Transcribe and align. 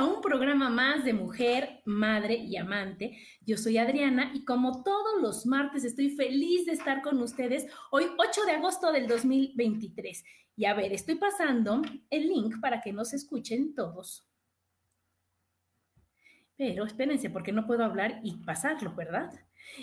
A 0.00 0.04
un 0.06 0.22
programa 0.22 0.70
más 0.70 1.04
de 1.04 1.12
Mujer, 1.12 1.82
Madre 1.84 2.34
y 2.34 2.56
Amante. 2.56 3.18
Yo 3.42 3.58
soy 3.58 3.76
Adriana 3.76 4.30
y 4.32 4.46
como 4.46 4.82
todos 4.82 5.20
los 5.20 5.44
martes 5.44 5.84
estoy 5.84 6.08
feliz 6.16 6.64
de 6.64 6.72
estar 6.72 7.02
con 7.02 7.20
ustedes 7.20 7.66
hoy 7.90 8.06
8 8.16 8.46
de 8.46 8.52
agosto 8.52 8.92
del 8.92 9.06
2023. 9.06 10.24
Y 10.56 10.64
a 10.64 10.72
ver, 10.72 10.94
estoy 10.94 11.16
pasando 11.16 11.82
el 12.08 12.28
link 12.28 12.60
para 12.62 12.80
que 12.80 12.94
nos 12.94 13.12
escuchen 13.12 13.74
todos. 13.74 14.26
Pero 16.56 16.86
espérense 16.86 17.28
porque 17.28 17.52
no 17.52 17.66
puedo 17.66 17.84
hablar 17.84 18.20
y 18.24 18.38
pasarlo, 18.38 18.94
¿verdad? 18.94 19.30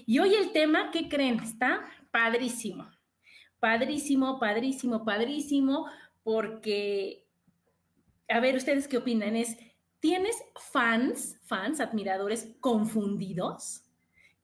Y 0.07 0.17
hoy 0.17 0.33
el 0.33 0.51
tema, 0.51 0.89
¿qué 0.89 1.09
creen? 1.09 1.39
Está 1.41 1.85
padrísimo. 2.09 2.89
Padrísimo, 3.59 4.39
padrísimo, 4.39 5.05
padrísimo, 5.05 5.85
porque 6.23 7.27
a 8.29 8.39
ver, 8.39 8.55
¿ustedes 8.55 8.87
qué 8.87 8.97
opinan? 8.97 9.35
Es, 9.35 9.57
¿tienes 9.99 10.35
fans, 10.71 11.37
fans, 11.43 11.79
admiradores 11.79 12.55
confundidos? 12.59 13.83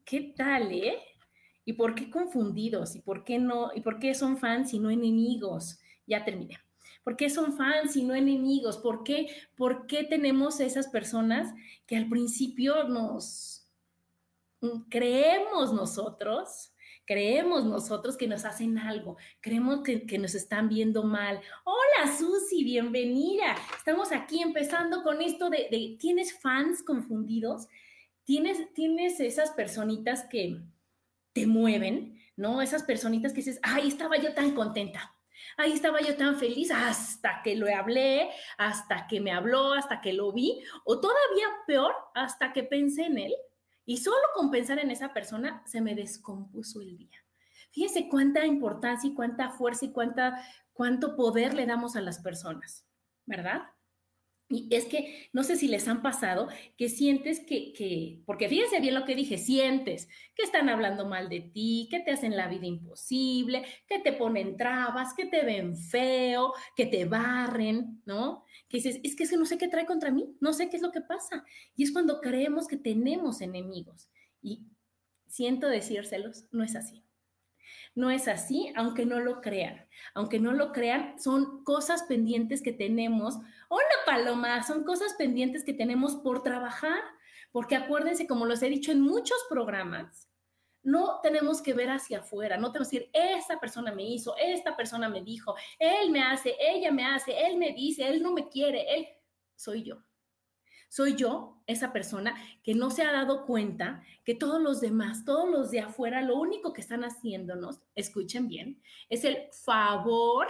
¿Qué 0.05 0.33
tal, 0.35 0.71
eh? 0.71 0.97
¿Y 1.65 1.73
por 1.73 1.95
qué 1.95 2.09
confundidos? 2.09 2.95
¿Y 2.95 2.99
por 2.99 3.23
qué 3.23 3.39
no? 3.39 3.71
¿Y 3.73 3.81
por 3.81 3.99
qué 3.99 4.13
son 4.13 4.37
fans 4.37 4.73
y 4.73 4.79
no 4.79 4.89
enemigos? 4.89 5.79
Ya 6.05 6.25
terminé. 6.25 6.59
¿Por 7.03 7.15
qué 7.15 7.29
son 7.29 7.53
fans 7.53 7.95
y 7.95 8.03
no 8.03 8.15
enemigos? 8.15 8.77
¿Por 8.77 9.03
qué, 9.03 9.27
¿Por 9.55 9.87
qué 9.87 10.03
tenemos 10.03 10.59
esas 10.59 10.87
personas 10.87 11.53
que 11.85 11.97
al 11.97 12.09
principio 12.09 12.85
nos 12.85 13.67
creemos 14.89 15.73
nosotros 15.73 16.72
Creemos 17.05 17.65
nosotros 17.65 18.15
que 18.15 18.27
nos 18.27 18.45
hacen 18.45 18.77
algo, 18.77 19.17
creemos 19.41 19.81
que, 19.83 20.17
nos 20.17 20.35
están 20.35 20.69
viendo 20.69 21.03
mal. 21.03 21.41
Hola 21.65 22.15
Susi, 22.17 22.63
bienvenida. 22.63 23.57
Estamos 23.75 24.13
aquí 24.13 24.41
empezando 24.41 25.03
con 25.03 25.21
esto 25.21 25.49
de, 25.49 25.97
¿tienes 25.99 26.39
fans 26.39 26.81
confundidos? 26.81 27.67
¿Tienes, 28.23 28.73
tienes 28.73 29.19
esas 29.19 29.51
personitas 29.51 30.23
que 30.29 30.61
te 31.33 31.45
mueven, 31.45 32.17
¿no? 32.37 32.61
Esas 32.61 32.83
personitas 32.83 33.33
que 33.33 33.41
dices, 33.41 33.59
ay, 33.63 33.89
estaba 33.89 34.15
yo 34.15 34.33
tan 34.33 34.51
contenta. 34.51 35.13
Ahí 35.57 35.73
estaba 35.73 35.99
yo 35.99 36.15
tan 36.15 36.39
feliz 36.39 36.71
hasta 36.71 37.41
que 37.43 37.57
lo 37.57 37.67
hablé, 37.75 38.29
hasta 38.57 39.07
que 39.07 39.19
me 39.19 39.33
habló, 39.33 39.73
hasta 39.73 39.99
que 39.99 40.13
lo 40.13 40.31
vi, 40.31 40.63
o 40.85 41.01
todavía 41.01 41.47
peor, 41.67 41.93
hasta 42.15 42.53
que 42.53 42.63
pensé 42.63 43.07
en 43.07 43.17
él 43.17 43.33
y 43.85 43.97
solo 43.97 44.21
con 44.33 44.51
pensar 44.51 44.79
en 44.79 44.91
esa 44.91 45.13
persona 45.13 45.63
se 45.65 45.81
me 45.81 45.95
descompuso 45.95 46.81
el 46.81 46.97
día. 46.97 47.19
Fíjense 47.71 48.07
cuánta 48.07 48.45
importancia 48.45 49.09
y 49.09 49.13
cuánta 49.13 49.49
fuerza 49.49 49.85
y 49.85 49.91
cuánta, 49.91 50.45
cuánto 50.73 51.15
poder 51.15 51.53
le 51.53 51.65
damos 51.65 51.95
a 51.95 52.01
las 52.01 52.19
personas, 52.19 52.85
¿verdad? 53.25 53.63
Es 54.71 54.85
que 54.85 55.29
no 55.33 55.43
sé 55.43 55.55
si 55.55 55.67
les 55.67 55.87
han 55.87 56.01
pasado 56.01 56.47
que 56.77 56.89
sientes 56.89 57.39
que, 57.39 57.73
que, 57.73 58.21
porque 58.25 58.49
fíjense 58.49 58.79
bien 58.79 58.93
lo 58.93 59.05
que 59.05 59.15
dije, 59.15 59.37
sientes 59.37 60.07
que 60.35 60.43
están 60.43 60.69
hablando 60.69 61.07
mal 61.07 61.29
de 61.29 61.41
ti, 61.41 61.87
que 61.89 61.99
te 61.99 62.11
hacen 62.11 62.35
la 62.35 62.47
vida 62.47 62.65
imposible, 62.65 63.63
que 63.87 63.99
te 63.99 64.13
ponen 64.13 64.57
trabas, 64.57 65.13
que 65.13 65.25
te 65.25 65.43
ven 65.43 65.77
feo, 65.77 66.53
que 66.75 66.85
te 66.85 67.05
barren, 67.05 68.01
¿no? 68.05 68.43
Que 68.69 68.77
dices, 68.77 68.99
es 69.03 69.15
que, 69.15 69.23
es 69.23 69.29
que 69.29 69.37
no 69.37 69.45
sé 69.45 69.57
qué 69.57 69.67
trae 69.67 69.85
contra 69.85 70.11
mí, 70.11 70.35
no 70.39 70.53
sé 70.53 70.69
qué 70.69 70.77
es 70.77 70.83
lo 70.83 70.91
que 70.91 71.01
pasa. 71.01 71.43
Y 71.75 71.83
es 71.83 71.91
cuando 71.91 72.21
creemos 72.21 72.67
que 72.67 72.77
tenemos 72.77 73.41
enemigos. 73.41 74.09
Y 74.41 74.67
siento 75.27 75.67
decírselos, 75.67 76.45
no 76.51 76.63
es 76.63 76.75
así. 76.75 77.03
No 77.95 78.09
es 78.09 78.27
así, 78.27 78.73
aunque 78.75 79.05
no 79.05 79.19
lo 79.19 79.41
crean. 79.41 79.85
Aunque 80.15 80.39
no 80.39 80.51
lo 80.51 80.71
crean, 80.71 81.19
son 81.19 81.63
cosas 81.63 82.03
pendientes 82.03 82.61
que 82.61 82.73
tenemos. 82.73 83.37
Hola, 83.75 83.87
Paloma, 84.05 84.61
son 84.61 84.83
cosas 84.83 85.15
pendientes 85.15 85.63
que 85.63 85.73
tenemos 85.73 86.17
por 86.17 86.43
trabajar. 86.43 87.01
Porque 87.51 87.75
acuérdense, 87.75 88.27
como 88.27 88.45
los 88.45 88.61
he 88.61 88.69
dicho 88.69 88.91
en 88.91 89.01
muchos 89.01 89.37
programas, 89.49 90.29
no 90.83 91.19
tenemos 91.23 91.59
que 91.59 91.73
ver 91.73 91.89
hacia 91.89 92.19
afuera, 92.19 92.57
no 92.57 92.71
tenemos 92.71 92.89
que 92.91 92.99
decir, 92.99 93.09
esta 93.13 93.59
persona 93.59 93.91
me 93.91 94.03
hizo, 94.03 94.35
esta 94.37 94.77
persona 94.77 95.09
me 95.09 95.23
dijo, 95.23 95.55
él 95.79 96.11
me 96.11 96.21
hace, 96.21 96.55
ella 96.59 96.91
me 96.91 97.03
hace, 97.03 97.35
él 97.47 97.57
me 97.57 97.73
dice, 97.73 98.07
él 98.07 98.21
no 98.21 98.31
me 98.31 98.47
quiere, 98.47 98.93
él 98.95 99.07
soy 99.55 99.81
yo. 99.81 100.03
Soy 100.87 101.15
yo, 101.15 101.63
esa 101.65 101.91
persona 101.91 102.35
que 102.61 102.75
no 102.75 102.91
se 102.91 103.01
ha 103.01 103.11
dado 103.11 103.47
cuenta 103.47 104.03
que 104.23 104.35
todos 104.35 104.61
los 104.61 104.81
demás, 104.81 105.25
todos 105.25 105.49
los 105.49 105.71
de 105.71 105.79
afuera, 105.79 106.21
lo 106.21 106.35
único 106.35 106.73
que 106.73 106.81
están 106.81 107.03
haciéndonos, 107.03 107.81
escuchen 107.95 108.47
bien, 108.47 108.83
es 109.09 109.23
el 109.23 109.49
favor, 109.65 110.47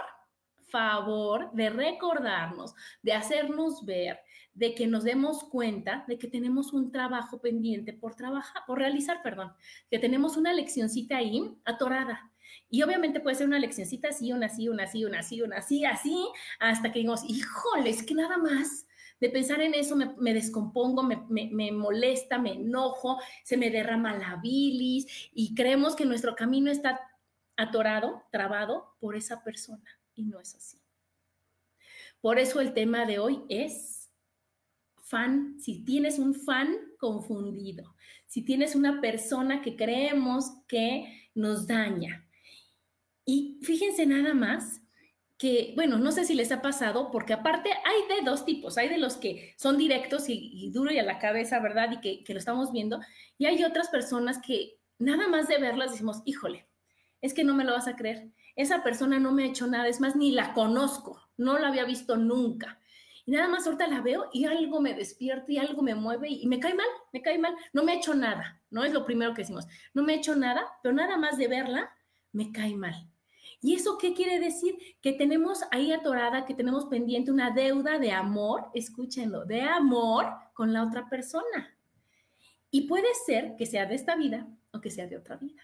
favor 0.74 1.52
de 1.52 1.70
recordarnos, 1.70 2.74
de 3.00 3.12
hacernos 3.12 3.84
ver, 3.84 4.18
de 4.54 4.74
que 4.74 4.88
nos 4.88 5.04
demos 5.04 5.44
cuenta 5.44 6.04
de 6.08 6.18
que 6.18 6.26
tenemos 6.26 6.72
un 6.72 6.90
trabajo 6.90 7.40
pendiente 7.40 7.92
por 7.92 8.16
trabajar, 8.16 8.64
por 8.66 8.80
realizar, 8.80 9.22
perdón, 9.22 9.52
que 9.88 10.00
tenemos 10.00 10.36
una 10.36 10.52
leccioncita 10.52 11.18
ahí 11.18 11.56
atorada. 11.64 12.32
Y 12.68 12.82
obviamente 12.82 13.20
puede 13.20 13.36
ser 13.36 13.46
una 13.46 13.60
leccioncita 13.60 14.08
así, 14.08 14.32
una 14.32 14.46
así, 14.46 14.68
una 14.68 14.82
así, 14.82 15.04
una 15.04 15.20
así, 15.20 15.42
una 15.42 15.58
así, 15.58 15.84
así, 15.84 16.28
hasta 16.58 16.90
que 16.90 16.98
digamos, 16.98 17.22
híjole, 17.22 17.90
es 17.90 18.02
que 18.02 18.14
nada 18.14 18.36
más 18.36 18.88
de 19.20 19.30
pensar 19.30 19.60
en 19.60 19.74
eso 19.74 19.94
me, 19.94 20.34
descompongo, 20.34 21.04
me, 21.04 21.70
molesta, 21.70 22.36
me 22.36 22.54
enojo, 22.54 23.20
se 23.44 23.56
me 23.56 23.70
derrama 23.70 24.18
la 24.18 24.40
bilis 24.42 25.30
y 25.32 25.54
creemos 25.54 25.94
que 25.94 26.04
nuestro 26.04 26.34
camino 26.34 26.72
está 26.72 27.00
atorado, 27.56 28.24
trabado 28.32 28.96
por 28.98 29.14
esa 29.14 29.44
persona 29.44 29.84
y 30.14 30.24
no 30.24 30.40
es 30.40 30.54
así. 30.54 30.78
Por 32.20 32.38
eso 32.38 32.60
el 32.60 32.72
tema 32.72 33.04
de 33.04 33.18
hoy 33.18 33.42
es 33.48 34.10
fan, 34.96 35.60
si 35.60 35.84
tienes 35.84 36.18
un 36.18 36.34
fan 36.34 36.74
confundido, 36.98 37.94
si 38.26 38.42
tienes 38.42 38.74
una 38.74 39.00
persona 39.00 39.60
que 39.60 39.76
creemos 39.76 40.50
que 40.66 41.30
nos 41.34 41.66
daña. 41.66 42.26
Y 43.26 43.60
fíjense 43.62 44.06
nada 44.06 44.34
más 44.34 44.80
que, 45.36 45.72
bueno, 45.74 45.98
no 45.98 46.12
sé 46.12 46.24
si 46.24 46.34
les 46.34 46.52
ha 46.52 46.62
pasado, 46.62 47.10
porque 47.10 47.32
aparte 47.32 47.70
hay 47.70 48.16
de 48.16 48.24
dos 48.24 48.44
tipos, 48.44 48.78
hay 48.78 48.88
de 48.88 48.98
los 48.98 49.16
que 49.16 49.54
son 49.58 49.76
directos 49.76 50.28
y, 50.28 50.70
duro 50.70 50.92
y 50.92 50.98
a 50.98 51.02
la 51.02 51.18
cabeza, 51.18 51.60
¿verdad? 51.60 51.90
Y 51.92 52.00
que, 52.00 52.24
que, 52.24 52.32
lo 52.32 52.38
estamos 52.38 52.72
viendo, 52.72 53.00
y 53.36 53.46
hay 53.46 53.64
otras 53.64 53.88
personas 53.88 54.40
que 54.40 54.78
nada 54.98 55.28
más 55.28 55.48
de 55.48 55.58
verlas 55.58 55.90
decimos, 55.90 56.22
híjole, 56.24 56.66
es 57.20 57.34
que 57.34 57.44
no 57.44 57.54
me 57.54 57.64
lo 57.64 57.72
vas 57.72 57.88
a 57.88 57.96
creer, 57.96 58.30
esa 58.56 58.82
persona 58.82 59.18
no 59.18 59.32
me 59.32 59.44
ha 59.44 59.46
hecho 59.46 59.66
nada, 59.66 59.88
es 59.88 60.00
más, 60.00 60.16
ni 60.16 60.32
la 60.32 60.52
conozco, 60.52 61.20
no 61.36 61.58
la 61.58 61.68
había 61.68 61.84
visto 61.84 62.16
nunca. 62.16 62.78
Y 63.26 63.32
nada 63.32 63.48
más 63.48 63.66
ahorita 63.66 63.86
la 63.86 64.02
veo 64.02 64.28
y 64.32 64.44
algo 64.44 64.80
me 64.80 64.94
despierta 64.94 65.50
y 65.50 65.58
algo 65.58 65.82
me 65.82 65.94
mueve 65.94 66.28
y, 66.28 66.46
me 66.46 66.60
cae 66.60 66.74
mal, 66.74 66.86
me 67.12 67.22
cae 67.22 67.38
mal, 67.38 67.56
no 67.72 67.82
me 67.82 67.92
ha 67.92 67.96
hecho 67.96 68.14
nada, 68.14 68.60
¿no? 68.70 68.84
Es 68.84 68.92
lo 68.92 69.06
primero 69.06 69.32
que 69.32 69.42
decimos, 69.42 69.66
no 69.94 70.02
me 70.02 70.12
ha 70.12 70.16
hecho 70.16 70.36
nada, 70.36 70.62
pero 70.82 70.94
nada 70.94 71.16
más 71.16 71.38
de 71.38 71.48
verla, 71.48 71.90
me 72.32 72.52
cae 72.52 72.74
mal. 72.74 73.08
¿Y 73.62 73.74
eso 73.74 73.96
qué 73.96 74.12
quiere 74.12 74.40
decir? 74.40 74.76
Que 75.00 75.14
tenemos 75.14 75.60
ahí 75.70 75.90
atorada, 75.90 76.44
que 76.44 76.52
tenemos 76.52 76.84
pendiente 76.84 77.30
una 77.30 77.50
deuda 77.50 77.98
de 77.98 78.12
amor, 78.12 78.66
escúchenlo, 78.74 79.46
de 79.46 79.62
amor 79.62 80.26
con 80.52 80.74
la 80.74 80.84
otra 80.84 81.08
persona. 81.08 81.74
Y 82.70 82.82
puede 82.82 83.08
ser 83.24 83.56
que 83.56 83.64
sea 83.64 83.86
de 83.86 83.94
esta 83.94 84.16
vida 84.16 84.46
o 84.70 84.82
que 84.82 84.90
sea 84.90 85.06
de 85.06 85.16
otra 85.16 85.36
vida. 85.36 85.62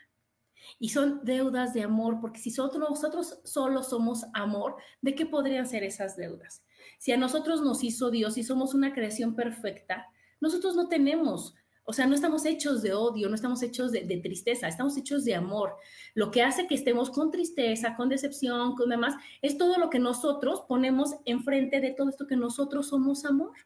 Y 0.79 0.91
son 0.91 1.21
deudas 1.25 1.75
de 1.75 1.83
amor, 1.83 2.19
porque 2.21 2.39
si 2.39 2.51
nosotros, 2.57 3.41
solo 3.45 3.83
somos 3.83 4.25
amor, 4.35 4.77
¿de 5.03 5.15
qué 5.15 5.27
podrían 5.27 5.67
ser 5.67 5.85
esas 5.85 6.17
deudas? 6.17 6.65
Si 6.99 7.13
a 7.13 7.17
nosotros 7.17 7.63
nos 7.63 7.83
hizo 7.85 8.11
Dios 8.11 8.39
y 8.39 8.45
somos 8.45 8.75
una 8.75 8.93
creación 8.93 9.35
perfecta, 9.35 10.07
nosotros 10.41 10.75
no 10.77 10.89
tenemos 10.89 11.55
o 11.91 11.93
sea, 11.93 12.07
no 12.07 12.15
estamos 12.15 12.47
hechos 12.47 12.83
de 12.83 12.95
odio, 12.95 13.29
no 13.29 13.35
estamos 13.35 13.65
hechos 13.65 13.91
de, 13.91 14.03
tristeza, 14.23 14.69
estamos 14.69 14.97
hechos 14.97 15.25
de 15.25 15.35
amor. 15.35 15.75
Lo 16.15 16.31
que 16.31 16.41
hace 16.41 16.69
que 16.69 16.77
estemos 16.77 17.11
con 17.11 17.33
tristeza, 17.33 17.97
con 17.97 18.09
decepción, 18.09 18.77
con 18.77 18.91
demás, 18.91 19.17
es 19.43 19.59
todo 19.59 19.77
lo 19.77 19.91
que 19.91 19.99
nosotros 19.99 20.63
ponemos 20.69 21.17
enfrente 21.25 21.81
de 21.81 21.91
todo 21.91 22.09
esto 22.09 22.29
que 22.29 22.37
nosotros 22.37 22.91
somos 22.91 23.25
amor. 23.25 23.57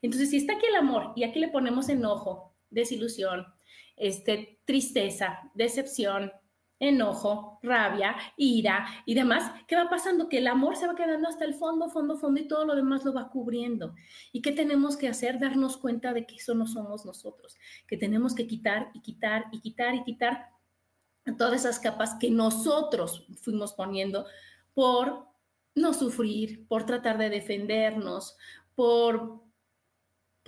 Entonces, 0.00 0.30
si 0.30 0.38
está 0.38 0.54
aquí 0.54 0.64
el 0.64 0.76
amor 0.76 1.12
y 1.14 1.24
aquí 1.24 1.40
le 1.40 1.48
ponemos 1.48 1.90
enojo, 1.90 2.54
desilusión, 2.70 3.44
este, 4.00 4.60
tristeza, 4.64 5.40
decepción, 5.54 6.32
enojo, 6.80 7.58
rabia, 7.62 8.16
ira 8.36 8.86
y 9.04 9.14
demás, 9.14 9.50
¿qué 9.66 9.76
va 9.76 9.88
pasando? 9.88 10.28
Que 10.28 10.38
el 10.38 10.46
amor 10.46 10.76
se 10.76 10.86
va 10.86 10.94
quedando 10.94 11.28
hasta 11.28 11.44
el 11.44 11.54
fondo, 11.54 11.90
fondo, 11.90 12.16
fondo 12.16 12.40
y 12.40 12.46
todo 12.48 12.64
lo 12.64 12.76
demás 12.76 13.04
lo 13.04 13.12
va 13.12 13.30
cubriendo. 13.30 13.94
¿Y 14.32 14.42
qué 14.42 14.52
tenemos 14.52 14.96
que 14.96 15.08
hacer? 15.08 15.40
Darnos 15.40 15.76
cuenta 15.76 16.12
de 16.12 16.26
que 16.26 16.36
eso 16.36 16.54
no 16.54 16.66
somos 16.66 17.04
nosotros, 17.04 17.56
que 17.86 17.96
tenemos 17.96 18.34
que 18.34 18.46
quitar 18.46 18.90
y 18.94 19.00
quitar 19.00 19.46
y 19.52 19.60
quitar 19.60 19.94
y 19.94 20.04
quitar 20.04 20.50
todas 21.36 21.60
esas 21.60 21.78
capas 21.78 22.16
que 22.18 22.30
nosotros 22.30 23.26
fuimos 23.42 23.72
poniendo 23.72 24.26
por 24.72 25.26
no 25.74 25.92
sufrir, 25.92 26.66
por 26.68 26.86
tratar 26.86 27.18
de 27.18 27.28
defendernos, 27.30 28.36
por 28.74 29.47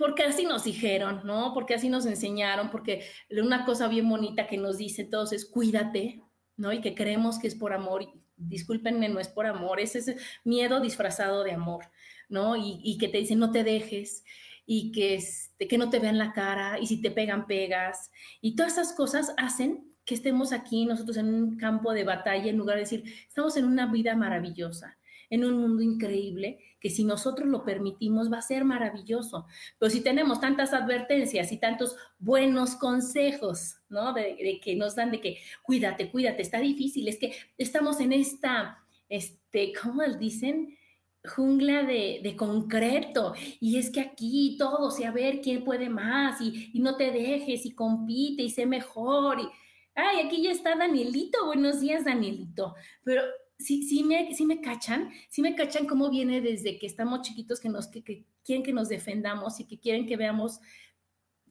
porque 0.01 0.23
así 0.23 0.45
nos 0.45 0.63
dijeron, 0.63 1.21
¿no? 1.25 1.53
Porque 1.53 1.75
así 1.75 1.87
nos 1.87 2.07
enseñaron, 2.07 2.71
porque 2.71 3.05
una 3.29 3.65
cosa 3.65 3.87
bien 3.87 4.09
bonita 4.09 4.47
que 4.47 4.57
nos 4.57 4.79
dice 4.79 5.03
todos 5.03 5.31
es 5.31 5.45
cuídate, 5.45 6.23
¿no? 6.57 6.73
Y 6.73 6.81
que 6.81 6.95
creemos 6.95 7.37
que 7.37 7.47
es 7.47 7.53
por 7.53 7.71
amor. 7.71 8.11
Discúlpenme, 8.35 9.09
no 9.09 9.19
es 9.19 9.27
por 9.27 9.45
amor, 9.45 9.79
es 9.79 9.95
ese 9.95 10.17
miedo 10.43 10.79
disfrazado 10.79 11.43
de 11.43 11.51
amor, 11.51 11.85
¿no? 12.29 12.55
Y, 12.57 12.97
que 12.97 13.09
te 13.09 13.19
dicen 13.19 13.37
no 13.37 13.51
te 13.51 13.63
dejes 13.63 14.23
y 14.65 14.91
que, 14.91 15.13
este, 15.13 15.67
que 15.67 15.77
no 15.77 15.91
te 15.91 15.99
vean 15.99 16.17
la 16.17 16.33
cara 16.33 16.79
y 16.79 16.87
si 16.87 16.99
te 16.99 17.11
pegan, 17.11 17.45
pegas. 17.45 18.09
Y 18.41 18.55
todas 18.55 18.73
esas 18.73 18.93
cosas 18.93 19.35
hacen 19.37 19.85
que 20.03 20.15
estemos 20.15 20.51
aquí 20.51 20.85
nosotros 20.85 21.17
en 21.17 21.31
un 21.31 21.57
campo 21.57 21.93
de 21.93 22.05
batalla 22.05 22.49
en 22.49 22.57
lugar 22.57 22.77
de 22.77 22.81
decir, 22.81 23.03
estamos 23.27 23.55
en 23.55 23.65
una 23.65 23.85
vida 23.85 24.15
maravillosa, 24.15 24.97
en 25.31 25.45
un 25.45 25.57
mundo 25.57 25.81
increíble 25.81 26.59
que 26.79 26.89
si 26.89 27.03
nosotros 27.03 27.47
lo 27.47 27.63
permitimos 27.63 28.31
va 28.31 28.39
a 28.39 28.41
ser 28.41 28.65
maravilloso. 28.65 29.47
Pero 29.79 29.89
si 29.89 30.01
tenemos 30.01 30.41
tantas 30.41 30.73
advertencias 30.73 31.51
y 31.51 31.57
tantos 31.57 31.95
buenos 32.19 32.75
consejos, 32.75 33.77
¿no? 33.89 34.13
De, 34.13 34.59
que 34.61 34.75
nos 34.75 34.95
dan 34.95 35.09
de 35.09 35.21
que 35.21 35.37
cuídate, 35.63 36.11
cuídate, 36.11 36.41
está 36.41 36.59
difícil, 36.59 37.07
es 37.07 37.17
que 37.17 37.33
estamos 37.57 37.99
en 38.01 38.11
esta, 38.11 38.83
este, 39.09 39.73
¿cómo 39.81 40.03
dicen? 40.19 40.77
jungla 41.23 41.83
de, 41.83 42.35
concreto 42.35 43.35
y 43.59 43.77
es 43.77 43.91
que 43.91 44.01
aquí 44.01 44.55
todo, 44.57 44.89
a 45.05 45.11
ver 45.11 45.39
quién 45.39 45.63
puede 45.63 45.87
más 45.87 46.41
y, 46.41 46.71
y, 46.73 46.79
no 46.79 46.95
te 46.97 47.11
dejes 47.11 47.63
y 47.63 47.75
compite 47.75 48.41
y 48.41 48.49
sé 48.49 48.65
mejor 48.65 49.39
y, 49.39 49.47
ay, 49.93 50.25
aquí 50.25 50.41
ya 50.41 50.49
está 50.49 50.75
Danielito, 50.75 51.45
buenos 51.45 51.79
días 51.79 52.05
Danielito, 52.05 52.73
pero 53.03 53.21
sí, 53.63 53.83
sí, 53.83 54.03
me, 54.03 54.33
sí 54.33 54.45
me 54.45 54.61
cachan, 54.61 55.09
sí 55.29 55.41
me 55.41 55.55
cachan 55.55 55.85
cómo 55.85 56.09
viene 56.09 56.41
desde 56.41 56.77
que 56.77 56.85
estamos 56.85 57.21
chiquitos, 57.21 57.59
que, 57.59 57.69
nos, 57.69 57.87
que, 57.87 58.25
quieren 58.43 58.63
que 58.63 58.73
nos 58.73 58.89
defendamos 58.89 59.59
y 59.59 59.65
que 59.65 59.79
quieren 59.79 60.05
que 60.05 60.17
veamos 60.17 60.59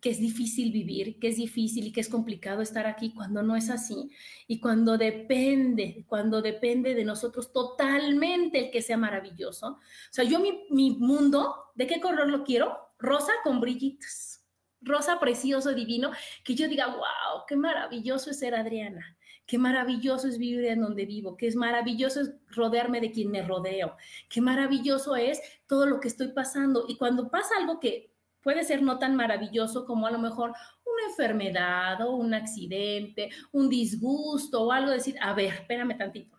que 0.01 0.11
es 0.11 0.19
difícil 0.19 0.73
vivir, 0.73 1.19
que 1.19 1.29
es 1.29 1.37
difícil 1.37 1.87
y 1.87 1.93
que 1.93 2.01
es 2.01 2.09
complicado 2.09 2.63
estar 2.63 2.87
aquí 2.87 3.13
cuando 3.13 3.43
no 3.43 3.55
es 3.55 3.69
así 3.69 4.11
y 4.47 4.59
cuando 4.59 4.97
depende, 4.97 6.07
cuando 6.09 6.41
depende 6.41 6.95
de 6.95 7.05
nosotros 7.05 7.53
totalmente 7.53 8.59
el 8.59 8.71
que 8.71 8.81
sea 8.81 8.97
maravilloso. 8.97 9.73
O 9.73 9.79
sea, 10.11 10.25
yo 10.25 10.41
mi, 10.41 10.67
mi 10.71 10.97
mundo, 10.97 11.55
¿de 11.75 11.87
qué 11.87 12.01
color 12.01 12.29
lo 12.29 12.45
quiero? 12.45 12.79
Rosa 12.99 13.33
con 13.45 13.61
brillitos, 13.61 14.41
rosa 14.81 15.21
precioso, 15.21 15.75
divino, 15.75 16.11
que 16.45 16.55
yo 16.55 16.67
diga, 16.67 16.87
wow, 16.87 17.45
qué 17.47 17.57
maravilloso 17.57 18.31
es 18.31 18.39
ser 18.39 18.55
Adriana 18.55 19.19
qué 19.51 19.59
maravilloso 19.59 20.29
es 20.29 20.39
vivir 20.39 20.65
en 20.67 20.81
donde 20.81 21.07
vivo, 21.07 21.37
qué 21.37 21.49
es 21.49 21.57
maravilloso 21.57 22.21
es 22.21 22.33
rodearme 22.51 23.01
de 23.01 23.11
quien 23.11 23.33
me 23.33 23.43
rodeo, 23.43 23.97
qué 24.29 24.41
maravilloso 24.41 25.17
es 25.17 25.43
todo 25.67 25.87
lo 25.87 25.99
que 25.99 26.07
estoy 26.07 26.29
pasando. 26.29 26.85
Y 26.87 26.97
cuando 26.97 27.33
pasa 27.33 27.57
algo 27.59 27.81
que 27.81 28.13
puede 28.45 28.63
ser 28.63 28.81
no 28.81 29.01
tan 29.01 29.17
maravilloso 29.17 29.87
como 29.87 30.07
a 30.07 30.13
lo 30.13 30.21
mejor 30.21 30.51
una 30.51 31.09
enfermedad 31.09 32.01
o 32.01 32.15
un 32.15 32.33
accidente, 32.33 33.31
un 33.51 33.69
disgusto 33.69 34.63
o 34.63 34.71
algo, 34.71 34.93
decir, 34.93 35.17
a 35.21 35.35
ver, 35.35 35.53
espérame 35.55 35.99
tantito, 35.99 36.39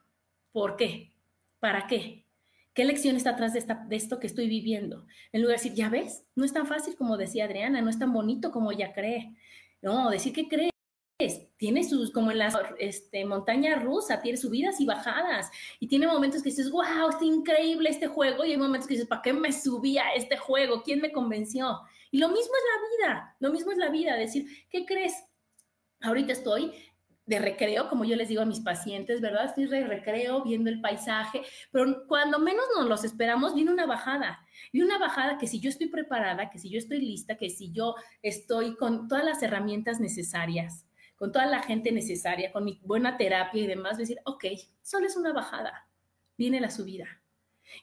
¿por 0.53 0.77
qué? 0.77 1.11
¿Para 1.59 1.87
qué? 1.87 2.25
¿Qué 2.73 2.85
lección 2.85 3.17
está 3.17 3.31
atrás 3.31 3.51
de, 3.51 3.59
esto 3.97 4.19
que 4.21 4.27
estoy 4.27 4.47
viviendo? 4.47 5.05
En 5.33 5.41
lugar 5.41 5.57
de 5.57 5.63
decir, 5.63 5.77
ya 5.77 5.89
ves, 5.89 6.23
no 6.33 6.45
es 6.45 6.53
tan 6.53 6.65
fácil 6.65 6.95
como 6.95 7.17
decía 7.17 7.43
Adriana, 7.43 7.81
no 7.81 7.89
es 7.89 7.99
tan 7.99 8.13
bonito 8.13 8.51
como 8.51 8.71
ella 8.71 8.93
cree. 8.93 9.35
No, 9.81 10.09
decir 10.09 10.31
que 10.31 10.47
cree 10.47 10.70
tiene 11.57 11.83
sus, 11.83 12.11
como 12.11 12.31
en 12.31 12.39
la 12.39 12.53
este, 12.79 13.25
montaña 13.25 13.75
rusa, 13.75 14.21
tiene 14.21 14.37
subidas 14.37 14.79
y 14.79 14.85
bajadas. 14.85 15.49
Y 15.79 15.87
tiene 15.87 16.07
momentos 16.07 16.41
que 16.41 16.49
dices, 16.49 16.71
wow, 16.71 17.09
está 17.09 17.25
increíble 17.25 17.89
este 17.89 18.07
juego. 18.07 18.45
Y 18.45 18.51
hay 18.51 18.57
momentos 18.57 18.87
que 18.87 18.95
dices, 18.95 19.07
¿para 19.07 19.21
qué 19.21 19.33
me 19.33 19.51
subí 19.51 19.97
a 19.97 20.13
este 20.13 20.37
juego? 20.37 20.83
¿Quién 20.83 21.01
me 21.01 21.11
convenció? 21.11 21.79
Y 22.11 22.19
lo 22.19 22.27
mismo 22.27 22.51
es 22.55 22.63
la 22.73 23.07
vida, 23.07 23.35
lo 23.39 23.51
mismo 23.51 23.71
es 23.71 23.77
la 23.77 23.89
vida. 23.89 24.15
Decir, 24.15 24.45
¿qué 24.69 24.85
crees? 24.85 25.13
Ahorita 26.01 26.33
estoy 26.33 26.73
de 27.25 27.39
recreo, 27.39 27.87
como 27.87 28.03
yo 28.03 28.15
les 28.15 28.27
digo 28.27 28.41
a 28.41 28.45
mis 28.45 28.59
pacientes, 28.59 29.21
¿verdad? 29.21 29.45
Estoy 29.45 29.67
de 29.67 29.85
recreo, 29.85 30.43
viendo 30.43 30.69
el 30.69 30.81
paisaje, 30.81 31.41
pero 31.71 32.05
cuando 32.07 32.39
menos 32.39 32.65
nos 32.75 32.89
los 32.89 33.03
esperamos, 33.05 33.55
viene 33.55 33.71
una 33.71 33.85
bajada. 33.85 34.39
Y 34.71 34.81
una 34.81 34.97
bajada 34.97 35.37
que 35.37 35.47
si 35.47 35.59
yo 35.59 35.69
estoy 35.69 35.87
preparada, 35.87 36.49
que 36.49 36.59
si 36.59 36.69
yo 36.69 36.77
estoy 36.77 36.99
lista, 36.99 37.37
que 37.37 37.49
si 37.49 37.71
yo 37.71 37.95
estoy 38.21 38.75
con 38.75 39.07
todas 39.07 39.23
las 39.23 39.41
herramientas 39.43 39.99
necesarias, 39.99 40.85
con 41.21 41.31
toda 41.31 41.45
la 41.45 41.61
gente 41.61 41.91
necesaria, 41.91 42.51
con 42.51 42.65
mi 42.65 42.81
buena 42.83 43.15
terapia 43.15 43.61
y 43.61 43.67
demás, 43.67 43.99
decir, 43.99 44.17
ok, 44.25 44.43
solo 44.81 45.05
es 45.05 45.15
una 45.15 45.31
bajada, 45.31 45.87
viene 46.35 46.59
la 46.59 46.71
subida. 46.71 47.21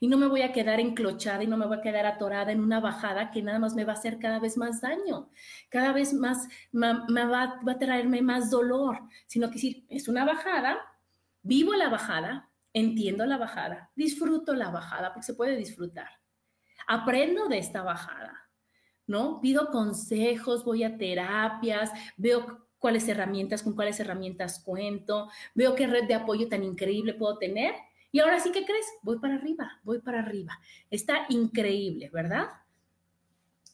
Y 0.00 0.08
no 0.08 0.16
me 0.16 0.26
voy 0.26 0.42
a 0.42 0.50
quedar 0.50 0.80
enclochada 0.80 1.44
y 1.44 1.46
no 1.46 1.56
me 1.56 1.64
voy 1.64 1.78
a 1.78 1.80
quedar 1.80 2.04
atorada 2.04 2.50
en 2.50 2.58
una 2.58 2.80
bajada 2.80 3.30
que 3.30 3.40
nada 3.40 3.60
más 3.60 3.76
me 3.76 3.84
va 3.84 3.92
a 3.92 3.94
hacer 3.94 4.18
cada 4.18 4.40
vez 4.40 4.56
más 4.56 4.80
daño, 4.80 5.30
cada 5.68 5.92
vez 5.92 6.14
más 6.14 6.48
me, 6.72 6.88
va, 7.26 7.60
va, 7.64 7.72
a 7.72 7.78
traerme 7.78 8.22
más 8.22 8.50
dolor, 8.50 9.02
sino 9.28 9.46
que 9.46 9.54
decir, 9.54 9.86
es 9.88 10.08
una 10.08 10.24
bajada, 10.24 10.76
vivo 11.42 11.74
la 11.74 11.90
bajada, 11.90 12.50
entiendo 12.72 13.24
la 13.24 13.36
bajada, 13.36 13.92
disfruto 13.94 14.52
la 14.52 14.70
bajada, 14.70 15.12
porque 15.12 15.26
se 15.26 15.34
puede 15.34 15.54
disfrutar. 15.54 16.10
Aprendo 16.88 17.46
de 17.46 17.58
esta 17.58 17.82
bajada, 17.82 18.50
¿no? 19.06 19.40
Pido 19.40 19.70
consejos, 19.70 20.64
voy 20.64 20.82
a 20.82 20.98
terapias, 20.98 21.92
veo 22.16 22.67
cuáles 22.78 23.08
herramientas, 23.08 23.62
con 23.62 23.74
cuáles 23.74 24.00
herramientas 24.00 24.62
cuento, 24.64 25.30
veo 25.54 25.74
qué 25.74 25.86
red 25.86 26.04
de 26.04 26.14
apoyo 26.14 26.48
tan 26.48 26.62
increíble 26.64 27.14
puedo 27.14 27.38
tener. 27.38 27.74
Y 28.10 28.20
ahora 28.20 28.40
sí, 28.40 28.50
¿qué 28.52 28.64
crees? 28.64 28.86
Voy 29.02 29.18
para 29.18 29.34
arriba, 29.34 29.80
voy 29.82 30.00
para 30.00 30.20
arriba. 30.20 30.58
Está 30.90 31.26
increíble, 31.28 32.10
¿verdad? 32.12 32.48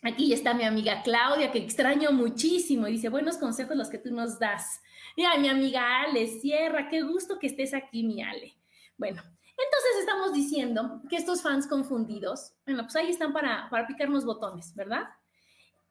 Aquí 0.03 0.33
está 0.33 0.53
mi 0.53 0.65
amiga 0.65 1.03
Claudia, 1.03 1.51
que 1.51 1.59
extraño 1.59 2.13
muchísimo, 2.13 2.87
y 2.87 2.93
dice, 2.93 3.09
buenos 3.09 3.39
consejos 3.39 3.77
los 3.77 3.89
que 3.89 3.99
tú 3.99 4.13
nos 4.13 4.39
das. 4.39 4.83
Y 5.17 5.25
mi 5.39 5.49
amiga 5.49 6.03
Ale 6.03 6.27
Sierra, 6.27 6.89
qué 6.89 7.01
gusto 7.03 7.39
que 7.39 7.47
estés 7.47 7.73
aquí, 7.73 8.03
mi 8.03 8.23
Ale. 8.23 8.55
Bueno, 8.99 9.23
entonces 9.23 10.01
estamos 10.01 10.33
diciendo 10.33 11.01
que 11.09 11.17
estos 11.17 11.41
fans 11.41 11.67
confundidos, 11.67 12.53
bueno, 12.67 12.83
pues 12.83 12.97
ahí 12.97 13.11
están 13.11 13.33
para, 13.33 13.69
para 13.71 13.87
picarnos 13.87 14.25
botones, 14.25 14.75
¿verdad? 14.75 15.05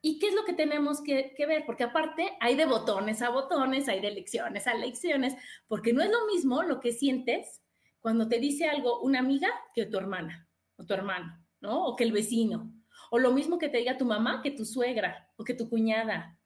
¿Y 0.05 0.19
qué 0.19 0.27
es 0.27 0.35
lo 0.35 0.43
que 0.43 0.51
tenemos 0.51 1.01
que, 1.01 1.33
ver? 1.47 1.65
Porque 1.65 1.85
aparte 1.85 2.33
hay 2.41 2.55
de 2.55 2.65
botones 2.65 3.21
a 3.21 3.29
botones, 3.29 3.87
hay 3.87 4.01
de 4.01 4.11
lecciones 4.11 4.67
a 4.67 4.73
lecciones, 4.73 5.33
porque 5.69 5.93
no 5.93 6.01
es 6.01 6.11
lo 6.11 6.27
mismo 6.27 6.61
lo 6.61 6.81
que 6.81 6.91
sientes 6.91 7.61
cuando 8.01 8.27
te 8.27 8.37
dice 8.37 8.67
algo 8.67 8.99
una 8.99 9.19
amiga 9.19 9.47
que 9.73 9.85
tu 9.85 9.97
hermana 9.97 10.45
o 10.75 10.83
tu 10.83 10.93
hermano, 10.93 11.41
¿no? 11.61 11.85
O 11.85 11.95
que 11.95 12.03
el 12.03 12.11
vecino. 12.11 12.69
O 13.11 13.17
lo 13.17 13.31
mismo 13.31 13.57
que 13.57 13.69
te 13.69 13.77
diga 13.77 13.97
tu 13.97 14.03
mamá 14.03 14.41
que 14.43 14.51
tu 14.51 14.65
suegra 14.65 15.31
o 15.37 15.45
que 15.45 15.53
tu 15.53 15.69
cuñada. 15.69 16.37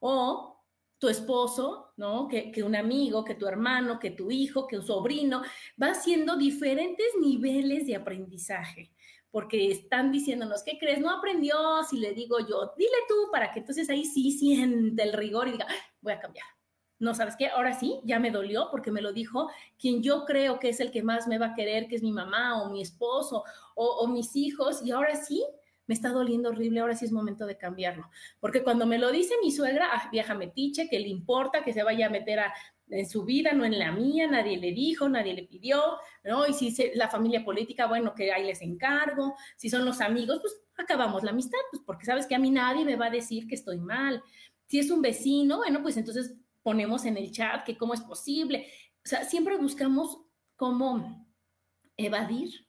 O 0.00 0.60
tu 0.98 1.08
esposo, 1.08 1.92
¿no? 1.96 2.26
Que, 2.26 2.50
que, 2.50 2.64
un 2.64 2.74
amigo, 2.74 3.24
que 3.24 3.36
tu 3.36 3.46
hermano, 3.46 4.00
que 4.00 4.10
tu 4.10 4.32
hijo, 4.32 4.66
que 4.66 4.78
un 4.78 4.84
sobrino, 4.84 5.42
va 5.80 5.92
haciendo 5.92 6.36
diferentes 6.36 7.06
niveles 7.20 7.86
de 7.86 7.94
aprendizaje 7.94 8.93
porque 9.34 9.68
están 9.68 10.12
diciéndonos, 10.12 10.62
¿qué 10.62 10.78
crees? 10.78 11.00
No 11.00 11.10
aprendió, 11.10 11.56
si 11.90 11.98
le 11.98 12.12
digo 12.12 12.38
yo, 12.38 12.72
dile 12.78 12.92
tú, 13.08 13.32
para 13.32 13.50
que 13.50 13.58
entonces 13.58 13.90
ahí 13.90 14.04
sí 14.04 14.30
siente 14.30 15.02
el 15.02 15.12
rigor 15.12 15.48
y 15.48 15.52
diga, 15.52 15.66
voy 16.02 16.12
a 16.12 16.20
cambiar, 16.20 16.46
no 17.00 17.16
sabes 17.16 17.34
qué, 17.36 17.48
ahora 17.48 17.72
sí, 17.72 17.98
ya 18.04 18.20
me 18.20 18.30
dolió 18.30 18.68
porque 18.70 18.92
me 18.92 19.02
lo 19.02 19.12
dijo 19.12 19.50
quien 19.76 20.04
yo 20.04 20.24
creo 20.24 20.60
que 20.60 20.68
es 20.68 20.78
el 20.78 20.92
que 20.92 21.02
más 21.02 21.26
me 21.26 21.38
va 21.38 21.46
a 21.46 21.54
querer, 21.54 21.88
que 21.88 21.96
es 21.96 22.02
mi 22.04 22.12
mamá 22.12 22.62
o 22.62 22.70
mi 22.70 22.80
esposo 22.80 23.42
o, 23.74 24.06
mis 24.06 24.36
hijos, 24.36 24.86
y 24.86 24.92
ahora 24.92 25.16
sí, 25.16 25.44
me 25.88 25.94
está 25.94 26.10
doliendo 26.10 26.50
horrible, 26.50 26.78
ahora 26.78 26.94
sí 26.94 27.04
es 27.04 27.10
momento 27.10 27.44
de 27.44 27.58
cambiarlo. 27.58 28.08
Porque 28.38 28.62
cuando 28.62 28.86
me 28.86 28.98
lo 28.98 29.10
dice 29.10 29.34
mi 29.42 29.50
suegra, 29.50 29.88
ah, 29.92 30.08
vieja 30.12 30.34
metiche, 30.34 30.88
que 30.88 31.00
le 31.00 31.08
importa 31.08 31.64
que 31.64 31.72
se 31.72 31.82
vaya 31.82 32.06
a 32.06 32.10
meter 32.10 32.38
a, 32.38 32.54
en 32.88 33.08
su 33.08 33.24
vida, 33.24 33.52
no 33.52 33.64
en 33.64 33.78
la 33.78 33.92
mía, 33.92 34.28
nadie 34.28 34.56
le 34.56 34.72
dijo, 34.72 35.08
nadie 35.08 35.34
le 35.34 35.44
pidió, 35.44 35.80
¿no? 36.22 36.46
Y 36.46 36.52
si 36.52 36.74
la 36.94 37.08
familia 37.08 37.44
política, 37.44 37.86
bueno, 37.86 38.14
que 38.14 38.32
ahí 38.32 38.44
les 38.44 38.62
encargo, 38.62 39.34
si 39.56 39.70
son 39.70 39.84
los 39.84 40.00
amigos, 40.00 40.38
pues 40.40 40.60
acabamos 40.76 41.22
la 41.22 41.30
amistad, 41.30 41.58
pues 41.70 41.82
porque 41.84 42.04
sabes 42.04 42.26
que 42.26 42.34
a 42.34 42.38
mí 42.38 42.50
nadie 42.50 42.84
me 42.84 42.96
va 42.96 43.06
a 43.06 43.10
decir 43.10 43.46
que 43.46 43.54
estoy 43.54 43.78
mal. 43.78 44.22
Si 44.66 44.78
es 44.78 44.90
un 44.90 45.02
vecino, 45.02 45.58
bueno, 45.58 45.82
pues 45.82 45.96
entonces 45.96 46.34
ponemos 46.62 47.04
en 47.04 47.16
el 47.16 47.30
chat 47.30 47.64
que 47.64 47.76
cómo 47.76 47.94
es 47.94 48.00
posible. 48.00 48.66
O 49.04 49.08
sea, 49.08 49.24
siempre 49.24 49.56
buscamos 49.56 50.18
cómo 50.56 51.26
evadir, 51.96 52.66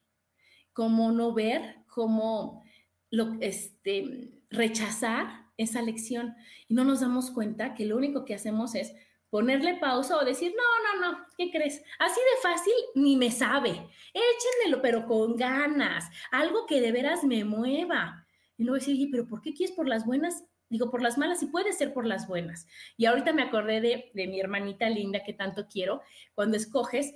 cómo 0.73 1.11
no 1.11 1.33
ver, 1.33 1.83
cómo 1.87 2.63
lo, 3.09 3.37
este, 3.41 4.41
rechazar 4.49 5.45
esa 5.57 5.81
lección. 5.81 6.35
Y 6.67 6.73
no 6.73 6.83
nos 6.83 6.99
damos 6.99 7.31
cuenta 7.31 7.73
que 7.73 7.85
lo 7.85 7.95
único 7.97 8.25
que 8.25 8.35
hacemos 8.35 8.75
es 8.75 8.93
ponerle 9.29 9.75
pausa 9.75 10.17
o 10.17 10.25
decir, 10.25 10.53
no, 10.55 10.99
no, 10.99 11.11
no, 11.11 11.27
¿qué 11.37 11.51
crees? 11.51 11.83
Así 11.99 12.19
de 12.19 12.41
fácil 12.41 12.73
ni 12.95 13.15
me 13.17 13.31
sabe. 13.31 13.69
Échenmelo, 14.13 14.81
pero 14.81 15.05
con 15.05 15.35
ganas, 15.35 16.09
algo 16.31 16.65
que 16.65 16.81
de 16.81 16.91
veras 16.91 17.23
me 17.23 17.43
mueva. 17.43 18.25
Y 18.57 18.63
luego 18.63 18.75
decir, 18.75 19.09
pero 19.11 19.27
¿por 19.27 19.41
qué 19.41 19.53
quieres 19.53 19.75
por 19.75 19.87
las 19.87 20.05
buenas? 20.05 20.45
Digo, 20.69 20.89
por 20.89 21.01
las 21.01 21.17
malas 21.17 21.43
y 21.43 21.47
puede 21.47 21.73
ser 21.73 21.93
por 21.93 22.05
las 22.05 22.27
buenas. 22.27 22.67
Y 22.97 23.05
ahorita 23.05 23.33
me 23.33 23.43
acordé 23.43 23.81
de, 23.81 24.11
mi 24.27 24.39
hermanita 24.39 24.89
linda 24.89 25.23
que 25.23 25.33
tanto 25.33 25.67
quiero, 25.67 26.01
cuando 26.33 26.57
escoges 26.57 27.13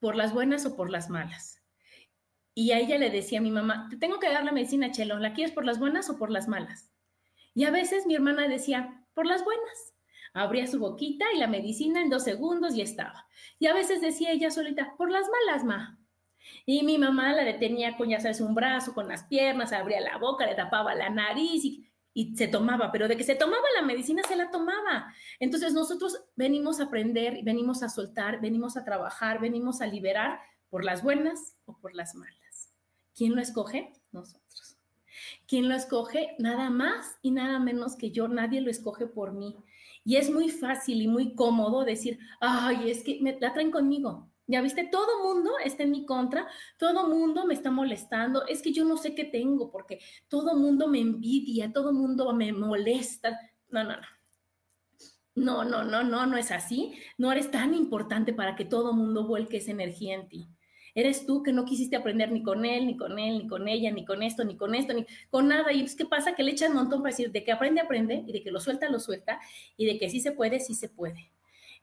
por 0.00 0.16
las 0.16 0.32
buenas 0.32 0.66
o 0.66 0.74
por 0.74 0.90
las 0.90 1.08
malas. 1.08 1.62
Y 2.54 2.72
a 2.72 2.78
ella 2.78 2.98
le 2.98 3.10
decía 3.10 3.38
a 3.38 3.42
mi 3.42 3.50
mamá, 3.50 3.86
te 3.88 3.96
tengo 3.96 4.18
que 4.18 4.28
dar 4.28 4.44
la 4.44 4.52
medicina, 4.52 4.90
Chelo, 4.90 5.18
¿la 5.18 5.32
quieres 5.32 5.54
por 5.54 5.64
las 5.64 5.78
buenas 5.78 6.10
o 6.10 6.18
por 6.18 6.30
las 6.30 6.48
malas? 6.48 6.90
Y 7.54 7.64
a 7.64 7.70
veces 7.70 8.06
mi 8.06 8.14
hermana 8.14 8.48
decía, 8.48 9.06
por 9.14 9.26
las 9.26 9.44
buenas. 9.44 9.94
Abría 10.34 10.66
su 10.66 10.78
boquita 10.78 11.26
y 11.34 11.38
la 11.38 11.46
medicina 11.46 12.00
en 12.00 12.10
dos 12.10 12.24
segundos 12.24 12.74
y 12.74 12.80
estaba. 12.80 13.26
Y 13.58 13.66
a 13.66 13.74
veces 13.74 14.00
decía 14.00 14.32
ella 14.32 14.50
solita, 14.50 14.94
por 14.96 15.10
las 15.10 15.26
malas, 15.28 15.64
ma. 15.64 15.98
Y 16.66 16.82
mi 16.82 16.98
mamá 16.98 17.32
la 17.32 17.44
detenía 17.44 17.96
con, 17.96 18.08
ya 18.08 18.20
sabes, 18.20 18.40
un 18.40 18.54
brazo, 18.54 18.94
con 18.94 19.08
las 19.08 19.24
piernas, 19.24 19.72
abría 19.72 20.00
la 20.00 20.18
boca, 20.18 20.46
le 20.46 20.54
tapaba 20.54 20.94
la 20.94 21.10
nariz 21.10 21.64
y 21.64 21.92
y 22.14 22.36
se 22.36 22.48
tomaba, 22.48 22.92
pero 22.92 23.08
de 23.08 23.16
que 23.16 23.24
se 23.24 23.34
tomaba 23.34 23.64
la 23.74 23.82
medicina, 23.86 24.22
se 24.26 24.36
la 24.36 24.50
tomaba. 24.50 25.12
Entonces 25.40 25.72
nosotros 25.72 26.22
venimos 26.36 26.80
a 26.80 26.84
aprender, 26.84 27.40
venimos 27.42 27.82
a 27.82 27.88
soltar, 27.88 28.40
venimos 28.40 28.76
a 28.76 28.84
trabajar, 28.84 29.40
venimos 29.40 29.80
a 29.80 29.86
liberar 29.86 30.40
por 30.68 30.84
las 30.84 31.02
buenas 31.02 31.56
o 31.64 31.78
por 31.78 31.94
las 31.94 32.14
malas. 32.14 32.72
¿Quién 33.14 33.34
lo 33.34 33.40
escoge? 33.40 33.92
Nosotros. 34.10 34.76
¿Quién 35.46 35.68
lo 35.68 35.74
escoge? 35.74 36.34
Nada 36.38 36.70
más 36.70 37.16
y 37.22 37.30
nada 37.30 37.58
menos 37.58 37.96
que 37.96 38.10
yo, 38.10 38.28
nadie 38.28 38.60
lo 38.60 38.70
escoge 38.70 39.06
por 39.06 39.32
mí. 39.32 39.56
Y 40.04 40.16
es 40.16 40.30
muy 40.30 40.48
fácil 40.48 41.00
y 41.02 41.08
muy 41.08 41.34
cómodo 41.34 41.84
decir, 41.84 42.18
ay, 42.40 42.90
es 42.90 43.02
que 43.02 43.18
me 43.20 43.38
la 43.38 43.52
traen 43.52 43.70
conmigo. 43.70 44.28
Ya 44.46 44.60
viste, 44.60 44.88
todo 44.90 45.22
mundo 45.22 45.52
está 45.64 45.84
en 45.84 45.92
mi 45.92 46.04
contra, 46.04 46.46
todo 46.76 47.08
mundo 47.08 47.46
me 47.46 47.54
está 47.54 47.70
molestando, 47.70 48.44
es 48.46 48.60
que 48.60 48.72
yo 48.72 48.84
no 48.84 48.96
sé 48.96 49.14
qué 49.14 49.24
tengo 49.24 49.70
porque 49.70 50.00
todo 50.28 50.56
mundo 50.56 50.88
me 50.88 50.98
envidia, 50.98 51.72
todo 51.72 51.92
mundo 51.92 52.32
me 52.34 52.52
molesta. 52.52 53.38
No, 53.70 53.84
no, 53.84 53.96
no. 53.96 54.06
No, 55.34 55.64
no, 55.64 55.82
no, 55.82 56.02
no, 56.02 56.26
no 56.26 56.36
es 56.36 56.50
así. 56.50 56.92
No 57.16 57.32
eres 57.32 57.50
tan 57.50 57.72
importante 57.74 58.34
para 58.34 58.54
que 58.54 58.66
todo 58.66 58.92
mundo 58.92 59.26
vuelque 59.26 59.58
esa 59.58 59.70
energía 59.70 60.14
en 60.14 60.28
ti. 60.28 60.48
Eres 60.94 61.26
tú 61.26 61.42
que 61.42 61.52
no 61.52 61.64
quisiste 61.64 61.96
aprender 61.96 62.30
ni 62.30 62.42
con 62.42 62.64
él, 62.64 62.86
ni 62.86 62.96
con 62.96 63.18
él, 63.18 63.38
ni 63.38 63.46
con 63.46 63.68
ella, 63.68 63.90
ni 63.90 64.04
con 64.04 64.22
esto, 64.22 64.44
ni 64.44 64.56
con 64.56 64.74
esto, 64.74 64.92
ni 64.92 65.06
con 65.30 65.48
nada. 65.48 65.72
Y 65.72 65.80
pues, 65.80 65.96
¿qué 65.96 66.04
pasa? 66.04 66.34
Que 66.34 66.42
le 66.42 66.52
echan 66.52 66.72
un 66.72 66.78
montón 66.78 67.02
para 67.02 67.10
decir 67.10 67.32
de 67.32 67.44
que 67.44 67.52
aprende, 67.52 67.80
aprende, 67.80 68.24
y 68.26 68.32
de 68.32 68.42
que 68.42 68.50
lo 68.50 68.60
suelta, 68.60 68.88
lo 68.88 69.00
suelta, 69.00 69.40
y 69.76 69.86
de 69.86 69.98
que 69.98 70.10
sí 70.10 70.20
se 70.20 70.32
puede, 70.32 70.60
sí 70.60 70.74
se 70.74 70.88
puede. 70.88 71.30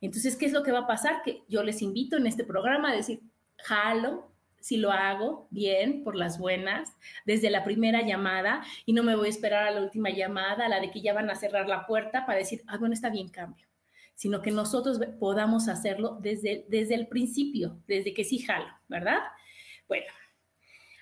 Entonces, 0.02 0.36
¿qué 0.36 0.46
es 0.46 0.54
lo 0.54 0.64
que 0.64 0.72
va 0.72 0.80
a 0.80 0.88
pasar? 0.88 1.22
Que 1.24 1.44
yo 1.48 1.64
les 1.64 1.82
invito 1.82 2.18
en 2.18 2.28
este 2.28 2.44
programa 2.44 2.92
a 2.92 2.96
decir, 2.96 3.22
jalo, 3.58 4.32
si 4.60 4.78
lo 4.78 4.92
hago 4.92 5.48
bien, 5.52 6.04
por 6.04 6.16
las 6.16 6.38
buenas, 6.38 6.96
desde 7.26 7.50
la 7.50 7.64
primera 7.64 8.02
llamada 8.02 8.64
y 8.86 8.94
no 8.94 9.04
me 9.04 9.16
voy 9.16 9.28
a 9.28 9.30
esperar 9.30 9.68
a 9.68 9.72
la 9.72 9.82
última 9.82 10.10
llamada, 10.10 10.66
a 10.66 10.70
la 10.70 10.80
de 10.80 10.92
que 10.92 11.02
ya 11.02 11.14
van 11.14 11.30
a 11.30 11.36
cerrar 11.36 11.68
la 11.68 11.86
puerta 11.86 12.26
para 12.26 12.40
decir, 12.40 12.62
ah, 12.68 12.78
bueno, 12.78 12.94
está 12.94 13.10
bien, 13.10 13.30
cambio, 13.30 13.66
sino 14.20 14.42
que 14.42 14.52
nosotros 14.52 15.00
podamos 15.18 15.70
hacerlo 15.70 16.18
desde, 16.20 16.66
desde 16.68 16.94
el 16.94 17.08
principio, 17.08 17.82
desde 17.88 18.14
que 18.14 18.26
sí 18.26 18.40
jalo, 18.40 18.68
¿verdad? 18.90 19.20
Bueno, 19.88 20.08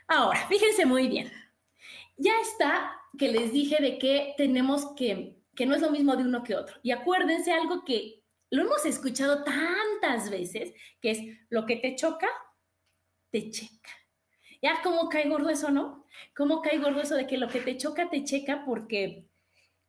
ahora, 0.07 0.47
fíjense 0.47 0.85
muy 0.85 1.07
bien, 1.07 1.31
ya 2.15 2.39
está 2.39 2.91
que 3.17 3.31
les 3.31 3.51
dije 3.51 3.81
de 3.81 3.97
que 3.97 4.35
tenemos 4.37 4.93
que, 4.95 5.35
que 5.55 5.65
no 5.65 5.73
es 5.73 5.81
lo 5.81 5.89
mismo 5.89 6.15
de 6.15 6.25
uno 6.25 6.43
que 6.43 6.55
otro. 6.55 6.77
Y 6.83 6.91
acuérdense 6.91 7.51
algo 7.51 7.83
que 7.83 8.21
lo 8.51 8.61
hemos 8.61 8.85
escuchado 8.85 9.43
tantas 9.43 10.29
veces, 10.29 10.75
que 11.01 11.09
es 11.09 11.19
lo 11.49 11.65
que 11.65 11.77
te 11.77 11.95
choca, 11.95 12.29
te 13.31 13.49
checa. 13.49 13.89
Ya, 14.61 14.79
¿cómo 14.83 15.09
cae 15.09 15.27
gordo 15.27 15.49
eso, 15.49 15.71
no? 15.71 16.05
¿Cómo 16.35 16.61
cae 16.61 16.77
gordo 16.77 17.01
eso 17.01 17.15
de 17.15 17.25
que 17.25 17.39
lo 17.39 17.47
que 17.47 17.61
te 17.61 17.77
choca, 17.77 18.11
te 18.11 18.23
checa? 18.23 18.63
Porque 18.63 19.25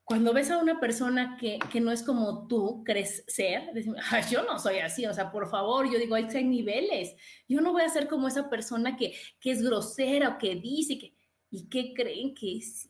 cuando 0.09 0.33
ves 0.33 0.51
a 0.51 0.57
una 0.57 0.81
persona 0.81 1.37
que, 1.39 1.61
no 1.83 1.93
es 1.93 2.03
como 2.03 2.49
tú 2.49 2.83
crees 2.83 3.25
ser, 3.29 3.75
decimos, 3.75 3.99
yo 4.31 4.43
no 4.43 4.59
soy 4.59 4.79
así, 4.79 5.05
o 5.05 5.13
sea, 5.13 5.31
por 5.31 5.51
favor, 5.51 5.91
yo 5.93 5.99
digo, 5.99 6.15
hay, 6.15 6.25
hay 6.35 6.45
niveles. 6.45 7.15
Yo 7.47 7.61
no 7.61 7.73
voy 7.73 7.83
a 7.83 7.91
ser 7.91 8.09
como 8.09 8.27
esa 8.27 8.49
persona 8.49 8.97
que, 8.97 9.15
que 9.39 9.51
es 9.51 9.63
grosera 9.63 10.31
o 10.31 10.39
que 10.39 10.55
dice 10.55 10.99
que, 10.99 11.15
¿y 11.51 11.69
qué 11.69 11.93
creen 11.95 12.35
que 12.35 12.57
es? 12.57 12.89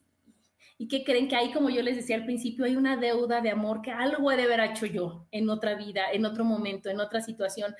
y 0.80 0.86
que 0.86 1.02
creen 1.02 1.26
que 1.26 1.34
ahí, 1.34 1.50
como 1.52 1.70
yo 1.70 1.82
les 1.82 1.96
decía 1.96 2.14
al 2.14 2.24
principio, 2.24 2.64
hay 2.64 2.76
una 2.76 2.96
deuda 2.96 3.40
de 3.40 3.50
amor 3.50 3.82
que 3.82 3.90
algo 3.90 4.30
he 4.30 4.36
de 4.36 4.44
haber 4.44 4.60
hecho 4.60 4.86
yo 4.86 5.26
en 5.32 5.50
otra 5.50 5.74
vida, 5.74 6.12
en 6.12 6.24
otro 6.24 6.44
momento, 6.44 6.88
en 6.88 7.00
otra 7.00 7.20
situación, 7.20 7.74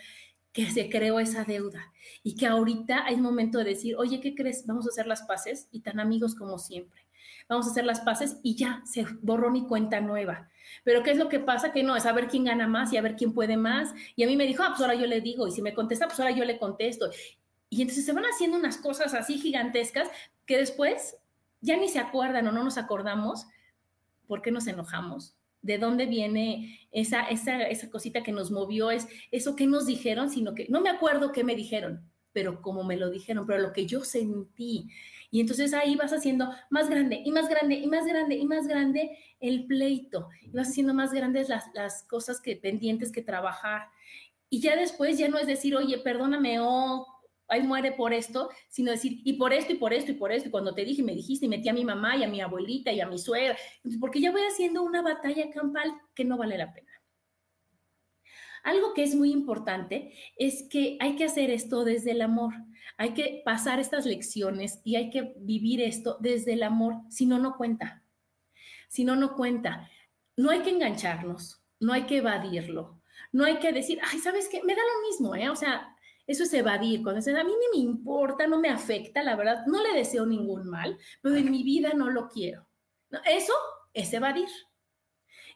que 0.52 0.68
se 0.68 0.90
creó 0.90 1.20
esa 1.20 1.44
deuda 1.44 1.92
y 2.24 2.34
que 2.34 2.48
ahorita 2.48 3.06
hay 3.06 3.16
momento 3.16 3.58
de 3.58 3.66
decir, 3.66 3.94
oye, 3.96 4.18
¿qué 4.20 4.34
crees? 4.34 4.66
Vamos 4.66 4.84
a 4.86 4.88
hacer 4.88 5.06
las 5.06 5.22
paces 5.22 5.68
y 5.70 5.82
tan 5.82 6.00
amigos 6.00 6.34
como 6.34 6.58
siempre. 6.58 7.07
Vamos 7.48 7.66
a 7.66 7.70
hacer 7.70 7.84
las 7.84 8.00
paces 8.00 8.38
y 8.42 8.56
ya 8.56 8.82
se 8.84 9.06
borró 9.22 9.50
ni 9.50 9.66
cuenta 9.66 10.00
nueva. 10.00 10.50
Pero 10.84 11.02
¿qué 11.02 11.12
es 11.12 11.16
lo 11.16 11.28
que 11.28 11.40
pasa? 11.40 11.72
Que 11.72 11.82
no, 11.82 11.96
es 11.96 12.06
a 12.06 12.12
ver 12.12 12.28
quién 12.28 12.44
gana 12.44 12.68
más 12.68 12.92
y 12.92 12.96
a 12.96 13.02
ver 13.02 13.16
quién 13.16 13.32
puede 13.32 13.56
más. 13.56 13.94
Y 14.16 14.22
a 14.22 14.26
mí 14.26 14.36
me 14.36 14.46
dijo, 14.46 14.62
ah, 14.62 14.68
pues 14.68 14.80
ahora 14.80 14.94
yo 14.94 15.06
le 15.06 15.20
digo, 15.20 15.48
y 15.48 15.52
si 15.52 15.62
me 15.62 15.74
contesta, 15.74 16.06
pues 16.06 16.20
ahora 16.20 16.32
yo 16.32 16.44
le 16.44 16.58
contesto. 16.58 17.10
Y 17.70 17.82
entonces 17.82 18.04
se 18.04 18.12
van 18.12 18.24
haciendo 18.24 18.56
unas 18.56 18.76
cosas 18.76 19.14
así 19.14 19.38
gigantescas 19.38 20.08
que 20.46 20.56
después 20.56 21.16
ya 21.60 21.76
ni 21.76 21.88
se 21.88 21.98
acuerdan 21.98 22.46
o 22.46 22.52
no 22.52 22.62
nos 22.64 22.78
acordamos 22.78 23.46
por 24.26 24.42
qué 24.42 24.50
nos 24.50 24.66
enojamos, 24.66 25.34
de 25.62 25.78
dónde 25.78 26.06
viene 26.06 26.86
esa, 26.92 27.22
esa, 27.22 27.62
esa 27.62 27.90
cosita 27.90 28.22
que 28.22 28.32
nos 28.32 28.50
movió, 28.50 28.90
es 28.90 29.08
eso 29.30 29.56
que 29.56 29.66
nos 29.66 29.86
dijeron, 29.86 30.30
sino 30.30 30.54
que 30.54 30.66
no 30.68 30.80
me 30.80 30.90
acuerdo 30.90 31.32
qué 31.32 31.44
me 31.44 31.56
dijeron, 31.56 32.08
pero 32.38 32.62
como 32.62 32.84
me 32.84 32.96
lo 32.96 33.10
dijeron, 33.10 33.44
pero 33.48 33.58
lo 33.58 33.72
que 33.72 33.84
yo 33.84 34.04
sentí. 34.04 34.88
Y 35.28 35.40
entonces 35.40 35.74
ahí 35.74 35.96
vas 35.96 36.12
haciendo 36.12 36.48
más 36.70 36.88
grande 36.88 37.20
y 37.24 37.32
más 37.32 37.48
grande 37.48 37.74
y 37.74 37.88
más 37.88 38.06
grande 38.06 38.36
y 38.36 38.46
más 38.46 38.68
grande 38.68 39.18
el 39.40 39.66
pleito. 39.66 40.28
Y 40.40 40.50
vas 40.50 40.68
haciendo 40.68 40.94
más 40.94 41.12
grandes 41.12 41.48
las, 41.48 41.64
las 41.74 42.04
cosas 42.04 42.40
que 42.40 42.54
pendientes 42.54 43.10
que 43.10 43.22
trabajar. 43.22 43.88
Y 44.48 44.60
ya 44.60 44.76
después 44.76 45.18
ya 45.18 45.26
no 45.26 45.36
es 45.36 45.48
decir, 45.48 45.74
oye, 45.74 45.98
perdóname, 45.98 46.60
o 46.60 47.04
ahí 47.48 47.62
muere 47.64 47.90
por 47.90 48.12
esto, 48.12 48.50
sino 48.68 48.92
decir, 48.92 49.20
y 49.24 49.32
por 49.32 49.52
esto, 49.52 49.72
y 49.72 49.76
por 49.76 49.92
esto, 49.92 50.12
y 50.12 50.14
por 50.14 50.30
esto, 50.30 50.48
y 50.48 50.52
cuando 50.52 50.72
te 50.72 50.84
dije, 50.84 51.02
me 51.02 51.16
dijiste, 51.16 51.46
y 51.46 51.48
metí 51.48 51.68
a 51.68 51.72
mi 51.72 51.84
mamá, 51.84 52.16
y 52.16 52.22
a 52.22 52.28
mi 52.28 52.40
abuelita, 52.40 52.92
y 52.92 53.00
a 53.00 53.08
mi 53.08 53.18
suegra, 53.18 53.56
porque 53.98 54.20
ya 54.20 54.30
voy 54.30 54.42
haciendo 54.42 54.84
una 54.84 55.02
batalla 55.02 55.50
campal 55.50 55.92
que 56.14 56.24
no 56.24 56.36
vale 56.38 56.56
la 56.56 56.72
pena. 56.72 56.87
Algo 58.64 58.94
que 58.94 59.02
es 59.02 59.14
muy 59.14 59.32
importante 59.32 60.12
es 60.36 60.64
que 60.68 60.96
hay 61.00 61.16
que 61.16 61.24
hacer 61.24 61.50
esto 61.50 61.84
desde 61.84 62.12
el 62.12 62.22
amor, 62.22 62.54
hay 62.96 63.14
que 63.14 63.42
pasar 63.44 63.80
estas 63.80 64.06
lecciones 64.06 64.80
y 64.84 64.96
hay 64.96 65.10
que 65.10 65.34
vivir 65.38 65.80
esto 65.80 66.16
desde 66.20 66.54
el 66.54 66.62
amor, 66.62 66.96
si 67.08 67.26
no, 67.26 67.38
no 67.38 67.56
cuenta. 67.56 68.02
Si 68.88 69.04
no, 69.04 69.16
no 69.16 69.34
cuenta. 69.34 69.88
No 70.36 70.50
hay 70.50 70.60
que 70.60 70.70
engancharnos, 70.70 71.62
no 71.80 71.92
hay 71.92 72.04
que 72.04 72.18
evadirlo, 72.18 73.00
no 73.32 73.44
hay 73.44 73.58
que 73.58 73.72
decir, 73.72 74.00
ay, 74.02 74.18
¿sabes 74.18 74.48
qué? 74.48 74.62
Me 74.62 74.74
da 74.74 74.82
lo 74.82 75.08
mismo, 75.08 75.34
¿eh? 75.34 75.50
O 75.50 75.56
sea, 75.56 75.94
eso 76.26 76.44
es 76.44 76.52
evadir. 76.52 77.02
Cuando 77.02 77.20
dicen, 77.20 77.36
a 77.36 77.44
mí 77.44 77.52
ni 77.52 77.78
me 77.78 77.84
importa, 77.84 78.46
no 78.46 78.60
me 78.60 78.68
afecta, 78.68 79.22
la 79.22 79.36
verdad, 79.36 79.64
no 79.66 79.82
le 79.82 79.94
deseo 79.94 80.26
ningún 80.26 80.68
mal, 80.68 80.98
pero 81.22 81.36
en 81.36 81.50
mi 81.50 81.62
vida 81.62 81.92
no 81.94 82.10
lo 82.10 82.28
quiero. 82.28 82.66
Eso 83.24 83.52
es 83.94 84.12
evadir. 84.12 84.48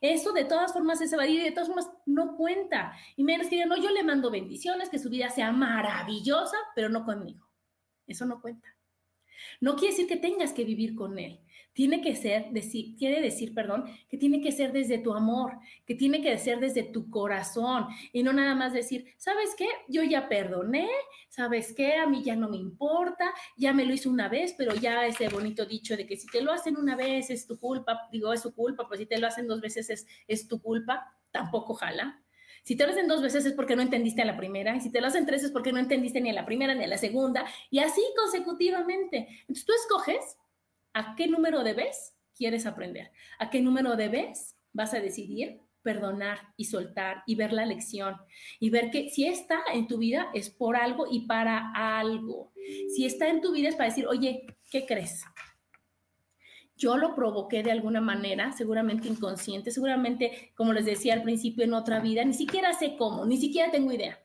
Eso 0.02 0.32
de 0.32 0.44
todas 0.44 0.73
formas 0.73 1.00
es 1.00 1.12
evadir 1.12 1.40
y 1.40 1.44
de 1.44 1.52
todas 1.52 1.68
formas 1.68 1.88
no 2.06 2.37
cuenta. 2.37 2.92
Y 3.16 3.23
menos 3.23 3.47
que 3.47 3.54
digan, 3.54 3.68
no, 3.68 3.76
yo 3.76 3.90
le 3.90 4.02
mando 4.02 4.32
bendiciones, 4.32 4.90
que 4.90 4.99
su 4.99 5.09
vida 5.09 5.30
sea 5.30 5.52
maravillosa, 5.52 6.56
pero 6.75 6.88
no 6.88 7.04
conmigo. 7.04 7.49
Eso 8.09 8.26
no 8.26 8.40
cuenta. 8.40 8.72
No 9.61 9.77
quiere 9.77 9.95
decir 9.95 10.09
que 10.09 10.17
tengas 10.17 10.53
que 10.53 10.65
vivir 10.65 10.95
con 10.95 11.19
él. 11.19 11.41
Tiene 11.73 12.03
que 12.03 12.15
ser, 12.15 12.51
decir, 12.51 12.97
quiere 12.97 13.23
decir, 13.23 13.55
perdón, 13.55 13.85
que 14.11 14.19
tiene 14.19 14.43
que 14.43 14.53
ser 14.53 14.73
desde 14.73 14.99
tu 14.99 15.15
amor, 15.15 15.55
que 15.87 15.95
tiene 15.95 16.21
que 16.21 16.37
ser 16.37 16.61
desde 16.61 16.83
tu 16.83 17.09
corazón 17.09 17.87
y 18.12 18.23
no 18.23 18.33
nada 18.35 18.55
más 18.55 18.75
decir, 18.75 19.07
¿sabes 19.17 19.55
qué? 19.57 19.69
Yo 19.89 20.03
ya 20.03 20.29
perdoné, 20.29 20.89
¿sabes 21.31 21.73
qué? 21.75 21.95
A 21.95 22.07
mí 22.07 22.23
ya 22.23 22.37
no 22.37 22.51
me 22.51 22.59
importa, 22.59 23.33
ya 23.57 23.73
me 23.73 23.87
lo 23.87 23.95
hizo 23.95 24.11
una 24.11 24.29
vez, 24.29 24.55
pero 24.59 24.75
ya 24.75 25.07
ese 25.07 25.29
bonito 25.29 25.65
dicho 25.65 25.97
de 25.97 26.07
que 26.07 26.17
si 26.17 26.27
te 26.27 26.43
lo 26.43 26.53
hacen 26.53 26.77
una 26.77 26.95
vez 26.95 27.31
es 27.31 27.47
tu 27.47 27.59
culpa, 27.59 27.99
digo, 28.12 28.33
es 28.35 28.43
su 28.43 28.55
culpa, 28.55 28.87
pues 28.87 29.01
si 29.01 29.07
te 29.07 29.19
lo 29.19 29.27
hacen 29.27 29.47
dos 29.47 29.62
veces 29.62 29.89
es, 29.89 30.07
es 30.29 30.47
tu 30.47 30.61
culpa, 30.61 31.17
tampoco 31.31 31.73
jala. 31.73 32.22
Si 32.62 32.76
te 32.76 32.85
lo 32.87 32.92
hacen 32.92 33.09
dos 33.09 33.23
veces 33.23 33.45
es 33.45 33.52
porque 33.54 33.76
no 33.76 33.83
entendiste 33.83 34.23
a 34.23 34.25
la 34.25 34.37
primera, 34.37 34.76
y 34.76 34.81
si 34.81 34.90
te 34.90 35.00
lo 35.00 35.09
hacen 35.09 35.26
tres 35.26 35.42
es 35.45 35.50
porque 35.50 35.73
no 35.73 35.78
entendiste 35.78 36.21
ni 36.21 36.31
a 36.31 36.35
la 36.35 36.47
primera 36.47 36.75
ni 36.75 36.85
a 36.85 36.88
la 36.88 36.99
segunda, 36.99 37.45
y 37.71 37.81
así 37.81 38.02
consecutivamente. 38.16 39.28
Entonces 39.40 39.64
tú 39.64 39.73
escoges 39.73 40.37
¿A 40.95 41.14
qué 41.16 41.26
número 41.26 41.62
de 41.64 41.73
vez 41.73 42.14
quieres 42.37 42.66
aprender? 42.66 43.12
¿A 43.38 43.50
qué 43.50 43.61
número 43.61 43.97
de 43.97 44.09
vez 44.09 44.57
vas 44.73 44.92
a 44.95 45.00
decidir 45.00 45.61
perdonar 45.83 46.38
y 46.57 46.66
soltar 46.66 47.25
y 47.26 47.35
ver 47.35 47.52
la 47.52 47.66
lección 47.66 48.16
y 48.61 48.71
ver 48.71 48.90
que 48.90 49.11
si 49.11 49.26
está 49.26 49.62
en 49.73 49.88
tu 49.88 49.99
vida 49.99 50.28
es 50.33 50.49
por 50.49 50.76
algo 50.76 51.07
y 51.11 51.26
para 51.26 51.73
algo. 51.75 52.52
Si 52.95 53.04
está 53.04 53.28
en 53.28 53.40
tu 53.40 53.52
vida 53.52 53.69
es 53.69 53.75
para 53.75 53.88
decir, 53.88 54.07
oye, 54.07 54.47
¿qué 54.71 54.87
crees? 54.87 55.25
Yo 56.76 56.97
lo 56.97 57.14
provoqué 57.14 57.62
de 57.62 57.71
alguna 57.71 58.00
manera, 58.00 58.52
seguramente 58.52 59.09
inconsciente, 59.09 59.71
seguramente, 59.71 60.52
como 60.57 60.73
les 60.73 60.85
decía 60.85 61.14
al 61.14 61.23
principio, 61.23 61.64
en 61.64 61.75
otra 61.75 62.00
vida, 62.00 62.25
ni 62.25 62.35
siquiera 62.35 62.73
sé 62.73 62.97
cómo, 62.97 63.25
ni 63.25 63.37
siquiera 63.37 63.71
tengo 63.71 63.93
idea, 63.93 64.19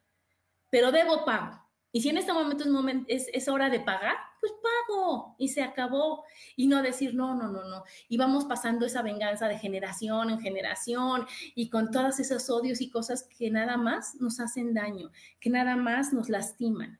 pero 0.70 0.92
debo 0.92 1.26
pago. 1.26 1.68
Y 1.92 2.02
si 2.02 2.10
en 2.10 2.18
este 2.18 2.34
momento 2.34 2.64
es, 3.08 3.28
es, 3.34 3.48
hora 3.48 3.70
de 3.70 3.80
pagar, 3.80 4.16
pues 4.40 4.54
pago 4.62 5.36
y 5.40 5.48
se 5.48 5.64
acabó. 5.64 6.26
Y 6.56 6.68
no 6.68 6.82
decir, 6.82 7.16
no, 7.16 7.34
no, 7.34 7.48
no, 7.48 7.64
no. 7.64 7.84
Y 8.10 8.18
vamos 8.18 8.46
pasando 8.46 8.86
esa 8.86 9.02
venganza 9.02 9.48
de 9.48 9.58
generación 9.58 10.30
en 10.30 10.40
generación 10.40 11.26
y 11.56 11.70
con 11.70 11.90
todos 11.90 12.20
esos 12.20 12.50
odios 12.50 12.82
y 12.82 12.90
cosas 12.90 13.24
que 13.24 13.50
nada 13.50 13.78
más 13.78 14.16
nos 14.16 14.40
hacen 14.40 14.74
daño, 14.74 15.12
que 15.40 15.50
nada 15.50 15.76
más 15.76 16.14
nos 16.14 16.30
lastiman. 16.30 17.00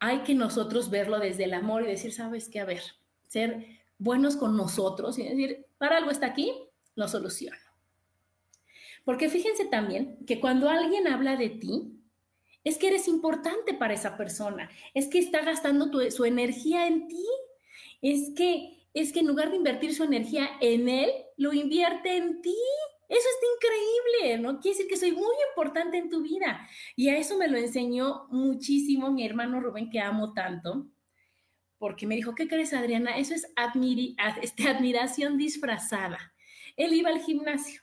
Hay 0.00 0.18
que 0.18 0.34
nosotros 0.34 0.90
verlo 0.90 1.20
desde 1.20 1.44
el 1.44 1.54
amor 1.54 1.82
y 1.82 1.86
decir, 1.86 2.12
sabes 2.12 2.48
qué, 2.48 2.60
a 2.60 2.64
ver, 2.64 2.82
ser 3.28 3.81
buenos 4.02 4.36
con 4.36 4.56
nosotros 4.56 5.18
y 5.18 5.24
decir, 5.24 5.66
para 5.78 5.98
algo 5.98 6.10
está 6.10 6.26
aquí, 6.26 6.52
lo 6.94 7.08
soluciono. 7.08 7.56
Porque 9.04 9.28
fíjense 9.28 9.64
también 9.66 10.18
que 10.26 10.40
cuando 10.40 10.68
alguien 10.68 11.06
habla 11.06 11.36
de 11.36 11.50
ti, 11.50 11.98
es 12.64 12.78
que 12.78 12.88
eres 12.88 13.08
importante 13.08 13.74
para 13.74 13.94
esa 13.94 14.16
persona, 14.16 14.70
es 14.94 15.08
que 15.08 15.18
está 15.18 15.42
gastando 15.42 15.90
su 16.10 16.24
energía 16.24 16.86
en 16.86 17.08
ti, 17.08 17.26
es 18.00 18.30
que, 18.36 18.86
es 18.94 19.12
que 19.12 19.20
en 19.20 19.26
lugar 19.26 19.50
de 19.50 19.56
invertir 19.56 19.94
su 19.94 20.04
energía 20.04 20.48
en 20.60 20.88
él, 20.88 21.10
lo 21.36 21.52
invierte 21.52 22.16
en 22.16 22.40
ti. 22.42 22.56
Eso 23.08 23.28
está 23.28 23.46
increíble, 23.56 24.42
¿no? 24.42 24.60
Quiere 24.60 24.76
decir 24.76 24.90
que 24.90 24.96
soy 24.96 25.12
muy 25.12 25.34
importante 25.50 25.98
en 25.98 26.08
tu 26.08 26.22
vida. 26.22 26.66
Y 26.96 27.08
a 27.08 27.18
eso 27.18 27.36
me 27.36 27.48
lo 27.48 27.58
enseñó 27.58 28.26
muchísimo 28.30 29.10
mi 29.10 29.26
hermano 29.26 29.60
Rubén, 29.60 29.90
que 29.90 30.00
amo 30.00 30.32
tanto, 30.32 30.86
porque 31.82 32.06
me 32.06 32.14
dijo, 32.14 32.36
¿qué 32.36 32.46
crees, 32.46 32.72
Adriana? 32.74 33.18
Eso 33.18 33.34
es 33.34 33.52
este, 34.40 34.68
admiración 34.68 35.36
disfrazada. 35.36 36.32
Él 36.76 36.92
iba 36.92 37.10
al 37.10 37.18
gimnasio 37.18 37.82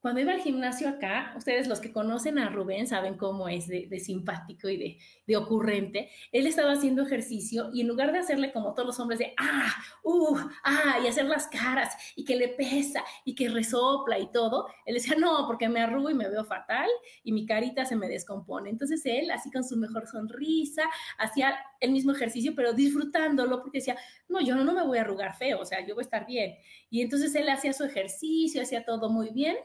cuando 0.00 0.20
iba 0.22 0.32
al 0.32 0.40
gimnasio 0.40 0.88
acá, 0.88 1.34
ustedes 1.36 1.68
los 1.68 1.78
que 1.78 1.92
conocen 1.92 2.38
a 2.38 2.48
Rubén 2.48 2.86
saben 2.86 3.18
cómo 3.18 3.48
es 3.48 3.68
de, 3.68 4.00
simpático 4.00 4.68
y 4.68 4.98
de, 5.26 5.36
ocurrente. 5.36 6.10
Él 6.32 6.46
estaba 6.46 6.72
haciendo 6.72 7.02
ejercicio 7.02 7.70
y 7.72 7.82
en 7.82 7.88
lugar 7.88 8.10
de 8.10 8.18
hacerle 8.18 8.52
como 8.52 8.74
todos 8.74 8.86
los 8.86 8.98
hombres 8.98 9.18
de 9.18 9.32
ah, 9.38 9.72
uh, 10.02 10.36
ah, 10.64 10.98
y 11.04 11.06
hacer 11.06 11.26
las 11.26 11.46
caras 11.46 11.94
y 12.16 12.24
que 12.24 12.34
le 12.34 12.48
pesa 12.48 13.04
y 13.24 13.34
que 13.34 13.48
resopla 13.48 14.18
y 14.18 14.32
todo, 14.32 14.66
él 14.86 14.94
decía 14.94 15.14
no, 15.16 15.46
porque 15.46 15.68
me 15.68 15.80
arrugo 15.80 16.10
y 16.10 16.14
me 16.14 16.28
veo 16.28 16.44
fatal 16.44 16.88
y 17.22 17.32
mi 17.32 17.46
carita 17.46 17.84
se 17.84 17.94
me 17.94 18.08
descompone. 18.08 18.70
Entonces 18.70 19.02
él, 19.04 19.30
así 19.30 19.50
con 19.50 19.62
su 19.62 19.76
mejor 19.76 20.06
sonrisa, 20.08 20.82
hacía 21.18 21.54
el 21.78 21.92
mismo 21.92 22.12
ejercicio, 22.12 22.54
pero 22.56 22.72
disfrutándolo 22.72 23.60
porque 23.62 23.78
decía, 23.78 23.96
no, 24.28 24.40
yo 24.40 24.56
no 24.56 24.72
me 24.72 24.82
voy 24.82 24.98
a 24.98 25.02
arrugar 25.02 25.36
feo, 25.36 25.60
o 25.60 25.64
sea, 25.64 25.86
yo 25.86 25.94
voy 25.94 26.02
a 26.02 26.06
estar 26.06 26.26
bien. 26.26 26.56
Y 26.88 27.02
entonces 27.02 27.34
él 27.34 27.48
hacía 27.48 27.72
su 27.72 27.84
ejercicio, 27.84 28.62
hacía 28.62 28.84
todo 28.84 29.10
muy 29.10 29.30
bien 29.30 29.56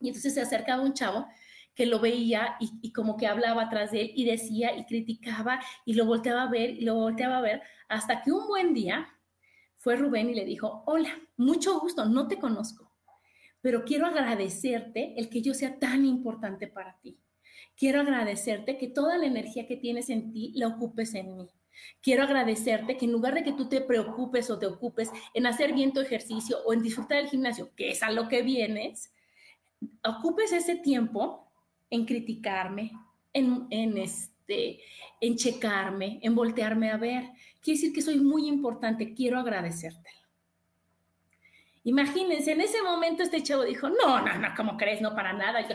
y 0.00 0.08
entonces 0.08 0.34
se 0.34 0.40
acercaba 0.40 0.82
un 0.82 0.94
chavo 0.94 1.26
que 1.74 1.86
lo 1.86 2.00
veía 2.00 2.56
y, 2.60 2.92
como 2.92 3.16
que 3.16 3.26
hablaba 3.26 3.62
atrás 3.62 3.92
de 3.92 4.02
él 4.02 4.12
y 4.14 4.24
decía 4.24 4.76
y 4.76 4.84
criticaba 4.84 5.60
y 5.84 5.94
lo 5.94 6.04
volteaba 6.04 6.42
a 6.42 6.50
ver 6.50 6.70
y 6.70 6.82
lo 6.82 6.94
volteaba 6.94 7.38
a 7.38 7.42
ver 7.42 7.62
hasta 7.88 8.22
que 8.22 8.32
un 8.32 8.46
buen 8.46 8.74
día 8.74 9.08
fue 9.76 9.96
Rubén 9.96 10.28
y 10.28 10.34
le 10.34 10.44
dijo, 10.44 10.82
hola, 10.86 11.10
mucho 11.36 11.80
gusto, 11.80 12.04
no 12.04 12.28
te 12.28 12.38
conozco, 12.38 12.92
pero 13.60 13.84
quiero 13.84 14.06
agradecerte 14.06 15.14
el 15.16 15.30
que 15.30 15.42
yo 15.42 15.54
sea 15.54 15.78
tan 15.78 16.04
importante 16.04 16.66
para 16.66 16.98
ti. 17.00 17.18
Quiero 17.76 18.02
agradecerte 18.02 18.76
que 18.76 18.88
toda 18.88 19.16
la 19.16 19.24
energía 19.24 19.66
que 19.66 19.76
tienes 19.76 20.10
en 20.10 20.32
ti 20.32 20.52
la 20.54 20.68
ocupes 20.68 21.14
en 21.14 21.34
mí. 21.34 21.48
Quiero 22.02 22.24
agradecerte 22.24 22.98
que 22.98 23.06
en 23.06 23.12
lugar 23.12 23.32
de 23.32 23.42
que 23.42 23.54
tú 23.54 23.70
te 23.70 23.80
preocupes 23.80 24.50
o 24.50 24.58
te 24.58 24.66
ocupes 24.66 25.10
en 25.32 25.46
hacer 25.46 25.72
bien 25.72 25.94
tu 25.94 26.00
ejercicio 26.00 26.58
o 26.66 26.74
en 26.74 26.82
disfrutar 26.82 27.18
del 27.18 27.30
gimnasio, 27.30 27.70
que 27.74 27.90
es 27.90 28.02
a 28.02 28.10
lo 28.10 28.28
que 28.28 28.42
vienes, 28.42 29.14
ocupes 30.04 30.52
ese 30.52 30.76
tiempo 30.76 31.50
en 31.90 32.04
criticarme, 32.04 32.92
en, 33.32 33.66
en, 33.70 33.98
este, 33.98 34.80
en 35.20 35.36
checarme, 35.36 36.18
en 36.22 36.34
voltearme 36.34 36.90
a 36.90 36.96
ver. 36.96 37.30
Quiere 37.62 37.78
decir 37.78 37.92
que 37.92 38.02
soy 38.02 38.20
muy 38.20 38.46
importante, 38.48 39.14
quiero 39.14 39.38
agradecértelo. 39.38 40.20
Imagínense, 41.84 42.52
en 42.52 42.60
ese 42.60 42.82
momento 42.82 43.22
este 43.22 43.42
chavo 43.42 43.64
dijo, 43.64 43.88
no, 43.88 44.20
no, 44.20 44.38
no, 44.38 44.48
¿cómo 44.56 44.76
crees? 44.76 45.00
No, 45.00 45.14
para 45.14 45.32
nada. 45.32 45.66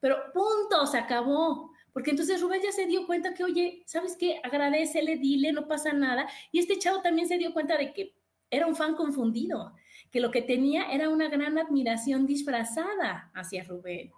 Pero 0.00 0.16
punto, 0.32 0.86
se 0.86 0.98
acabó. 0.98 1.70
Porque 1.92 2.10
entonces 2.10 2.40
Rubén 2.40 2.62
ya 2.62 2.72
se 2.72 2.86
dio 2.86 3.06
cuenta 3.06 3.34
que, 3.34 3.44
oye, 3.44 3.82
¿sabes 3.84 4.16
qué? 4.16 4.40
Agradecele, 4.42 5.16
dile, 5.16 5.52
no 5.52 5.66
pasa 5.66 5.92
nada. 5.92 6.28
Y 6.52 6.60
este 6.60 6.78
chavo 6.78 7.02
también 7.02 7.28
se 7.28 7.36
dio 7.36 7.52
cuenta 7.52 7.76
de 7.76 7.92
que 7.92 8.14
era 8.48 8.66
un 8.66 8.76
fan 8.76 8.94
confundido 8.94 9.74
que 10.10 10.20
lo 10.20 10.30
que 10.30 10.42
tenía 10.42 10.90
era 10.92 11.08
una 11.08 11.28
gran 11.28 11.58
admiración 11.58 12.26
disfrazada 12.26 13.30
hacia 13.34 13.64
Rubén, 13.64 14.12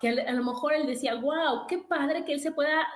que 0.00 0.08
a, 0.08 0.32
lo 0.32 0.44
mejor 0.44 0.74
él 0.74 0.86
decía, 0.86 1.14
wow, 1.14 1.66
qué 1.68 1.78
padre 1.78 2.24
que 2.24 2.32
él 2.32 2.40
se 2.40 2.52
pueda 2.52 2.86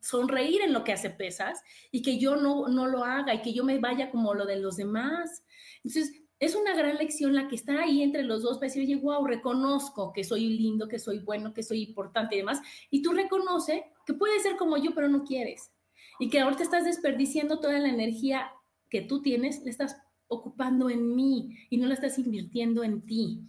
sonreír 0.00 0.62
en 0.62 0.72
lo 0.72 0.82
que 0.82 0.92
hace 0.92 1.10
pesas 1.10 1.62
y 1.90 2.02
que 2.02 2.18
yo 2.18 2.36
no, 2.36 2.68
no 2.68 2.86
lo 2.86 3.04
haga 3.04 3.34
y 3.34 3.42
que 3.42 3.52
yo 3.52 3.64
me 3.64 3.78
vaya 3.78 4.10
como 4.10 4.34
lo 4.34 4.46
de 4.46 4.56
los 4.56 4.76
demás. 4.76 5.44
Entonces, 5.84 6.22
es 6.42 6.56
una 6.56 6.74
gran 6.74 6.96
lección 6.96 7.36
la 7.36 7.46
que 7.46 7.54
está 7.54 7.82
ahí 7.82 8.02
entre 8.02 8.24
los 8.24 8.42
dos 8.42 8.58
para 8.58 8.66
decir, 8.66 8.82
oye, 8.82 8.96
wow, 8.96 9.24
reconozco 9.24 10.12
que 10.12 10.24
soy 10.24 10.48
lindo, 10.48 10.88
que 10.88 10.98
soy 10.98 11.20
bueno, 11.20 11.54
que 11.54 11.62
soy 11.62 11.84
importante 11.84 12.34
y 12.34 12.38
demás. 12.38 12.60
Y 12.90 13.00
tú 13.00 13.12
reconoce 13.12 13.84
que 14.04 14.14
puede 14.14 14.40
ser 14.40 14.56
como 14.56 14.76
yo, 14.76 14.92
pero 14.92 15.08
no 15.08 15.22
quieres. 15.22 15.70
Y 16.18 16.30
que 16.30 16.40
ahora 16.40 16.56
te 16.56 16.64
estás 16.64 16.84
desperdiciando 16.84 17.60
toda 17.60 17.78
la 17.78 17.88
energía 17.88 18.50
que 18.90 19.02
tú 19.02 19.22
tienes, 19.22 19.62
le 19.62 19.70
estás 19.70 20.01
ocupando 20.32 20.90
en 20.90 21.14
mí 21.14 21.56
y 21.70 21.76
no 21.76 21.86
la 21.86 21.94
estás 21.94 22.18
invirtiendo 22.18 22.82
en 22.84 23.02
ti. 23.02 23.42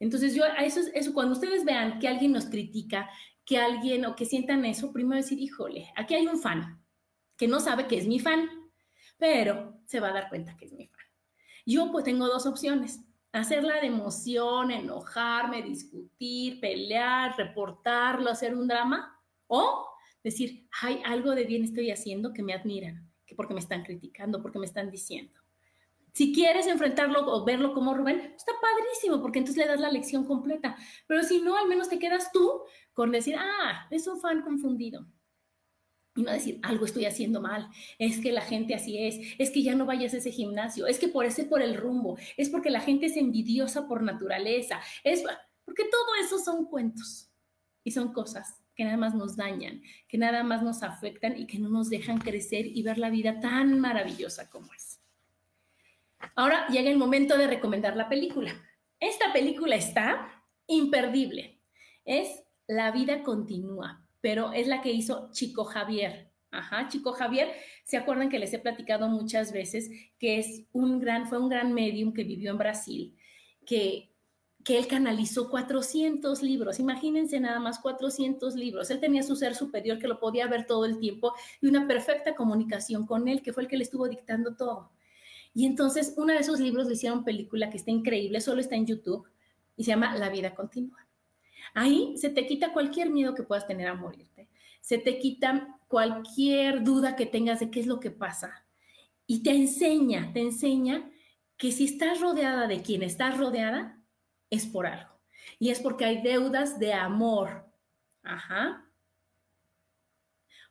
Entonces 0.00 0.34
yo, 0.34 0.44
eso, 0.60 0.80
eso, 0.94 1.12
cuando 1.12 1.32
ustedes 1.32 1.64
vean 1.64 1.98
que 1.98 2.08
alguien 2.08 2.32
nos 2.32 2.46
critica, 2.46 3.10
que 3.44 3.58
alguien 3.58 4.04
o 4.04 4.14
que 4.14 4.26
sientan 4.26 4.64
eso, 4.64 4.92
primero 4.92 5.16
decir, 5.16 5.38
híjole, 5.38 5.90
aquí 5.96 6.14
hay 6.14 6.26
un 6.26 6.38
fan 6.38 6.84
que 7.36 7.48
no 7.48 7.60
sabe 7.60 7.86
que 7.86 7.98
es 7.98 8.06
mi 8.06 8.18
fan, 8.18 8.48
pero 9.16 9.80
se 9.84 10.00
va 10.00 10.08
a 10.08 10.12
dar 10.12 10.28
cuenta 10.28 10.56
que 10.56 10.66
es 10.66 10.72
mi 10.72 10.86
fan. 10.86 10.98
Yo 11.64 11.90
pues 11.90 12.04
tengo 12.04 12.26
dos 12.26 12.46
opciones, 12.46 13.00
hacerla 13.32 13.80
de 13.80 13.88
emoción, 13.88 14.70
enojarme, 14.70 15.62
discutir, 15.62 16.60
pelear, 16.60 17.36
reportarlo, 17.36 18.30
hacer 18.30 18.54
un 18.54 18.68
drama, 18.68 19.18
o 19.46 19.86
decir, 20.22 20.68
hay 20.82 21.00
algo 21.04 21.34
de 21.34 21.44
bien 21.44 21.64
estoy 21.64 21.90
haciendo 21.90 22.32
que 22.32 22.42
me 22.42 22.54
admiran, 22.54 23.10
que 23.26 23.34
porque 23.34 23.54
me 23.54 23.60
están 23.60 23.82
criticando, 23.82 24.42
porque 24.42 24.58
me 24.58 24.66
están 24.66 24.90
diciendo. 24.90 25.40
Si 26.18 26.32
quieres 26.32 26.66
enfrentarlo 26.66 27.32
o 27.32 27.44
verlo 27.44 27.72
como 27.72 27.94
Rubén, 27.94 28.34
está 28.36 28.50
padrísimo, 28.60 29.22
porque 29.22 29.38
entonces 29.38 29.64
le 29.64 29.70
das 29.70 29.78
la 29.78 29.88
lección 29.88 30.24
completa. 30.24 30.76
Pero 31.06 31.22
si 31.22 31.40
no, 31.40 31.56
al 31.56 31.68
menos 31.68 31.88
te 31.88 32.00
quedas 32.00 32.32
tú 32.32 32.62
con 32.92 33.12
decir, 33.12 33.36
ah, 33.38 33.86
es 33.88 34.04
un 34.08 34.20
fan 34.20 34.42
confundido. 34.42 35.06
Y 36.16 36.22
no 36.22 36.32
decir, 36.32 36.58
algo 36.64 36.86
estoy 36.86 37.04
haciendo 37.04 37.40
mal, 37.40 37.68
es 38.00 38.18
que 38.18 38.32
la 38.32 38.40
gente 38.40 38.74
así 38.74 38.98
es, 38.98 39.36
es 39.38 39.52
que 39.52 39.62
ya 39.62 39.76
no 39.76 39.86
vayas 39.86 40.12
a 40.12 40.16
ese 40.16 40.32
gimnasio, 40.32 40.88
es 40.88 40.98
que 40.98 41.06
por 41.06 41.24
ese 41.24 41.44
por 41.44 41.62
el 41.62 41.76
rumbo, 41.76 42.18
es 42.36 42.50
porque 42.50 42.70
la 42.70 42.80
gente 42.80 43.06
es 43.06 43.16
envidiosa 43.16 43.86
por 43.86 44.02
naturaleza, 44.02 44.80
es 45.04 45.22
porque 45.64 45.84
todo 45.84 46.16
eso 46.20 46.40
son 46.40 46.64
cuentos 46.64 47.30
y 47.84 47.92
son 47.92 48.12
cosas 48.12 48.60
que 48.74 48.82
nada 48.82 48.96
más 48.96 49.14
nos 49.14 49.36
dañan, 49.36 49.82
que 50.08 50.18
nada 50.18 50.42
más 50.42 50.64
nos 50.64 50.82
afectan 50.82 51.38
y 51.38 51.46
que 51.46 51.60
no 51.60 51.68
nos 51.68 51.90
dejan 51.90 52.18
crecer 52.18 52.66
y 52.66 52.82
ver 52.82 52.98
la 52.98 53.08
vida 53.08 53.38
tan 53.38 53.78
maravillosa 53.78 54.50
como 54.50 54.74
es. 54.74 54.87
Ahora 56.34 56.66
llega 56.68 56.90
el 56.90 56.98
momento 56.98 57.36
de 57.36 57.46
recomendar 57.46 57.96
la 57.96 58.08
película. 58.08 58.52
Esta 59.00 59.32
película 59.32 59.76
está 59.76 60.44
imperdible. 60.66 61.60
Es 62.04 62.44
La 62.66 62.90
vida 62.90 63.22
continúa, 63.22 64.04
pero 64.20 64.52
es 64.52 64.66
la 64.66 64.82
que 64.82 64.92
hizo 64.92 65.30
Chico 65.32 65.64
Javier. 65.64 66.28
Ajá, 66.50 66.88
chico 66.88 67.12
Javier, 67.12 67.52
¿se 67.84 67.98
acuerdan 67.98 68.30
que 68.30 68.38
les 68.38 68.54
he 68.54 68.58
platicado 68.58 69.08
muchas 69.08 69.52
veces 69.52 69.90
que 70.18 70.38
es 70.38 70.64
un 70.72 70.98
gran, 70.98 71.26
fue 71.26 71.38
un 71.38 71.50
gran 71.50 71.74
medium 71.74 72.14
que 72.14 72.24
vivió 72.24 72.50
en 72.50 72.58
Brasil, 72.58 73.14
que, 73.66 74.14
que 74.64 74.78
él 74.78 74.86
canalizó 74.86 75.50
400 75.50 76.42
libros, 76.42 76.80
imagínense 76.80 77.38
nada 77.38 77.60
más 77.60 77.78
400 77.80 78.54
libros, 78.54 78.90
él 78.90 78.98
tenía 78.98 79.22
su 79.22 79.36
ser 79.36 79.54
superior 79.54 79.98
que 79.98 80.08
lo 80.08 80.18
podía 80.18 80.46
ver 80.46 80.66
todo 80.66 80.86
el 80.86 80.98
tiempo 80.98 81.34
y 81.60 81.66
una 81.66 81.86
perfecta 81.86 82.34
comunicación 82.34 83.06
con 83.06 83.28
él, 83.28 83.42
que 83.42 83.52
fue 83.52 83.64
el 83.64 83.68
que 83.68 83.76
le 83.76 83.84
estuvo 83.84 84.08
dictando 84.08 84.56
todo. 84.56 84.90
Y 85.58 85.66
entonces 85.66 86.14
uno 86.16 86.32
de 86.32 86.38
esos 86.38 86.60
libros 86.60 86.86
le 86.86 86.94
hicieron 86.94 87.24
película 87.24 87.68
que 87.68 87.78
está 87.78 87.90
increíble, 87.90 88.40
solo 88.40 88.60
está 88.60 88.76
en 88.76 88.86
YouTube 88.86 89.26
y 89.76 89.82
se 89.82 89.90
llama 89.90 90.16
La 90.16 90.28
vida 90.28 90.54
continua. 90.54 91.04
Ahí 91.74 92.16
se 92.16 92.30
te 92.30 92.46
quita 92.46 92.72
cualquier 92.72 93.10
miedo 93.10 93.34
que 93.34 93.42
puedas 93.42 93.66
tener 93.66 93.88
a 93.88 93.94
morirte 93.94 94.48
se 94.88 94.96
te 94.96 95.18
quita 95.18 95.78
cualquier 95.86 96.82
duda 96.82 97.14
que 97.14 97.26
tengas 97.26 97.60
de 97.60 97.70
qué 97.70 97.80
es 97.80 97.86
lo 97.86 98.00
que 98.00 98.10
pasa. 98.10 98.64
Y 99.26 99.42
te 99.42 99.50
enseña, 99.50 100.32
te 100.32 100.40
enseña 100.40 101.10
que 101.58 101.72
si 101.72 101.84
estás 101.84 102.22
rodeada 102.22 102.66
de 102.66 102.80
quien 102.80 103.02
estás 103.02 103.36
rodeada, 103.36 104.02
es 104.48 104.66
por 104.66 104.86
algo. 104.86 105.12
Y 105.58 105.68
es 105.68 105.80
porque 105.80 106.06
hay 106.06 106.22
deudas 106.22 106.78
de 106.78 106.94
amor. 106.94 107.70
Ajá. 108.22 108.87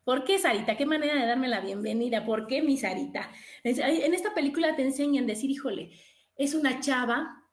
¿Por 0.08 0.24
qué, 0.24 0.40
Sarita? 0.40 0.78
¿Qué 0.78 0.86
manera 0.86 1.20
de 1.20 1.28
darme 1.28 1.50
la 1.50 1.60
bienvenida? 1.60 2.24
¿Por 2.24 2.48
qué, 2.48 2.62
mi 2.62 2.78
Sarita? 2.78 3.30
En 3.62 4.14
esta 4.14 4.34
película 4.34 4.74
te 4.74 4.82
enseñan 4.82 5.28
decir, 5.28 5.52
híjole, 5.52 5.92
es 6.38 6.56
una 6.56 6.80
chava 6.80 7.44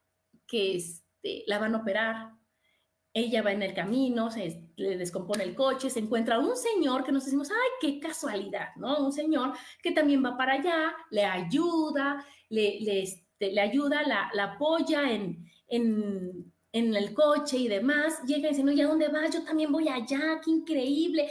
que 0.47 0.77
este, 0.77 1.43
la 1.47 1.59
van 1.59 1.75
a 1.75 1.79
operar, 1.79 2.29
ella 3.13 3.41
va 3.41 3.51
en 3.51 3.61
el 3.61 3.73
camino, 3.73 4.31
se 4.31 4.69
le 4.77 4.95
descompone 4.95 5.43
el 5.43 5.53
coche, 5.53 5.89
se 5.89 5.99
encuentra 5.99 6.39
un 6.39 6.55
señor 6.55 7.03
que 7.03 7.11
nos 7.11 7.25
decimos, 7.25 7.51
ay, 7.51 7.71
qué 7.81 7.99
casualidad, 7.99 8.69
¿no? 8.77 9.05
Un 9.05 9.11
señor 9.11 9.51
que 9.83 9.91
también 9.91 10.23
va 10.23 10.37
para 10.37 10.53
allá, 10.53 10.95
le 11.11 11.25
ayuda, 11.25 12.25
le, 12.47 13.01
este, 13.01 13.59
ayuda, 13.59 14.01
la, 14.03 14.53
apoya 14.53 15.11
en, 15.11 15.45
en, 15.67 16.53
el 16.75 17.13
coche 17.13 17.57
y 17.57 17.67
demás, 17.67 18.21
llega 18.25 18.49
y 18.49 18.55
dice, 18.55 18.63
¿y 18.73 18.81
¿a 18.81 18.87
dónde 18.87 19.07
vas? 19.07 19.33
Yo 19.33 19.43
también 19.43 19.71
voy 19.71 19.87
allá, 19.87 20.41
qué 20.43 20.51
increíble, 20.51 21.29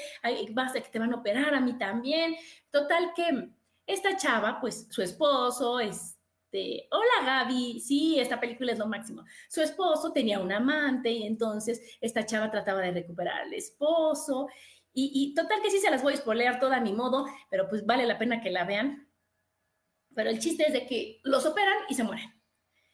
vas 0.53 0.75
a 0.75 0.81
que 0.81 0.91
te 0.91 0.99
van 0.99 1.13
a 1.13 1.17
operar 1.17 1.55
a 1.55 1.61
mí 1.61 1.77
también. 1.79 2.37
Total 2.71 3.13
que 3.15 3.51
esta 3.87 4.17
chava, 4.17 4.59
pues 4.61 4.87
su 4.91 5.03
esposo 5.03 5.81
es 5.81 6.15
este, 6.55 6.87
hola 6.93 7.27
Gaby, 7.27 7.81
sí, 7.81 8.21
esta 8.21 8.39
película 8.39 8.73
es 8.73 8.79
lo 8.79 8.87
máximo. 8.87 9.25
Su 9.49 9.61
esposo 9.61 10.13
tenía 10.13 10.39
un 10.39 10.53
amante 10.53 11.11
y 11.11 11.25
entonces 11.25 11.99
esta 12.01 12.25
chava 12.25 12.51
trataba 12.51 12.81
de 12.81 12.93
recuperar 12.93 13.43
al 13.43 13.53
esposo. 13.53 14.49
Y, 14.97 15.35
total 15.35 15.61
que 15.61 15.73
sí 15.73 15.79
se 15.79 15.91
las 15.91 16.05
voy 16.05 16.15
a 16.15 16.17
spoilear 16.17 16.61
toda 16.61 16.77
a 16.77 16.81
mi 16.81 16.93
modo, 16.93 17.27
pero 17.51 17.69
pues 17.69 17.85
vale 17.85 18.07
la 18.07 18.19
pena 18.19 18.41
que 18.41 18.51
la 18.51 18.63
vean. 18.65 19.11
Pero 20.15 20.31
el 20.31 20.39
chiste 20.39 20.65
es 20.69 20.73
de 20.73 20.87
que 20.87 21.21
los 21.25 21.45
operan 21.45 21.75
y 21.89 21.95
se 21.95 22.05
mueren. 22.05 22.33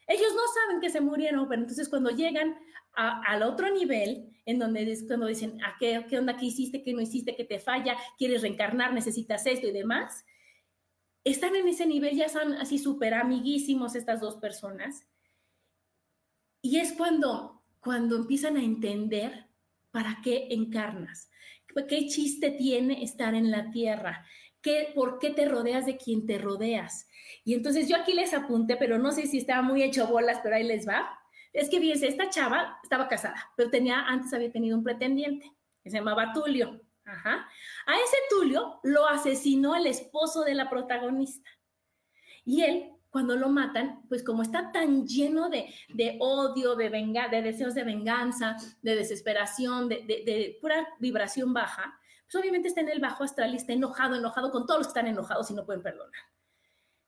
Ellos 0.07 0.33
no 0.35 0.43
saben 0.55 0.81
que 0.81 0.91
se 0.91 1.01
murieron, 1.01 1.49
pero 1.49 1.63
entonces 1.63 1.89
cuando 1.89 2.11
llegan 2.11 2.57
al 2.93 3.43
otro 3.43 3.71
nivel, 3.73 4.31
en 4.47 4.59
donde 4.59 4.99
cuando 5.07 5.27
dicen, 5.27 5.63
¿a 5.63 5.77
qué, 5.79 6.05
qué 6.09 6.19
onda, 6.19 6.37
qué 6.37 6.47
hiciste, 6.47 6.83
qué 6.83 6.93
no 6.93 7.01
hiciste, 7.01 7.37
qué 7.37 7.45
te 7.45 7.61
falla, 7.61 7.97
quieres 8.19 8.43
reencarnar, 8.43 8.93
necesitas 8.93 9.47
esto 9.47 9.69
y 9.69 9.73
demás? 9.73 10.25
están 11.25 11.55
en 11.55 11.69
ese 11.69 11.87
nivel, 11.87 12.17
ya 12.17 12.29
son 12.29 12.55
así 12.55 12.79
súper 12.79 13.15
amiguísimos 13.15 13.95
estas 13.95 14.21
dos 14.21 14.37
personas. 14.37 15.07
Y 16.63 16.79
es 16.79 16.93
cuando, 16.93 17.63
cuando 17.81 18.17
empiezan 18.17 18.57
a 18.57 18.65
entender 18.65 19.47
para 19.91 20.21
qué 20.23 20.49
encarnas, 20.51 21.31
qué 21.89 22.07
chiste 22.07 22.51
tiene 22.51 23.03
estar 23.03 23.35
en 23.35 23.51
la 23.51 23.71
tierra, 23.71 24.27
¿Qué, 24.63 24.93
por 24.95 25.19
qué 25.19 25.31
te 25.31 25.47
rodeas 25.47 25.87
de 25.87 25.97
quien 25.97 26.27
te 26.27 26.39
rodeas. 26.39 27.09
Y 27.45 27.55
entonces 27.55 27.89
yo 27.89 27.97
aquí 27.97 28.13
les 28.13 28.35
apunté, 28.35 28.77
pero 28.77 28.99
no 28.99 29.13
sé 29.13 29.27
si 29.27 29.39
estaba 29.39 29.63
muy 29.63 29.83
hecho 29.83 30.07
bolas, 30.07 30.41
pero 30.43 30.57
ahí 30.57 30.65
les 30.65 30.87
va. 30.87 31.19
Es 31.53 31.69
que 31.71 31.81
fíjense, 31.81 32.07
esta 32.07 32.29
chava 32.29 32.79
estaba 32.83 33.09
casada, 33.09 33.51
pero 33.57 33.71
tenía, 33.71 34.01
antes 34.01 34.33
había 34.33 34.53
tenido 34.53 34.77
un 34.77 34.85
pretendiente 34.85 35.51
que 35.83 35.91
se 35.91 35.97
llamaba 35.97 36.33
Tulio. 36.33 36.81
A 37.07 37.95
ese 37.97 38.17
Tulio 38.29 38.81
lo 38.85 39.07
asesinó 39.09 39.75
el 39.75 39.87
esposo 39.87 40.45
de 40.45 40.55
la 40.55 40.71
protagonista. 40.71 41.51
Y 42.45 42.63
él, 42.63 42.93
cuando 43.11 43.35
lo 43.37 43.49
matan, 43.49 44.03
pues 44.09 44.23
como 44.23 44.43
está 44.43 44.71
tan 44.71 45.07
lleno 45.07 45.49
de, 45.49 45.67
odio, 46.21 46.77
de, 46.77 46.89
venga, 46.89 47.29
de 47.29 47.43
deseos 47.43 47.75
de 47.75 47.85
venganza, 47.85 48.57
de 48.83 48.95
desesperación, 48.95 49.89
de, 49.89 50.05
de, 50.07 50.59
pura 50.61 50.87
vibración 51.01 51.53
baja, 51.53 51.99
pues 52.31 52.43
obviamente 52.43 52.69
está 52.69 52.81
en 52.81 52.89
el 52.89 53.01
bajo 53.01 53.25
astral 53.25 53.53
y 53.53 53.57
está 53.57 53.73
enojado, 53.73 54.15
enojado 54.15 54.53
con 54.53 54.67
todos 54.67 54.79
los 54.79 54.87
que 54.87 54.91
están 54.91 55.09
enojados 55.09 55.51
y 55.51 55.55
no 55.55 55.67
pueden 55.67 55.83
perdonar. 55.83 56.21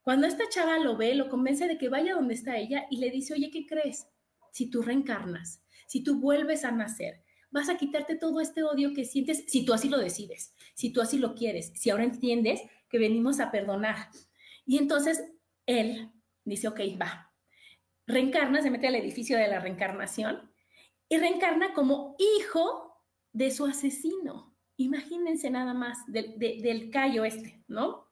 Cuando 0.02 0.26
esta 0.26 0.48
chava 0.48 0.78
lo 0.78 0.96
ve, 0.96 1.14
lo 1.14 1.28
convence 1.28 1.68
de 1.68 1.78
que 1.78 1.88
vaya 1.88 2.14
donde 2.14 2.34
está 2.34 2.56
ella 2.56 2.86
y 2.90 2.96
le 2.96 3.10
dice, 3.10 3.34
oye, 3.34 3.50
¿qué 3.52 3.64
crees? 3.66 4.08
Si 4.50 4.68
tú 4.68 4.82
reencarnas, 4.82 5.62
si 5.86 6.02
tú 6.02 6.18
vuelves 6.18 6.64
a 6.64 6.72
nacer, 6.72 7.22
vas 7.52 7.68
a 7.68 7.76
quitarte 7.76 8.16
todo 8.16 8.40
este 8.40 8.64
odio 8.64 8.92
que 8.94 9.04
sientes 9.04 9.44
si 9.46 9.64
tú 9.64 9.72
así 9.72 9.88
lo 9.88 9.98
decides, 9.98 10.56
si 10.74 10.92
tú 10.92 11.00
así 11.00 11.18
lo 11.18 11.34
quieres, 11.34 11.72
si 11.76 11.90
ahora 11.90 12.04
entiendes 12.04 12.60
que 12.88 12.98
venimos 12.98 13.38
a 13.38 13.52
perdonar. 13.52 14.08
Y 14.66 14.78
entonces 14.78 15.22
él 15.66 16.10
dice, 16.44 16.66
ok, 16.66 16.80
va, 17.00 17.32
reencarna, 18.08 18.60
se 18.60 18.70
mete 18.70 18.88
al 18.88 18.96
edificio 18.96 19.38
de 19.38 19.46
la 19.46 19.60
reencarnación 19.60 20.50
y 21.08 21.18
reencarna 21.18 21.74
como 21.74 22.16
hijo 22.18 23.00
de 23.32 23.52
su 23.52 23.66
asesino. 23.66 24.51
Imagínense 24.76 25.50
nada 25.50 25.74
más 25.74 25.98
del 26.06 26.90
callo 26.90 27.24
este, 27.24 27.62
¿no? 27.68 28.08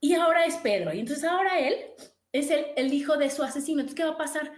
Y 0.00 0.14
ahora 0.14 0.44
es 0.44 0.56
Pedro, 0.56 0.92
y 0.92 1.00
entonces 1.00 1.24
ahora 1.24 1.58
él 1.58 1.76
es 2.30 2.50
el, 2.50 2.66
el 2.76 2.92
hijo 2.92 3.16
de 3.16 3.30
su 3.30 3.42
asesino. 3.42 3.80
Entonces, 3.80 3.96
¿qué 3.96 4.04
va 4.04 4.14
a 4.14 4.18
pasar? 4.18 4.52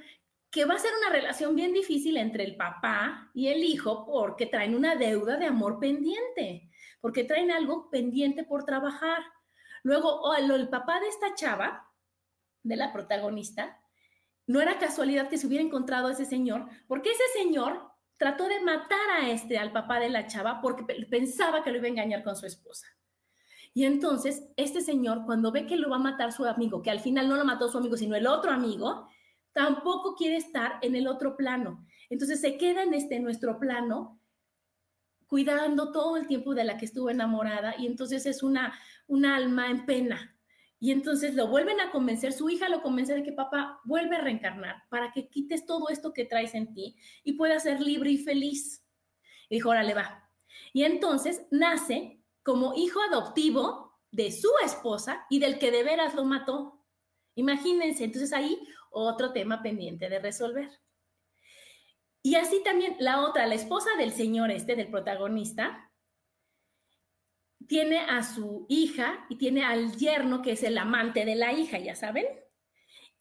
que 0.56 0.64
va 0.64 0.74
a 0.74 0.78
ser 0.78 0.92
una 0.98 1.10
relación 1.10 1.54
bien 1.54 1.74
difícil 1.74 2.16
entre 2.16 2.42
el 2.42 2.56
papá 2.56 3.30
y 3.34 3.48
el 3.48 3.62
hijo 3.62 4.06
porque 4.06 4.46
traen 4.46 4.74
una 4.74 4.96
deuda 4.96 5.36
de 5.36 5.44
amor 5.44 5.78
pendiente, 5.78 6.70
porque 7.02 7.24
traen 7.24 7.50
algo 7.50 7.90
pendiente 7.90 8.42
por 8.42 8.64
trabajar. 8.64 9.22
Luego, 9.82 10.34
el 10.34 10.68
papá 10.70 10.98
de 10.98 11.08
esta 11.08 11.34
chava, 11.34 11.92
de 12.62 12.76
la 12.76 12.90
protagonista, 12.90 13.80
no 14.46 14.62
era 14.62 14.78
casualidad 14.78 15.28
que 15.28 15.36
se 15.36 15.46
hubiera 15.46 15.62
encontrado 15.62 16.08
ese 16.08 16.24
señor, 16.24 16.70
porque 16.88 17.10
ese 17.10 17.42
señor 17.42 17.92
trató 18.16 18.48
de 18.48 18.60
matar 18.60 19.10
a 19.20 19.30
este, 19.30 19.58
al 19.58 19.72
papá 19.72 20.00
de 20.00 20.08
la 20.08 20.26
chava, 20.26 20.60
porque 20.60 20.84
pensaba 21.06 21.62
que 21.62 21.70
lo 21.70 21.78
iba 21.78 21.86
a 21.86 21.90
engañar 21.90 22.22
con 22.22 22.36
su 22.36 22.46
esposa. 22.46 22.86
Y 23.74 23.84
entonces, 23.84 24.48
este 24.56 24.80
señor, 24.80 25.24
cuando 25.26 25.52
ve 25.52 25.66
que 25.66 25.76
lo 25.76 25.90
va 25.90 25.96
a 25.96 25.98
matar 26.00 26.32
su 26.32 26.46
amigo, 26.46 26.82
que 26.82 26.90
al 26.90 27.00
final 27.00 27.28
no 27.28 27.36
lo 27.36 27.44
mató 27.44 27.68
su 27.68 27.76
amigo, 27.76 27.96
sino 27.96 28.16
el 28.16 28.26
otro 28.26 28.50
amigo, 28.50 29.08
tampoco 29.52 30.14
quiere 30.14 30.36
estar 30.36 30.78
en 30.82 30.96
el 30.96 31.06
otro 31.06 31.36
plano. 31.36 31.86
Entonces 32.08 32.40
se 32.40 32.56
queda 32.56 32.82
en 32.82 32.94
este 32.94 33.20
nuestro 33.20 33.58
plano 33.58 34.20
cuidando 35.26 35.92
todo 35.92 36.16
el 36.16 36.26
tiempo 36.26 36.54
de 36.54 36.64
la 36.64 36.76
que 36.76 36.84
estuvo 36.84 37.10
enamorada 37.10 37.74
y 37.76 37.86
entonces 37.86 38.26
es 38.26 38.42
una, 38.42 38.78
una 39.06 39.36
alma 39.36 39.68
en 39.68 39.84
pena. 39.84 40.35
Y 40.86 40.92
entonces 40.92 41.34
lo 41.34 41.48
vuelven 41.48 41.80
a 41.80 41.90
convencer, 41.90 42.32
su 42.32 42.48
hija 42.48 42.68
lo 42.68 42.80
convence 42.80 43.12
de 43.12 43.24
que 43.24 43.32
papá 43.32 43.80
vuelve 43.82 44.14
a 44.14 44.20
reencarnar 44.20 44.84
para 44.88 45.10
que 45.10 45.28
quites 45.28 45.66
todo 45.66 45.88
esto 45.88 46.12
que 46.12 46.26
traes 46.26 46.54
en 46.54 46.72
ti 46.74 46.96
y 47.24 47.32
puedas 47.32 47.64
ser 47.64 47.80
libre 47.80 48.10
y 48.10 48.18
feliz. 48.18 48.86
Y 49.48 49.56
dijo, 49.56 49.70
órale, 49.70 49.94
va. 49.94 50.30
Y 50.72 50.84
entonces 50.84 51.44
nace 51.50 52.22
como 52.44 52.72
hijo 52.76 53.00
adoptivo 53.02 53.98
de 54.12 54.30
su 54.30 54.48
esposa 54.64 55.26
y 55.28 55.40
del 55.40 55.58
que 55.58 55.72
de 55.72 55.82
veras 55.82 56.14
lo 56.14 56.24
mató. 56.24 56.84
Imagínense, 57.34 58.04
entonces 58.04 58.32
ahí 58.32 58.56
otro 58.92 59.32
tema 59.32 59.64
pendiente 59.64 60.08
de 60.08 60.20
resolver. 60.20 60.70
Y 62.22 62.36
así 62.36 62.62
también 62.62 62.94
la 63.00 63.24
otra, 63.24 63.48
la 63.48 63.56
esposa 63.56 63.90
del 63.98 64.12
señor 64.12 64.52
este, 64.52 64.76
del 64.76 64.92
protagonista, 64.92 65.85
tiene 67.66 68.00
a 68.00 68.22
su 68.22 68.66
hija 68.68 69.26
y 69.28 69.36
tiene 69.36 69.64
al 69.64 69.96
yerno 69.96 70.42
que 70.42 70.52
es 70.52 70.62
el 70.62 70.78
amante 70.78 71.24
de 71.24 71.34
la 71.34 71.52
hija, 71.52 71.78
ya 71.78 71.94
saben. 71.94 72.26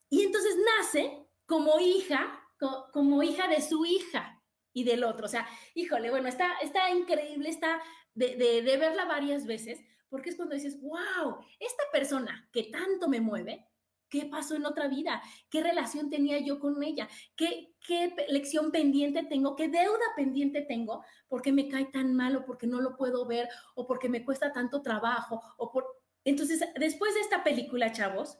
Y 0.10 0.24
entonces 0.24 0.56
nace 0.78 1.26
como 1.46 1.80
hija, 1.80 2.44
como 2.92 3.24
hija 3.24 3.48
de 3.48 3.62
su 3.62 3.86
hija 3.86 4.42
y 4.74 4.84
del 4.84 5.04
otro. 5.04 5.26
O 5.26 5.30
sea, 5.30 5.48
híjole, 5.74 6.10
bueno, 6.10 6.28
está, 6.28 6.54
está 6.62 6.90
increíble, 6.92 7.50
está 7.50 7.82
de, 8.14 8.36
de 8.36 8.78
verla 8.78 9.06
varias 9.06 9.46
veces, 9.46 9.80
porque 10.10 10.30
es 10.30 10.36
cuando 10.36 10.56
dices, 10.56 10.80
wow, 10.82 11.40
esta 11.60 11.84
persona 11.92 12.48
que 12.52 12.64
tanto 12.64 13.08
me 13.08 13.22
mueve, 13.22 13.68
¿Qué 14.10 14.26
pasó 14.26 14.56
en 14.56 14.66
otra 14.66 14.88
vida? 14.88 15.22
¿Qué 15.50 15.62
relación 15.62 16.10
tenía 16.10 16.40
yo 16.40 16.60
con 16.60 16.82
ella? 16.84 17.10
¿Qué, 17.36 17.74
¿Qué 17.86 18.16
lección 18.30 18.72
pendiente 18.72 19.24
tengo? 19.24 19.56
¿Qué 19.56 19.68
deuda 19.68 20.06
pendiente 20.16 20.62
tengo? 20.62 21.04
¿Por 21.28 21.42
qué 21.42 21.52
me 21.52 21.68
cae 21.68 21.86
tan 21.86 22.14
mal 22.14 22.36
o 22.36 22.46
porque 22.46 22.68
no 22.68 22.82
lo 22.82 22.96
puedo 22.96 23.26
ver 23.26 23.50
o 23.76 23.88
porque 23.88 24.10
me 24.10 24.24
cuesta 24.24 24.54
tanto 24.54 24.82
trabajo? 24.82 25.42
O 25.58 25.72
por... 25.72 25.86
Entonces, 26.24 26.64
después 26.76 27.14
de 27.16 27.22
esta 27.22 27.44
película, 27.44 27.92
chavos, 27.92 28.38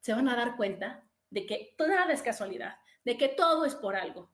se 0.00 0.12
van 0.12 0.28
a 0.28 0.36
dar 0.36 0.56
cuenta 0.56 1.06
de 1.28 1.46
que 1.46 1.74
nada 1.78 2.12
es 2.12 2.22
casualidad, 2.22 2.76
de 3.04 3.16
que 3.16 3.28
todo 3.28 3.64
es 3.64 3.74
por 3.74 3.96
algo, 3.96 4.30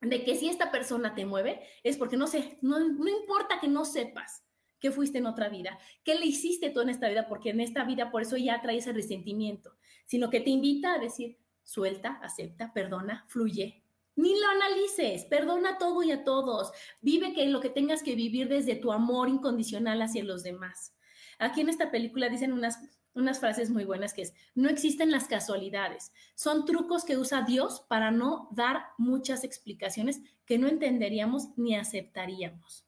de 0.00 0.24
que 0.24 0.36
si 0.36 0.48
esta 0.48 0.70
persona 0.70 1.14
te 1.14 1.26
mueve 1.26 1.62
es 1.82 1.96
porque 1.96 2.16
no 2.16 2.26
sé, 2.26 2.56
no, 2.62 2.78
no 2.78 3.08
importa 3.08 3.60
que 3.60 3.68
no 3.68 3.84
sepas, 3.84 4.44
¿Qué 4.80 4.92
fuiste 4.92 5.18
en 5.18 5.26
otra 5.26 5.48
vida? 5.48 5.78
¿Qué 6.04 6.14
le 6.14 6.26
hiciste 6.26 6.70
tú 6.70 6.80
en 6.80 6.88
esta 6.88 7.08
vida? 7.08 7.26
Porque 7.28 7.50
en 7.50 7.60
esta 7.60 7.84
vida 7.84 8.10
por 8.10 8.22
eso 8.22 8.36
ya 8.36 8.60
traes 8.62 8.86
el 8.86 8.94
resentimiento, 8.94 9.74
sino 10.08 10.30
que 10.30 10.40
te 10.40 10.50
invita 10.50 10.94
a 10.94 10.98
decir, 10.98 11.38
suelta, 11.62 12.18
acepta, 12.22 12.72
perdona, 12.72 13.24
fluye. 13.28 13.84
Ni 14.16 14.30
lo 14.40 14.48
analices, 14.48 15.26
perdona 15.26 15.78
todo 15.78 16.02
y 16.02 16.10
a 16.10 16.24
todos. 16.24 16.72
Vive 17.02 17.34
que 17.34 17.46
lo 17.46 17.60
que 17.60 17.68
tengas 17.68 18.02
que 18.02 18.16
vivir 18.16 18.48
desde 18.48 18.74
tu 18.74 18.90
amor 18.90 19.28
incondicional 19.28 20.02
hacia 20.02 20.24
los 20.24 20.42
demás. 20.42 20.96
Aquí 21.38 21.60
en 21.60 21.68
esta 21.68 21.92
película 21.92 22.28
dicen 22.28 22.52
unas, 22.52 22.80
unas 23.14 23.38
frases 23.38 23.70
muy 23.70 23.84
buenas 23.84 24.14
que 24.14 24.22
es, 24.22 24.34
no 24.54 24.70
existen 24.70 25.12
las 25.12 25.28
casualidades, 25.28 26.12
son 26.34 26.64
trucos 26.64 27.04
que 27.04 27.16
usa 27.16 27.42
Dios 27.42 27.84
para 27.88 28.10
no 28.10 28.48
dar 28.52 28.86
muchas 28.96 29.44
explicaciones 29.44 30.20
que 30.46 30.58
no 30.58 30.68
entenderíamos 30.68 31.56
ni 31.56 31.76
aceptaríamos. 31.76 32.86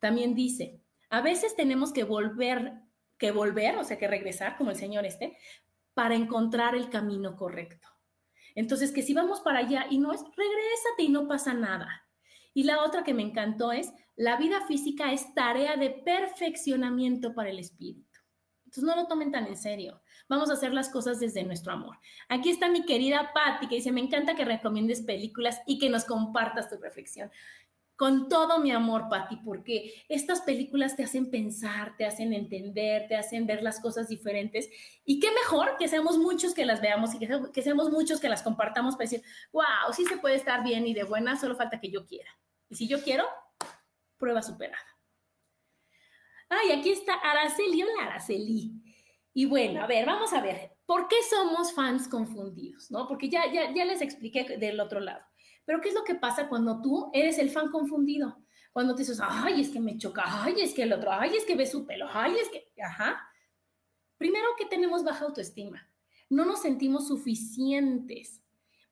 También 0.00 0.34
dice, 0.34 0.80
a 1.10 1.20
veces 1.20 1.54
tenemos 1.54 1.92
que 1.92 2.04
volver, 2.04 2.72
que 3.18 3.30
volver, 3.30 3.76
o 3.76 3.84
sea, 3.84 3.98
que 3.98 4.08
regresar, 4.08 4.56
como 4.56 4.70
el 4.70 4.76
Señor 4.76 5.06
este, 5.06 5.36
para 5.94 6.14
encontrar 6.14 6.74
el 6.74 6.90
camino 6.90 7.36
correcto. 7.36 7.88
Entonces, 8.54 8.92
que 8.92 9.02
si 9.02 9.14
vamos 9.14 9.40
para 9.40 9.60
allá 9.60 9.86
y 9.90 9.98
no 9.98 10.12
es, 10.12 10.20
regrésate 10.20 11.02
y 11.04 11.08
no 11.08 11.26
pasa 11.26 11.54
nada. 11.54 12.06
Y 12.52 12.64
la 12.64 12.84
otra 12.84 13.02
que 13.02 13.14
me 13.14 13.22
encantó 13.22 13.72
es, 13.72 13.92
la 14.16 14.36
vida 14.36 14.64
física 14.66 15.12
es 15.12 15.34
tarea 15.34 15.76
de 15.76 15.90
perfeccionamiento 15.90 17.34
para 17.34 17.50
el 17.50 17.58
espíritu. 17.58 18.20
Entonces, 18.64 18.84
no 18.84 18.94
lo 18.94 19.06
tomen 19.06 19.32
tan 19.32 19.46
en 19.46 19.56
serio. 19.56 20.02
Vamos 20.28 20.50
a 20.50 20.54
hacer 20.54 20.72
las 20.72 20.88
cosas 20.88 21.20
desde 21.20 21.44
nuestro 21.44 21.72
amor. 21.72 21.98
Aquí 22.28 22.50
está 22.50 22.68
mi 22.68 22.84
querida 22.84 23.32
Patti, 23.34 23.68
que 23.68 23.76
dice, 23.76 23.92
me 23.92 24.00
encanta 24.00 24.34
que 24.34 24.44
recomiendes 24.44 25.02
películas 25.02 25.60
y 25.66 25.78
que 25.78 25.90
nos 25.90 26.04
compartas 26.04 26.68
tu 26.68 26.76
reflexión 26.78 27.30
con 27.96 28.28
todo 28.28 28.58
mi 28.58 28.72
amor, 28.72 29.08
Patti, 29.08 29.36
porque 29.36 30.04
estas 30.08 30.40
películas 30.40 30.96
te 30.96 31.04
hacen 31.04 31.30
pensar, 31.30 31.96
te 31.96 32.04
hacen 32.04 32.32
entender, 32.32 33.06
te 33.08 33.16
hacen 33.16 33.46
ver 33.46 33.62
las 33.62 33.80
cosas 33.80 34.08
diferentes. 34.08 34.68
Y 35.04 35.20
qué 35.20 35.30
mejor 35.30 35.76
que 35.78 35.86
seamos 35.86 36.18
muchos 36.18 36.54
que 36.54 36.64
las 36.64 36.80
veamos 36.80 37.14
y 37.14 37.18
que, 37.18 37.62
seamos 37.62 37.90
muchos 37.90 38.20
que 38.20 38.28
las 38.28 38.42
compartamos 38.42 38.94
para 38.94 39.08
decir, 39.08 39.22
wow, 39.52 39.92
sí 39.92 40.04
se 40.06 40.16
puede 40.16 40.34
estar 40.34 40.64
bien 40.64 40.86
y 40.86 40.94
de 40.94 41.04
buena, 41.04 41.38
solo 41.38 41.54
falta 41.54 41.80
que 41.80 41.90
yo 41.90 42.04
quiera. 42.04 42.30
Y 42.68 42.74
si 42.74 42.88
yo 42.88 43.02
quiero, 43.02 43.24
prueba 44.16 44.42
superada. 44.42 44.78
Ay, 46.48 46.72
aquí 46.72 46.90
está 46.90 47.14
Araceli, 47.14 47.82
hola 47.82 48.06
Araceli. 48.06 48.72
Y 49.32 49.46
bueno, 49.46 49.82
a 49.82 49.86
ver, 49.86 50.06
vamos 50.06 50.32
a 50.32 50.40
ver, 50.40 50.76
¿por 50.86 51.08
qué 51.08 51.16
somos 51.28 51.72
fans 51.72 52.08
confundidos? 52.08 52.90
¿No? 52.90 53.06
Porque 53.06 53.28
ya, 53.28 53.50
ya, 53.52 53.72
ya 53.72 53.84
les 53.84 54.00
expliqué 54.00 54.58
del 54.58 54.80
otro 54.80 55.00
lado. 55.00 55.24
Pero 55.64 55.80
¿qué 55.80 55.88
es 55.88 55.94
lo 55.94 56.04
que 56.04 56.14
pasa 56.14 56.48
cuando 56.48 56.80
tú 56.80 57.10
eres 57.12 57.38
el 57.38 57.50
fan 57.50 57.70
confundido? 57.70 58.36
Cuando 58.72 58.94
te 58.94 59.02
dices, 59.02 59.20
ay, 59.22 59.60
es 59.60 59.70
que 59.70 59.80
me 59.80 59.96
choca, 59.96 60.24
ay, 60.26 60.54
es 60.58 60.74
que 60.74 60.82
el 60.82 60.92
otro, 60.92 61.12
ay, 61.12 61.36
es 61.36 61.44
que 61.44 61.56
ve 61.56 61.66
su 61.66 61.86
pelo, 61.86 62.06
ay, 62.12 62.34
es 62.40 62.48
que, 62.48 62.72
ajá. 62.82 63.20
Primero 64.18 64.48
que 64.58 64.66
tenemos 64.66 65.04
baja 65.04 65.24
autoestima. 65.24 65.88
No 66.28 66.44
nos 66.44 66.62
sentimos 66.62 67.08
suficientes. 67.08 68.42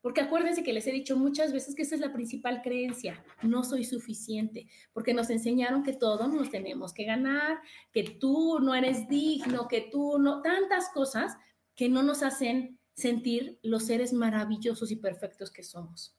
Porque 0.01 0.21
acuérdense 0.21 0.65
que 0.65 0.73
les 0.73 0.87
he 0.89 0.93
dicho 0.93 1.17
muchas 1.17 1.53
veces 1.53 1.77
que 1.77 1.83
esa 1.83 1.95
es 1.95 2.01
la 2.01 2.13
principal 2.13 2.61
creencia, 2.61 3.25
no 3.43 3.63
soy 3.63 3.85
suficiente, 3.85 4.67
porque 4.93 5.15
nos 5.15 5.31
enseñaron 5.31 5.85
que 5.85 5.93
todos 5.93 6.33
nos 6.35 6.51
tenemos 6.51 6.93
que 6.93 7.05
ganar, 7.05 7.59
que 7.93 8.03
tú 8.03 8.59
no 8.59 8.75
eres 8.75 9.09
digno, 9.09 9.69
que 9.69 9.89
tú 9.93 10.19
no, 10.19 10.43
tantas 10.43 10.91
cosas 10.93 11.37
que 11.77 11.89
no 11.89 12.03
nos 12.03 12.25
hacen 12.25 12.81
sentir 12.95 13.61
los 13.63 13.87
seres 13.87 14.13
maravillosos 14.13 14.91
y 14.91 14.97
perfectos 14.97 15.53
que 15.53 15.63
somos. 15.63 16.17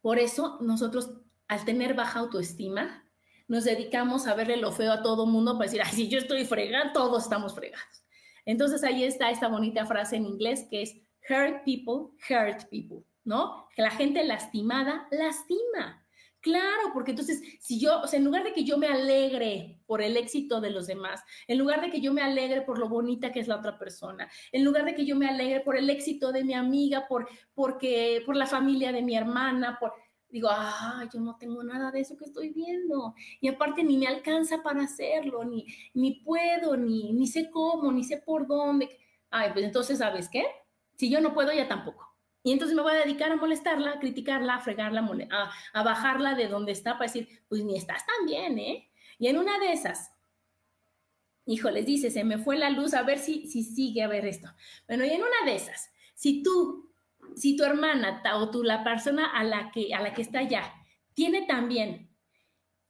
Por 0.00 0.18
eso 0.18 0.58
nosotros, 0.60 1.10
al 1.48 1.64
tener 1.64 1.94
baja 1.94 2.20
autoestima, 2.20 3.04
nos 3.48 3.64
dedicamos 3.64 4.26
a 4.26 4.34
verle 4.34 4.56
lo 4.56 4.72
feo 4.72 4.92
a 4.92 5.02
todo 5.02 5.26
mundo 5.26 5.54
para 5.54 5.64
decir, 5.64 5.82
ay, 5.84 5.92
si 5.92 6.08
yo 6.08 6.18
estoy 6.18 6.44
fregada, 6.44 6.92
todos 6.92 7.24
estamos 7.24 7.54
fregados. 7.54 8.04
Entonces 8.44 8.84
ahí 8.84 9.04
está 9.04 9.30
esta 9.30 9.48
bonita 9.48 9.86
frase 9.86 10.16
en 10.16 10.26
inglés 10.26 10.66
que 10.70 10.82
es 10.82 10.96
hurt 11.28 11.64
people, 11.64 12.16
hurt 12.28 12.68
people, 12.70 13.04
¿no? 13.24 13.66
La 13.76 13.90
gente 13.90 14.24
lastimada 14.24 15.06
lastima. 15.10 16.06
Claro, 16.40 16.90
porque 16.94 17.10
entonces, 17.10 17.42
si 17.60 17.78
yo, 17.78 18.00
o 18.00 18.06
sea, 18.06 18.18
en 18.18 18.24
lugar 18.24 18.44
de 18.44 18.54
que 18.54 18.64
yo 18.64 18.78
me 18.78 18.86
alegre 18.86 19.82
por 19.86 20.00
el 20.00 20.16
éxito 20.16 20.58
de 20.62 20.70
los 20.70 20.86
demás, 20.86 21.22
en 21.46 21.58
lugar 21.58 21.82
de 21.82 21.90
que 21.90 22.00
yo 22.00 22.14
me 22.14 22.22
alegre 22.22 22.62
por 22.62 22.78
lo 22.78 22.88
bonita 22.88 23.30
que 23.30 23.40
es 23.40 23.48
la 23.48 23.56
otra 23.56 23.78
persona, 23.78 24.26
en 24.50 24.64
lugar 24.64 24.86
de 24.86 24.94
que 24.94 25.04
yo 25.04 25.16
me 25.16 25.28
alegre 25.28 25.60
por 25.60 25.76
el 25.76 25.90
éxito 25.90 26.32
de 26.32 26.42
mi 26.44 26.54
amiga, 26.54 27.06
por, 27.06 27.28
porque, 27.52 28.22
por 28.24 28.36
la 28.36 28.46
familia 28.46 28.90
de 28.90 29.02
mi 29.02 29.16
hermana, 29.16 29.76
por, 29.78 29.92
digo, 30.30 30.48
ah, 30.50 31.06
yo 31.12 31.20
no 31.20 31.36
tengo 31.36 31.62
nada 31.62 31.90
de 31.90 32.00
eso 32.00 32.16
que 32.16 32.24
estoy 32.24 32.50
viendo. 32.50 33.14
Y 33.42 33.48
aparte 33.48 33.84
ni 33.84 33.98
me 33.98 34.06
alcanza 34.06 34.62
para 34.62 34.82
hacerlo, 34.82 35.44
ni, 35.44 35.66
ni 35.92 36.22
puedo, 36.22 36.74
ni, 36.76 37.12
ni 37.12 37.26
sé 37.26 37.50
cómo, 37.50 37.92
ni 37.92 38.02
sé 38.02 38.16
por 38.16 38.46
dónde. 38.46 38.88
Ay, 39.30 39.50
pues 39.52 39.66
entonces, 39.66 39.98
¿sabes 39.98 40.28
qué? 40.30 40.44
Si 40.96 41.10
yo 41.10 41.20
no 41.20 41.34
puedo, 41.34 41.52
ya 41.52 41.68
tampoco. 41.68 42.09
Y 42.42 42.52
entonces 42.52 42.74
me 42.74 42.82
voy 42.82 42.92
a 42.92 43.04
dedicar 43.04 43.30
a 43.30 43.36
molestarla, 43.36 43.92
a 43.92 43.98
criticarla, 43.98 44.56
a 44.56 44.60
fregarla, 44.60 45.06
a, 45.30 45.52
a 45.72 45.82
bajarla 45.82 46.34
de 46.34 46.48
donde 46.48 46.72
está 46.72 46.94
para 46.94 47.06
decir, 47.06 47.28
pues 47.48 47.64
ni 47.64 47.76
estás 47.76 48.04
tan 48.06 48.26
bien, 48.26 48.58
¿eh? 48.58 48.90
Y 49.18 49.26
en 49.28 49.38
una 49.38 49.58
de 49.58 49.72
esas, 49.72 50.12
híjoles, 51.44 51.84
dice, 51.84 52.10
se 52.10 52.24
me 52.24 52.38
fue 52.38 52.56
la 52.56 52.70
luz, 52.70 52.94
a 52.94 53.02
ver 53.02 53.18
si, 53.18 53.46
si 53.46 53.62
sigue 53.62 54.02
a 54.02 54.08
ver 54.08 54.24
esto. 54.24 54.48
Bueno, 54.86 55.04
y 55.04 55.10
en 55.10 55.20
una 55.20 55.44
de 55.44 55.56
esas, 55.56 55.90
si 56.14 56.42
tú, 56.42 56.90
si 57.36 57.56
tu 57.56 57.64
hermana 57.64 58.22
o 58.36 58.50
tú, 58.50 58.62
la 58.62 58.82
persona 58.82 59.26
a 59.26 59.44
la 59.44 59.70
que, 59.70 59.94
a 59.94 60.00
la 60.00 60.14
que 60.14 60.22
está 60.22 60.38
allá, 60.38 60.72
tiene 61.12 61.42
también 61.42 62.10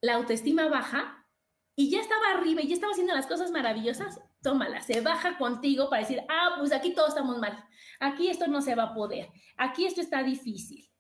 la 0.01 0.15
autoestima 0.15 0.69
baja 0.69 1.27
y 1.75 1.91
ya 1.91 2.01
estaba 2.01 2.31
arriba 2.33 2.63
y 2.63 2.69
ya 2.69 2.75
estaba 2.75 2.93
haciendo 2.93 3.15
las 3.15 3.27
cosas 3.27 3.51
maravillosas, 3.51 4.21
tómala, 4.43 4.81
se 4.81 5.01
baja 5.01 5.37
contigo 5.39 5.89
para 5.89 6.03
decir, 6.03 6.23
ah, 6.29 6.57
pues 6.59 6.73
aquí 6.73 6.95
todos 6.95 7.11
estamos 7.11 7.39
mal, 7.39 7.65
aquí 7.99 8.29
esto 8.29 8.47
no 8.47 8.63
se 8.63 8.75
va 8.75 8.85
a 8.85 8.95
poder, 8.95 9.29
aquí 9.57 9.87
esto 9.87 10.01
está 10.01 10.23
difícil. 10.23 10.91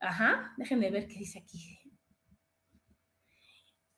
Ajá, 0.00 0.52
déjenme 0.56 0.90
ver 0.90 1.08
qué 1.08 1.18
dice 1.18 1.38
aquí. 1.38 1.80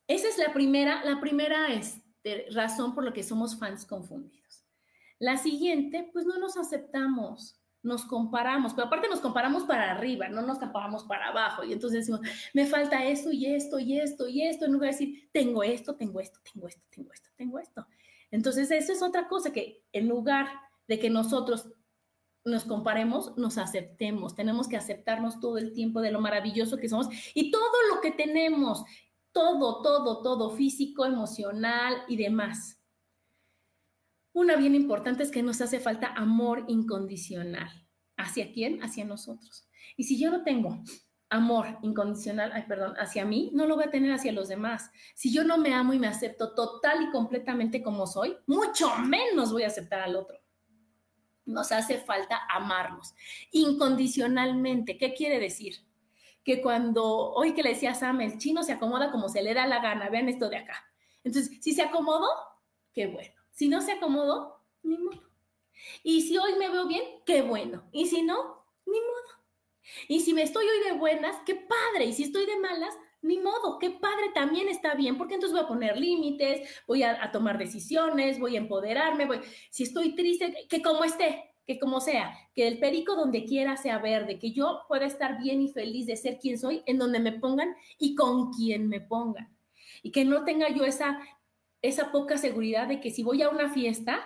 Esa 0.09 0.29
es 0.29 0.39
la 0.39 0.53
primera, 0.53 1.05
la 1.05 1.21
primera 1.21 1.73
este, 1.73 2.47
razón 2.53 2.95
por 2.95 3.05
la 3.05 3.12
que 3.12 3.25
somos 3.25 3.59
fans 3.59 3.85
confundidos. 3.87 4.65
La 5.19 5.37
siguiente, 5.37 6.09
pues 6.12 6.27
no 6.27 6.39
nos 6.39 6.57
aceptamos, 6.57 7.61
nos 7.83 8.05
comparamos, 8.05 8.75
pero 8.75 8.87
aparte 8.87 9.09
nos 9.09 9.21
comparamos 9.21 9.65
para 9.65 9.91
arriba, 9.91 10.29
no 10.29 10.43
nos 10.43 10.59
comparamos 10.59 11.05
para 11.05 11.29
abajo. 11.29 11.65
Y 11.65 11.73
entonces 11.73 12.01
decimos, 12.01 12.21
me 12.53 12.67
falta 12.67 13.05
esto 13.05 13.33
y 13.33 13.47
esto 13.47 13.79
y 13.79 13.99
esto 13.99 14.29
y 14.29 14.43
esto, 14.43 14.67
en 14.67 14.73
lugar 14.73 14.91
de 14.93 14.99
decir, 14.99 15.31
tengo 15.33 15.62
esto, 15.62 15.97
tengo 15.97 16.21
esto, 16.21 16.39
tengo 16.53 16.69
esto, 16.69 16.85
tengo 16.91 17.12
esto, 17.12 17.31
tengo 17.37 17.59
esto. 17.59 17.87
Entonces, 18.31 18.71
eso 18.71 18.93
es 18.93 19.03
otra 19.03 19.29
cosa 19.29 19.53
que 19.53 19.85
en 19.93 20.09
lugar 20.09 20.49
de 20.89 20.99
que 20.99 21.11
nosotros 21.11 21.69
nos 22.45 22.65
comparemos, 22.65 23.37
nos 23.37 23.59
aceptemos. 23.59 24.35
Tenemos 24.35 24.69
que 24.69 24.77
aceptarnos 24.77 25.41
todo 25.41 25.59
el 25.59 25.73
tiempo 25.73 26.01
de 26.01 26.12
lo 26.12 26.21
maravilloso 26.21 26.79
que 26.79 26.89
somos 26.89 27.09
y 27.35 27.51
todo 27.51 27.62
lo 27.93 28.01
que 28.01 28.12
tenemos, 28.12 28.85
todo, 29.33 29.83
todo, 29.83 30.23
todo, 30.23 30.51
físico, 30.51 31.05
emocional 31.05 32.05
y 32.09 32.17
demás. 32.17 32.81
Una 34.33 34.57
bien 34.57 34.75
importante 34.75 35.23
es 35.23 35.31
que 35.31 35.43
nos 35.43 35.61
hace 35.61 35.81
falta 35.81 36.09
amor 36.09 36.65
incondicional. 36.69 37.69
¿Hacia 38.17 38.53
quién? 38.53 38.83
Hacia 38.83 39.05
nosotros. 39.05 39.69
Y 39.97 40.05
si 40.05 40.19
yo 40.19 40.31
no 40.31 40.43
tengo 40.43 40.83
amor 41.29 41.79
incondicional, 41.83 42.53
ay, 42.55 42.65
perdón, 42.69 42.95
hacia 42.99 43.25
mí, 43.25 43.51
no 43.53 43.67
lo 43.67 43.77
voy 43.77 43.85
a 43.85 43.91
tener 43.91 44.12
hacia 44.12 44.33
los 44.33 44.49
demás. 44.49 44.91
Si 45.15 45.33
yo 45.33 45.45
no 45.45 45.59
me 45.59 45.75
amo 45.75 45.93
y 45.93 45.99
me 45.99 46.07
acepto 46.07 46.55
total 46.55 47.03
y 47.03 47.11
completamente 47.11 47.83
como 47.83 48.07
soy, 48.07 48.37
mucho 48.47 48.95
menos 48.99 49.53
voy 49.53 49.65
a 49.65 49.69
aceptar 49.69 50.01
al 50.01 50.17
otro. 50.17 50.39
Nos 51.45 51.71
hace 51.73 51.99
falta 51.99 52.43
amarnos 52.49 53.15
incondicionalmente. 53.53 54.99
¿Qué 54.99 55.15
quiere 55.15 55.39
decir? 55.39 55.77
Que 56.45 56.61
cuando, 56.61 57.05
hoy 57.05 57.55
que 57.55 57.62
le 57.62 57.71
decía 57.71 57.95
Sam, 57.95 58.21
el 58.21 58.39
chino 58.39 58.62
se 58.62 58.73
acomoda 58.73 59.11
como 59.11 59.29
se 59.29 59.43
le 59.43 59.55
da 59.55 59.67
la 59.67 59.81
gana, 59.81 60.09
vean 60.09 60.29
esto 60.29 60.49
de 60.49 60.59
acá. 60.59 60.85
Entonces, 61.25 61.59
si 61.61 61.73
se 61.73 61.83
acomodó, 61.83 62.29
qué 62.93 63.07
bueno. 63.09 63.35
Si 63.51 63.69
no 63.69 63.81
se 63.81 63.93
acomodó, 63.93 64.61
ni 64.83 64.97
modo. 64.99 65.23
Y 66.03 66.23
si 66.23 66.39
hoy 66.39 66.55
me 66.59 66.69
veo 66.69 66.87
bien, 66.87 67.03
qué 67.25 67.43
bueno. 67.43 67.89
Y 67.93 68.07
si 68.07 68.23
no, 68.23 68.65
ni 68.87 68.99
modo. 68.99 69.36
Y 70.09 70.20
si 70.20 70.35
me 70.35 70.42
estoy 70.42 70.64
hoy 70.66 70.90
de 70.90 70.99
buenas, 70.99 71.37
qué 71.44 71.55
padre. 71.55 72.07
Y 72.07 72.12
si 72.12 72.25
estoy 72.25 72.46
de 72.46 72.59
malas, 72.59 72.94
ni 73.22 73.38
modo, 73.38 73.79
qué 73.79 73.90
padre 73.90 74.31
también 74.35 74.68
está 74.68 74.94
bien, 74.94 75.18
porque 75.18 75.35
entonces 75.35 75.57
voy 75.57 75.64
a 75.64 75.68
poner 75.68 75.99
límites, 75.99 76.68
voy 76.87 77.03
a, 77.03 77.31
tomar 77.33 77.59
decisiones, 77.59 78.38
voy 78.38 78.57
a 78.57 78.61
empoderarme, 78.61 79.27
voy, 79.27 79.40
si 79.70 79.83
estoy 79.83 80.14
triste, 80.14 80.66
que 80.68 80.81
como 80.81 81.05
esté, 81.05 81.51
que 81.66 81.79
como 81.79 82.01
sea, 82.01 82.33
que 82.55 82.68
el 82.68 82.79
perico 82.79 83.16
donde 83.16 83.44
quiera 83.44 83.77
sea 83.77 83.99
verde, 83.99 84.38
que 84.38 84.53
yo 84.53 84.83
pueda 84.87 85.07
estar 85.07 85.40
bien 85.40 85.61
y 85.61 85.68
feliz 85.68 86.07
de 86.07 86.16
ser 86.16 86.38
quien 86.38 86.59
soy, 86.59 86.83
en 86.87 86.99
donde 86.99 87.18
me 87.18 87.33
pongan 87.33 87.75
y 87.99 88.14
con 88.14 88.53
quien 88.53 88.88
me 88.88 89.01
pongan. 89.01 89.53
Y 90.03 90.12
que 90.12 90.25
no 90.25 90.44
tenga 90.44 90.68
yo 90.68 90.85
esa, 90.85 91.20
esa 91.83 92.12
poca 92.12 92.38
seguridad 92.38 92.87
de 92.87 93.01
que 93.01 93.11
si 93.11 93.25
voy 93.25 93.42
a 93.42 93.49
una 93.49 93.72
fiesta, 93.72 94.25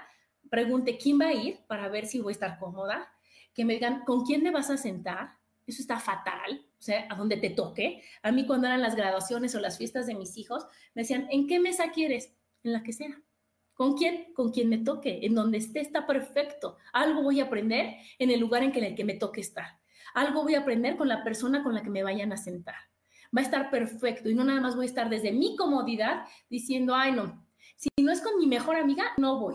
pregunte 0.51 0.99
quién 0.99 1.18
va 1.18 1.29
a 1.29 1.33
ir 1.33 1.61
para 1.66 1.88
ver 1.88 2.07
si 2.07 2.20
voy 2.20 2.33
a 2.33 2.35
estar 2.35 2.59
cómoda, 2.59 3.09
que 3.55 3.64
me 3.64 3.75
digan 3.75 4.05
con 4.05 4.27
quién 4.27 4.42
me 4.42 4.51
vas 4.51 4.68
a 4.68 4.77
sentar, 4.77 5.39
eso 5.70 5.83
está 5.83 5.98
fatal, 5.98 6.66
o 6.78 6.83
sea, 6.83 7.06
a 7.11 7.14
donde 7.14 7.37
te 7.37 7.50
toque. 7.50 8.02
A 8.22 8.33
mí 8.33 8.46
cuando 8.46 8.66
eran 8.66 8.83
las 8.83 8.96
graduaciones 8.96 9.54
o 9.54 9.61
las 9.61 9.78
fiestas 9.78 10.06
de 10.06 10.14
mis 10.14 10.37
hijos, 10.37 10.66
me 10.94 11.02
decían, 11.02 11.26
¿en 11.30 11.46
qué 11.46 11.61
mesa 11.61 11.90
quieres? 11.92 12.35
En 12.62 12.72
la 12.72 12.83
que 12.83 12.92
sea. 12.92 13.20
¿Con 13.74 13.96
quién? 13.96 14.35
Con 14.35 14.52
quien 14.52 14.68
me 14.68 14.78
toque. 14.78 15.20
En 15.22 15.35
donde 15.35 15.59
esté 15.59 15.80
está 15.80 16.06
perfecto. 16.06 16.76
Algo 16.92 17.22
voy 17.22 17.40
a 17.40 17.44
aprender 17.44 17.96
en 18.18 18.30
el 18.30 18.38
lugar 18.38 18.62
en, 18.62 18.74
el 18.74 18.94
que 18.94 19.04
me 19.04 19.14
toque 19.14 19.40
estar. 19.40 19.80
Algo 20.14 20.42
voy 20.42 20.54
a 20.54 20.61
aprender 20.61 20.96
con 20.96 21.09
la 21.09 21.24
persona 21.24 21.62
con 21.62 21.74
la 21.74 21.83
que 21.83 21.90
me 21.90 22.02
vayan 22.02 22.33
a 22.33 22.37
sentar. 22.37 22.74
Va 23.37 23.40
a 23.40 23.44
estar 23.44 23.70
perfecto 23.70 24.28
y 24.28 24.35
no 24.35 24.44
nada 24.44 24.61
más 24.61 24.76
voy 24.76 24.85
a 24.85 24.88
estar 24.88 25.09
desde 25.09 25.33
mi 25.33 25.56
comodidad 25.56 26.24
diciendo, 26.50 26.94
ay 26.94 27.12
no, 27.12 27.46
si 27.80 27.88
no 28.02 28.12
es 28.12 28.20
con 28.20 28.37
mi 28.37 28.46
mejor 28.46 28.76
amiga, 28.76 29.04
no 29.16 29.38
voy. 29.38 29.54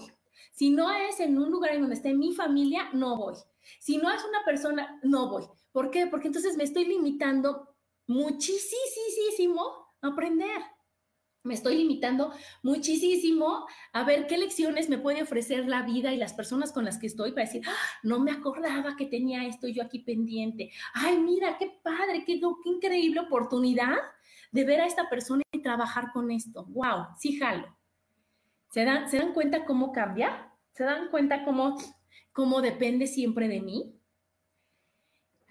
Si 0.51 0.71
no 0.71 0.89
es 0.89 1.19
en 1.19 1.37
un 1.37 1.51
lugar 1.51 1.73
en 1.73 1.81
donde 1.81 1.95
esté 1.95 2.13
mi 2.15 2.33
familia, 2.33 2.89
no 2.93 3.17
voy. 3.17 3.35
Si 3.79 3.97
no 3.97 4.11
es 4.11 4.23
una 4.23 4.43
persona, 4.45 4.99
no 5.03 5.29
voy. 5.29 5.45
¿Por 5.71 5.91
qué? 5.91 6.07
Porque 6.07 6.27
entonces 6.27 6.57
me 6.57 6.63
estoy 6.63 6.85
limitando 6.85 7.75
muchísimo 8.07 9.93
a 10.01 10.07
aprender. 10.07 10.61
Me 11.45 11.53
estoy 11.53 11.77
limitando 11.77 12.33
muchísimo 12.63 13.67
a 13.93 14.03
ver 14.03 14.25
qué 14.25 14.35
lecciones 14.35 14.89
me 14.89 14.97
puede 14.97 15.21
ofrecer 15.21 15.67
la 15.67 15.83
vida 15.83 16.11
y 16.11 16.17
las 16.17 16.33
personas 16.33 16.71
con 16.71 16.85
las 16.85 16.97
que 16.97 17.05
estoy 17.05 17.33
para 17.33 17.45
decir, 17.45 17.61
¡Ah! 17.67 17.99
no 18.01 18.19
me 18.19 18.31
acordaba 18.31 18.95
que 18.95 19.05
tenía 19.05 19.45
esto 19.45 19.67
yo 19.67 19.83
aquí 19.83 19.99
pendiente. 19.99 20.71
Ay, 20.95 21.19
mira, 21.19 21.55
qué 21.59 21.79
padre, 21.83 22.23
qué, 22.25 22.41
increíble 22.65 23.19
oportunidad 23.19 23.95
de 24.51 24.63
ver 24.63 24.81
a 24.81 24.87
esta 24.87 25.07
persona 25.07 25.43
y 25.51 25.61
trabajar 25.61 26.11
con 26.11 26.31
esto. 26.31 26.65
¡Wow! 26.65 27.09
Sí, 27.19 27.37
jalo. 27.37 27.77
¿Se 28.71 28.83
dan, 28.83 29.07
¿Se 29.07 29.17
dan 29.17 29.33
cuenta 29.33 29.65
cómo 29.65 29.91
cambia? 29.91 30.51
¿Se 30.71 30.83
dan 30.83 31.09
cuenta 31.09 31.45
cómo, 31.45 31.77
cómo 32.31 32.61
depende 32.61 33.07
siempre 33.07 33.47
de 33.47 33.61
mí? 33.61 33.95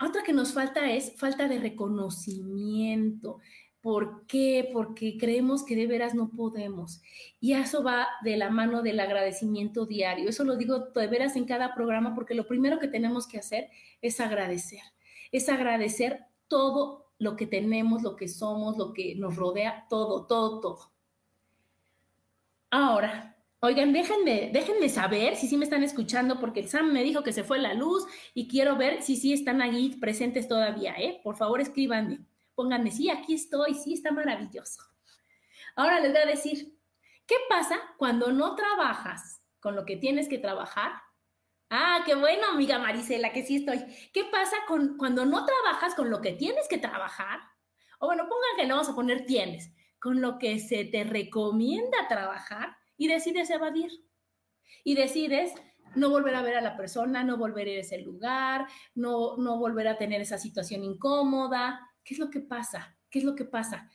Otra 0.01 0.23
que 0.23 0.33
nos 0.33 0.53
falta 0.53 0.91
es 0.91 1.17
falta 1.17 1.49
de 1.49 1.59
reconocimiento. 1.59 3.39
¿Por 3.81 4.27
qué? 4.27 4.71
Porque 4.73 5.19
creemos 5.19 5.63
que 5.63 5.77
de 5.77 5.87
veras 5.87 6.15
no 6.15 6.31
podemos. 6.31 7.03
Y 7.39 7.53
eso 7.53 7.83
va 7.83 8.09
de 8.23 8.37
la 8.37 8.51
mano 8.51 8.83
del 8.83 8.99
agradecimiento 8.99 9.87
diario. 9.87 10.31
Eso 10.31 10.45
lo 10.45 10.57
digo 10.57 10.79
de 10.95 11.07
veras 11.07 11.37
en 11.37 11.45
cada 11.45 11.75
programa 11.75 12.15
porque 12.15 12.35
lo 12.35 12.47
primero 12.47 12.79
que 12.79 12.89
tenemos 12.89 13.29
que 13.29 13.39
hacer 13.39 13.69
es 14.01 14.21
agradecer. 14.21 14.81
Es 15.33 15.49
agradecer 15.49 16.25
todo 16.49 17.13
lo 17.19 17.37
que 17.37 17.47
tenemos, 17.47 18.03
lo 18.03 18.17
que 18.17 18.29
somos, 18.29 18.77
lo 18.77 18.93
que 18.93 19.15
nos 19.17 19.37
rodea, 19.37 19.87
todo, 19.89 20.27
todo, 20.27 20.61
todo. 20.61 20.93
Ahora, 22.71 23.34
oigan, 23.65 23.93
déjenme, 23.93 24.51
déjenme 24.53 24.89
saber 24.89 25.37
si 25.37 25.49
sí 25.49 25.57
me 25.57 25.65
están 25.65 25.83
escuchando, 25.83 26.39
porque 26.39 26.61
el 26.61 26.69
Sam 26.69 26.93
me 26.93 27.03
dijo 27.03 27.23
que 27.23 27.33
se 27.33 27.45
fue 27.45 27.59
la 27.59 27.73
luz 27.73 28.07
y 28.35 28.47
quiero 28.47 28.77
ver 28.77 29.03
si 29.03 29.17
sí 29.17 29.33
están 29.33 29.63
ahí 29.63 29.97
presentes 29.97 30.49
todavía, 30.49 30.95
¿eh? 30.99 31.21
Por 31.25 31.37
favor, 31.37 31.61
escríbanme. 31.61 32.21
Pónganme, 32.55 32.91
sí, 32.91 33.11
aquí 33.11 33.35
estoy, 33.35 33.75
sí, 33.75 33.95
está 33.95 34.13
maravilloso. 34.13 34.83
Ahora 35.77 35.99
les 36.01 36.13
voy 36.13 36.21
a 36.21 36.27
decir, 36.27 36.79
¿qué 37.27 37.37
pasa 37.49 37.81
cuando 37.97 38.33
no 38.33 38.55
trabajas 38.55 39.43
con 39.61 39.75
lo 39.75 39.87
que 39.87 39.97
tienes 39.97 40.29
que 40.29 40.39
trabajar? 40.39 40.93
Ah, 41.71 42.03
qué 42.05 42.15
bueno, 42.15 42.47
amiga 42.53 42.79
Marisela, 42.79 43.33
que 43.33 43.45
sí 43.45 43.57
estoy. 43.57 43.83
¿Qué 44.13 44.25
pasa 44.25 44.57
con, 44.69 44.99
cuando 44.99 45.25
no 45.25 45.45
trabajas 45.47 45.95
con 45.95 46.11
lo 46.11 46.21
que 46.21 46.33
tienes 46.33 46.69
que 46.69 46.79
trabajar? 46.79 47.41
O 47.99 48.07
bueno, 48.07 48.25
pongan 48.25 48.57
que 48.59 48.67
no 48.67 48.77
vamos 48.77 48.91
a 48.91 48.95
poner 48.95 49.25
tienes 49.25 49.73
con 49.99 50.21
lo 50.21 50.39
que 50.39 50.61
se 50.61 50.85
te 50.85 51.03
recomienda 51.05 52.07
trabajar 52.09 52.77
y 53.05 53.09
decides 53.09 53.51
evadir. 53.51 53.91
Y 54.83 54.95
decides 54.95 55.53
no 55.95 56.09
volver 56.09 56.35
a 56.35 56.43
ver 56.43 56.57
a 56.57 56.63
la 56.63 56.75
persona, 56.75 57.23
no 57.23 57.37
volver 57.37 57.69
a 57.69 57.71
ir 57.73 57.77
a 57.79 57.81
ese 57.83 57.99
lugar, 57.99 58.67
no, 58.95 59.37
no 59.37 59.59
volver 59.59 59.89
a 59.89 59.99
tener 59.99 60.23
esa 60.23 60.39
situación 60.39 60.83
incómoda. 60.83 61.81
¿Qué 62.03 62.15
es 62.15 62.21
lo 62.21 62.31
que 62.31 62.41
pasa? 62.41 62.97
¿Qué 63.11 63.19
es 63.19 63.25
lo 63.25 63.35
que 63.35 63.45
pasa? 63.45 63.91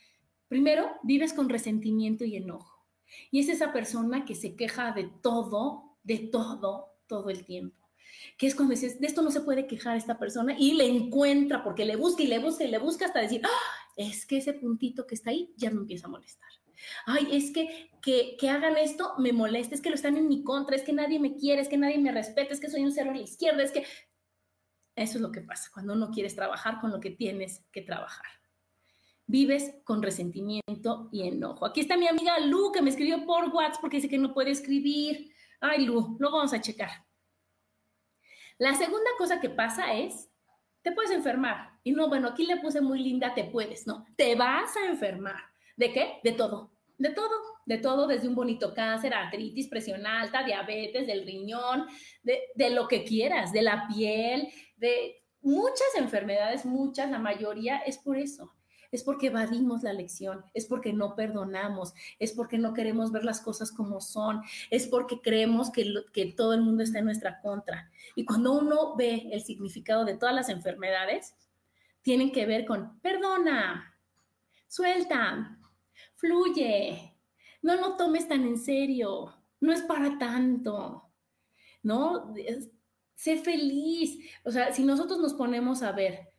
Primero, 0.47 0.91
vives 1.01 1.33
con 1.33 1.49
resentimiento 1.49 2.23
y 2.23 2.35
enojo. 2.35 2.85
Y 3.31 3.39
es 3.39 3.49
esa 3.49 3.73
persona 3.73 4.25
que 4.25 4.35
se 4.35 4.55
queja 4.55 4.91
de 4.91 5.09
todo, 5.23 5.97
de 6.03 6.19
todo, 6.19 6.93
todo 7.07 7.31
el 7.31 7.45
tiempo. 7.45 7.89
Que 8.37 8.45
es 8.45 8.53
cuando 8.53 8.75
dices, 8.75 8.99
de 8.99 9.07
esto 9.07 9.23
no 9.23 9.31
se 9.31 9.41
puede 9.41 9.65
quejar 9.65 9.97
esta 9.97 10.19
persona 10.19 10.55
y 10.57 10.73
le 10.73 10.87
encuentra 10.87 11.63
porque 11.63 11.85
le 11.85 11.95
busca 11.95 12.21
y 12.21 12.27
le 12.27 12.37
busca 12.37 12.63
y 12.63 12.69
le 12.69 12.77
busca 12.77 13.05
hasta 13.05 13.21
decir, 13.21 13.41
¡Ah! 13.43 13.93
es 13.95 14.27
que 14.27 14.37
ese 14.37 14.53
puntito 14.53 15.07
que 15.07 15.15
está 15.15 15.31
ahí 15.31 15.51
ya 15.57 15.71
me 15.71 15.77
empieza 15.77 16.05
a 16.05 16.11
molestar. 16.11 16.49
Ay, 17.05 17.27
es 17.31 17.51
que, 17.51 17.89
que, 18.01 18.49
hagan 18.49 18.77
esto 18.77 19.13
me 19.17 19.33
molesta, 19.33 19.75
es 19.75 19.81
que 19.81 19.89
lo 19.89 19.95
están 19.95 20.17
en 20.17 20.27
mi 20.27 20.43
contra, 20.43 20.75
es 20.75 20.83
que 20.83 20.93
nadie 20.93 21.19
me 21.19 21.35
quiere, 21.35 21.61
es 21.61 21.69
que 21.69 21.77
nadie 21.77 21.97
me 21.97 22.11
respeta, 22.11 22.53
es 22.53 22.59
que 22.59 22.69
soy 22.69 22.83
un 22.83 22.91
cero 22.91 23.11
a 23.11 23.15
la 23.15 23.21
izquierda, 23.21 23.63
es 23.63 23.71
que... 23.71 23.85
Eso 24.95 25.17
es 25.17 25.21
lo 25.21 25.31
que 25.31 25.41
pasa 25.41 25.69
cuando 25.73 25.95
no 25.95 26.11
quieres 26.11 26.35
trabajar 26.35 26.81
con 26.81 26.91
lo 26.91 26.99
que 26.99 27.11
tienes 27.11 27.63
que 27.71 27.81
trabajar. 27.81 28.25
Vives 29.27 29.75
con 29.85 30.01
resentimiento 30.01 31.07
y 31.11 31.25
enojo. 31.25 31.65
Aquí 31.65 31.79
está 31.79 31.95
mi 31.95 32.07
amiga 32.07 32.37
Lu 32.39 32.71
que 32.73 32.81
me 32.81 32.89
escribió 32.89 33.25
por 33.25 33.47
WhatsApp 33.49 33.79
porque 33.79 33.97
dice 33.97 34.09
que 34.09 34.17
no 34.17 34.33
puede 34.33 34.51
escribir. 34.51 35.31
Ay, 35.61 35.85
Lu, 35.85 36.17
lo 36.19 36.31
vamos 36.31 36.51
a 36.53 36.59
checar. 36.59 36.89
La 38.57 38.75
segunda 38.75 39.09
cosa 39.17 39.39
que 39.39 39.49
pasa 39.49 39.93
es, 39.93 40.29
te 40.81 40.91
puedes 40.91 41.11
enfermar. 41.11 41.79
Y 41.83 41.91
no, 41.91 42.09
bueno, 42.09 42.27
aquí 42.27 42.45
le 42.45 42.57
puse 42.57 42.81
muy 42.81 42.99
linda, 42.99 43.33
te 43.33 43.45
puedes, 43.45 43.87
no, 43.87 44.05
te 44.17 44.35
vas 44.35 44.75
a 44.75 44.87
enfermar. 44.87 45.41
¿De 45.79 45.93
qué? 45.93 46.19
De 46.25 46.33
todo, 46.33 46.73
de 46.97 47.11
todo, 47.11 47.31
de 47.65 47.77
todo, 47.77 48.05
desde 48.05 48.27
un 48.27 48.35
bonito 48.35 48.73
cáncer, 48.73 49.13
artritis, 49.13 49.69
presión 49.69 50.05
alta, 50.05 50.43
diabetes, 50.43 51.07
del 51.07 51.25
riñón, 51.25 51.85
de, 52.21 52.69
lo 52.71 52.89
que 52.89 53.05
quieras, 53.05 53.53
de 53.53 53.61
la 53.61 53.87
piel, 53.87 54.49
de 54.75 55.23
muchas 55.41 55.87
enfermedades, 55.95 56.65
muchas, 56.65 57.09
la 57.09 57.17
mayoría 57.17 57.77
es 57.77 57.97
por 57.97 58.17
eso 58.17 58.53
es 58.91 59.03
porque 59.03 59.27
evadimos 59.27 59.83
la 59.83 59.93
lección, 59.93 60.43
es 60.55 60.65
porque 60.65 60.93
no 60.93 61.15
perdonamos, 61.15 61.93
es 62.17 62.33
porque 62.33 62.57
no 62.57 62.73
queremos 62.73 63.11
ver 63.11 63.23
las 63.23 63.39
cosas 63.39 63.71
como 63.71 64.01
son, 64.01 64.41
es 64.71 64.87
porque 64.87 65.21
creemos 65.21 65.71
que, 65.71 65.93
que 66.11 66.33
todo 66.33 66.55
el 66.55 66.61
mundo 66.61 66.81
está 66.81 66.97
en 66.97 67.05
nuestra 67.05 67.39
contra. 67.39 67.91
Y 68.15 68.25
cuando 68.25 68.51
uno 68.53 68.95
ve 68.95 69.29
el 69.31 69.43
significado 69.43 70.05
de 70.05 70.17
todas 70.17 70.33
las 70.33 70.49
enfermedades, 70.49 71.35
tienen 72.01 72.31
que 72.31 72.47
ver 72.47 72.65
con 72.65 72.99
perdona, 73.01 73.95
suelta, 74.67 75.58
fluye, 76.19 77.15
no 77.61 77.75
lo 77.75 77.95
tomes 77.95 78.27
tan 78.27 78.45
en 78.45 78.57
serio, 78.57 79.33
no 79.59 79.73
es 79.73 79.81
para 79.81 80.17
tanto, 80.17 81.11
¿no? 81.83 82.33
sé 83.19 83.35
feliz. 83.37 84.17
O 84.45 84.51
sea, 84.51 84.71
si 84.71 84.83
nosotros 84.83 85.19
nos 85.19 85.33
ponemos 85.33 85.83
a 85.83 85.91
ver 85.91 86.29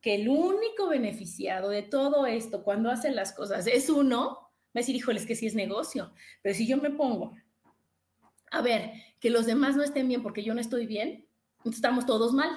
que 0.00 0.14
el 0.14 0.30
único 0.30 0.88
beneficiado 0.88 1.68
de 1.68 1.82
todo 1.82 2.24
esto 2.24 2.64
cuando 2.64 2.90
hacen 2.90 3.14
las 3.14 3.34
cosas 3.34 3.66
es 3.66 3.90
uno, 3.90 4.50
va 4.74 4.76
a 4.76 4.78
decir, 4.78 4.96
híjoles, 4.96 5.26
que 5.26 5.36
sí 5.36 5.46
es 5.46 5.54
negocio. 5.54 6.14
Pero 6.40 6.54
si 6.54 6.66
yo 6.66 6.78
me 6.78 6.88
pongo 6.88 7.36
a 8.50 8.62
ver 8.62 8.92
que 9.20 9.28
los 9.28 9.44
demás 9.44 9.76
no 9.76 9.82
estén 9.82 10.08
bien 10.08 10.22
porque 10.22 10.42
yo 10.42 10.54
no 10.54 10.60
estoy 10.62 10.86
bien, 10.86 11.28
estamos 11.66 12.06
todos 12.06 12.32
mal. 12.32 12.50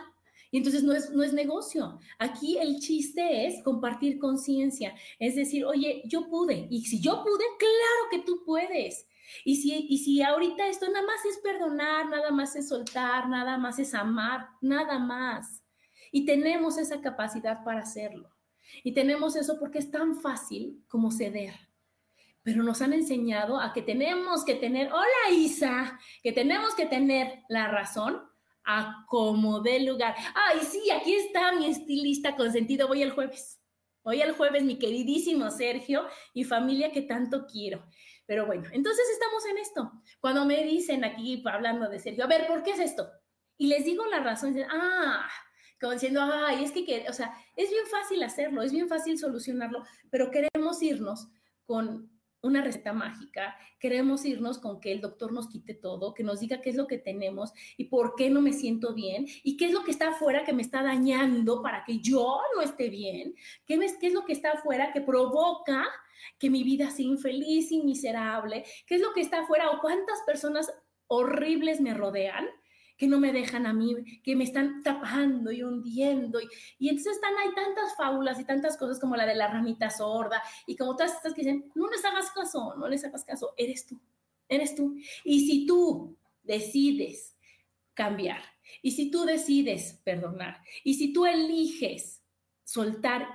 Entonces 0.57 0.83
no 0.83 0.93
es, 0.93 1.11
no 1.11 1.23
es 1.23 1.33
negocio. 1.33 1.99
Aquí 2.19 2.57
el 2.57 2.79
chiste 2.79 3.47
es 3.47 3.63
compartir 3.63 4.19
conciencia. 4.19 4.95
Es 5.19 5.35
decir, 5.35 5.65
oye, 5.65 6.03
yo 6.05 6.29
pude. 6.29 6.67
Y 6.69 6.85
si 6.85 7.01
yo 7.01 7.23
pude, 7.23 7.43
claro 7.57 8.09
que 8.11 8.19
tú 8.19 8.43
puedes. 8.45 9.07
Y 9.43 9.57
si, 9.57 9.73
y 9.89 9.97
si 9.99 10.21
ahorita 10.21 10.67
esto 10.67 10.87
nada 10.87 11.05
más 11.05 11.25
es 11.25 11.39
perdonar, 11.39 12.09
nada 12.09 12.31
más 12.31 12.55
es 12.55 12.69
soltar, 12.69 13.27
nada 13.27 13.57
más 13.57 13.79
es 13.79 13.93
amar, 13.93 14.49
nada 14.61 14.99
más. 14.99 15.63
Y 16.11 16.25
tenemos 16.25 16.77
esa 16.77 17.01
capacidad 17.01 17.63
para 17.63 17.81
hacerlo. 17.81 18.29
Y 18.83 18.93
tenemos 18.93 19.35
eso 19.35 19.59
porque 19.59 19.79
es 19.79 19.91
tan 19.91 20.21
fácil 20.21 20.83
como 20.87 21.11
ceder. 21.11 21.53
Pero 22.43 22.63
nos 22.63 22.81
han 22.81 22.93
enseñado 22.93 23.59
a 23.59 23.73
que 23.73 23.81
tenemos 23.81 24.45
que 24.45 24.55
tener, 24.55 24.91
hola 24.91 25.33
Isa, 25.33 25.99
que 26.21 26.31
tenemos 26.31 26.75
que 26.75 26.85
tener 26.85 27.43
la 27.49 27.67
razón 27.67 28.21
a 28.65 29.05
como 29.07 29.61
dé 29.61 29.79
lugar. 29.81 30.15
Ay, 30.33 30.59
sí, 30.61 30.89
aquí 30.91 31.15
está 31.15 31.53
mi 31.53 31.67
estilista 31.67 32.35
consentido. 32.35 32.87
Voy 32.87 33.01
el 33.01 33.11
jueves. 33.11 33.61
Voy 34.03 34.21
el 34.21 34.33
jueves, 34.33 34.63
mi 34.63 34.77
queridísimo 34.77 35.49
Sergio 35.49 36.05
y 36.33 36.43
familia 36.43 36.91
que 36.91 37.01
tanto 37.01 37.45
quiero. 37.47 37.85
Pero 38.27 38.45
bueno, 38.45 38.69
entonces 38.71 39.05
estamos 39.11 39.45
en 39.45 39.57
esto. 39.57 39.91
Cuando 40.19 40.45
me 40.45 40.63
dicen 40.63 41.03
aquí 41.03 41.43
hablando 41.45 41.89
de 41.89 41.99
Sergio, 41.99 42.23
a 42.23 42.27
ver, 42.27 42.47
¿por 42.47 42.63
qué 42.63 42.71
es 42.71 42.79
esto? 42.79 43.09
Y 43.57 43.67
les 43.67 43.85
digo 43.85 44.05
la 44.05 44.19
razón, 44.19 44.55
ah, 44.69 45.27
como 45.79 45.93
diciendo, 45.93 46.21
ay, 46.21 46.63
es 46.63 46.71
que, 46.71 47.05
o 47.09 47.13
sea, 47.13 47.33
es 47.55 47.69
bien 47.69 47.85
fácil 47.87 48.21
hacerlo, 48.23 48.61
es 48.61 48.71
bien 48.71 48.87
fácil 48.87 49.17
solucionarlo, 49.17 49.83
pero 50.09 50.31
queremos 50.31 50.81
irnos 50.81 51.27
con 51.65 52.14
una 52.45 52.61
receta 52.61 52.93
mágica, 52.93 53.55
queremos 53.79 54.25
irnos 54.25 54.59
con 54.59 54.79
que 54.79 54.91
el 54.91 55.01
doctor 55.01 55.31
nos 55.31 55.47
quite 55.47 55.73
todo, 55.73 56.13
que 56.13 56.23
nos 56.23 56.39
diga 56.39 56.61
qué 56.61 56.69
es 56.69 56.75
lo 56.75 56.87
que 56.87 56.97
tenemos 56.97 57.51
y 57.77 57.85
por 57.85 58.15
qué 58.15 58.29
no 58.29 58.41
me 58.41 58.53
siento 58.53 58.93
bien 58.93 59.25
y 59.43 59.57
qué 59.57 59.65
es 59.65 59.71
lo 59.71 59.83
que 59.83 59.91
está 59.91 60.09
afuera 60.09 60.43
que 60.43 60.53
me 60.53 60.61
está 60.61 60.83
dañando 60.83 61.61
para 61.61 61.83
que 61.83 61.99
yo 61.99 62.39
no 62.55 62.61
esté 62.61 62.89
bien, 62.89 63.35
qué, 63.65 63.79
qué 63.99 64.07
es 64.07 64.13
lo 64.13 64.25
que 64.25 64.33
está 64.33 64.53
afuera 64.53 64.91
que 64.93 65.01
provoca 65.01 65.85
que 66.39 66.49
mi 66.49 66.63
vida 66.63 66.89
sea 66.89 67.05
infeliz 67.05 67.71
y 67.71 67.83
miserable, 67.83 68.63
qué 68.87 68.95
es 68.95 69.01
lo 69.01 69.13
que 69.13 69.21
está 69.21 69.41
afuera 69.41 69.71
o 69.71 69.79
cuántas 69.79 70.21
personas 70.25 70.71
horribles 71.07 71.81
me 71.81 71.93
rodean 71.93 72.47
que 72.97 73.07
no 73.07 73.19
me 73.19 73.33
dejan 73.33 73.65
a 73.65 73.73
mí, 73.73 73.95
que 74.23 74.35
me 74.35 74.43
están 74.43 74.81
tapando 74.81 75.51
y 75.51 75.63
hundiendo. 75.63 76.39
Y, 76.79 76.89
entonces 76.89 77.15
están, 77.15 77.33
hay 77.37 77.53
tantas 77.53 77.95
fábulas 77.95 78.39
y 78.39 78.45
tantas 78.45 78.77
cosas 78.77 78.99
como 78.99 79.15
la 79.15 79.25
de 79.25 79.35
la 79.35 79.47
ramita 79.47 79.89
sorda 79.89 80.41
y 80.65 80.75
como 80.75 80.95
todas 80.95 81.13
estas 81.13 81.33
que 81.33 81.41
dicen, 81.41 81.71
no 81.75 81.89
les 81.89 82.03
hagas 82.05 82.31
caso, 82.31 82.75
no 82.77 82.87
les 82.87 83.03
hagas 83.03 83.25
caso, 83.25 83.53
eres 83.57 83.85
tú, 83.85 83.99
eres 84.47 84.75
tú. 84.75 84.95
Y 85.23 85.47
si 85.47 85.65
tú 85.65 86.17
decides 86.43 87.35
cambiar, 87.93 88.41
y 88.81 88.91
si 88.91 89.11
tú 89.11 89.25
decides 89.25 90.01
perdonar, 90.03 90.61
y 90.83 90.95
si 90.95 91.13
tú 91.13 91.25
eliges 91.25 92.23
soltar 92.63 93.27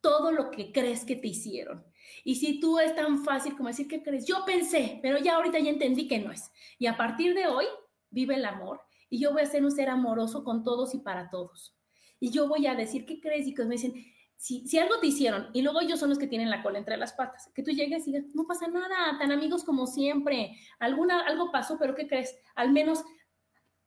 todo 0.00 0.32
lo 0.32 0.50
que 0.50 0.70
crees 0.70 1.04
que 1.04 1.16
te 1.16 1.28
hicieron, 1.28 1.84
y 2.24 2.36
si 2.36 2.60
tú 2.60 2.78
es 2.78 2.94
tan 2.94 3.24
fácil 3.24 3.56
como 3.56 3.68
decir, 3.68 3.88
¿qué 3.88 4.02
crees? 4.02 4.26
Yo 4.26 4.44
pensé, 4.44 4.98
pero 5.02 5.18
ya 5.18 5.36
ahorita 5.36 5.58
ya 5.58 5.70
entendí 5.70 6.06
que 6.06 6.18
no 6.18 6.32
es. 6.32 6.50
Y 6.78 6.86
a 6.86 6.96
partir 6.96 7.34
de 7.34 7.46
hoy, 7.46 7.66
vive 8.10 8.36
el 8.36 8.44
amor 8.44 8.85
y 9.08 9.18
yo 9.20 9.32
voy 9.32 9.42
a 9.42 9.46
ser 9.46 9.64
un 9.64 9.70
ser 9.70 9.88
amoroso 9.88 10.44
con 10.44 10.64
todos 10.64 10.94
y 10.94 10.98
para 10.98 11.30
todos. 11.30 11.74
Y 12.18 12.30
yo 12.30 12.48
voy 12.48 12.66
a 12.66 12.74
decir, 12.74 13.04
¿qué 13.06 13.20
crees? 13.20 13.46
Y 13.46 13.54
que 13.54 13.64
me 13.64 13.74
dicen, 13.74 13.94
si, 14.36 14.66
si, 14.66 14.78
algo 14.78 14.98
te 15.00 15.06
hicieron 15.06 15.48
y 15.54 15.62
luego 15.62 15.80
ellos 15.80 15.98
son 15.98 16.10
los 16.10 16.18
que 16.18 16.26
tienen 16.26 16.50
la 16.50 16.62
cola 16.62 16.78
entre 16.78 16.96
las 16.96 17.14
patas, 17.14 17.50
que 17.54 17.62
tú 17.62 17.70
llegues 17.70 18.06
y 18.06 18.12
digas, 18.12 18.34
no 18.34 18.44
pasa 18.44 18.68
nada, 18.68 19.18
tan 19.18 19.32
amigos 19.32 19.64
como 19.64 19.86
siempre, 19.86 20.58
Alguna, 20.78 21.20
algo 21.20 21.50
pasó, 21.50 21.78
pero 21.78 21.94
¿qué 21.94 22.06
crees? 22.06 22.36
Al 22.54 22.72
menos 22.72 23.02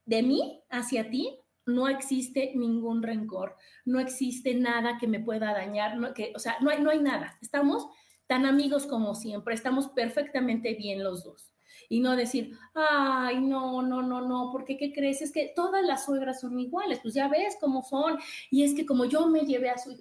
de 0.06 0.24
mí 0.24 0.64
hacia 0.70 1.10
ti 1.10 1.40
no 1.66 1.88
existe 1.88 2.54
ningún 2.56 3.04
rencor, 3.04 3.56
no 3.86 4.00
existe 4.00 4.56
nada 4.56 4.98
que 4.98 5.08
me 5.08 5.20
pueda 5.20 5.54
dañar, 5.54 5.98
no, 5.98 6.16
que, 6.16 6.34
o 6.36 6.40
sea, 6.40 6.58
no 6.62 6.72
hay, 6.72 6.82
no 6.82 6.90
hay 6.90 7.00
nada, 7.00 7.38
estamos 7.42 7.88
tan 8.26 8.48
amigos 8.48 8.88
como 8.88 9.14
siempre, 9.14 9.54
estamos 9.54 9.90
perfectamente 9.90 10.74
bien 10.74 11.04
los 11.04 11.24
dos 11.24 11.52
y 11.88 12.00
no 12.00 12.16
decir, 12.16 12.58
ay, 12.74 13.40
no, 13.40 13.82
no, 13.82 14.02
no, 14.02 14.22
no, 14.22 14.50
porque 14.52 14.78
¿qué 14.78 14.92
crees? 14.92 15.22
Es 15.22 15.32
que 15.32 15.52
todas 15.56 15.86
las 15.86 16.06
suegras 16.06 16.42
son 16.42 16.60
iguales, 16.60 17.00
pues 17.02 17.14
ya 17.14 17.28
ves 17.28 17.58
cómo 17.60 17.84
son, 17.84 18.18
y 18.52 18.64
es 18.64 18.74
que 18.74 18.86
como 18.86 19.06
yo 19.06 19.28
me 19.28 19.42
llevé 19.42 19.70
a 19.70 19.78
su... 19.78 19.96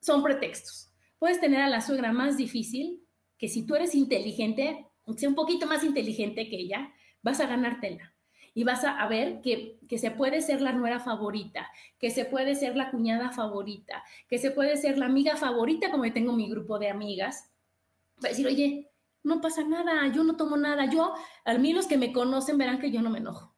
Son 0.00 0.22
pretextos. 0.22 0.90
Puedes 1.18 1.40
tener 1.40 1.60
a 1.60 1.68
la 1.68 1.82
suegra 1.82 2.12
más 2.12 2.36
difícil, 2.36 3.04
que 3.36 3.48
si 3.48 3.66
tú 3.66 3.74
eres 3.74 3.94
inteligente, 3.94 4.86
sea 5.16 5.28
un 5.28 5.34
poquito 5.34 5.66
más 5.66 5.84
inteligente 5.84 6.48
que 6.48 6.56
ella, 6.56 6.92
vas 7.22 7.40
a 7.40 7.46
ganártela. 7.46 8.14
Y 8.52 8.64
vas 8.64 8.82
a, 8.84 9.06
ver 9.06 9.40
que, 9.42 9.78
que 9.88 9.96
se 9.96 10.10
puede 10.10 10.40
ser 10.40 10.60
la 10.60 10.72
nuera 10.72 10.98
favorita, 10.98 11.70
que 12.00 12.10
se 12.10 12.24
puede 12.24 12.56
ser 12.56 12.76
la 12.76 12.90
cuñada 12.90 13.30
favorita, 13.30 14.02
que 14.28 14.38
se 14.38 14.50
puede 14.50 14.76
ser 14.76 14.98
la 14.98 15.06
amiga 15.06 15.36
favorita, 15.36 15.90
como 15.90 16.04
yo 16.04 16.12
tengo 16.12 16.32
mi 16.32 16.50
grupo 16.50 16.78
de 16.80 16.90
amigas. 16.90 17.48
Va 18.22 18.26
a 18.26 18.30
decir, 18.30 18.46
oye, 18.48 18.89
no 19.22 19.40
pasa 19.40 19.64
nada, 19.64 20.06
yo 20.08 20.24
no 20.24 20.36
tomo 20.36 20.56
nada. 20.56 20.86
Yo, 20.86 21.14
a 21.44 21.54
mí 21.54 21.72
los 21.72 21.86
que 21.86 21.98
me 21.98 22.12
conocen 22.12 22.58
verán 22.58 22.78
que 22.78 22.90
yo 22.90 23.02
no 23.02 23.10
me 23.10 23.18
enojo, 23.18 23.56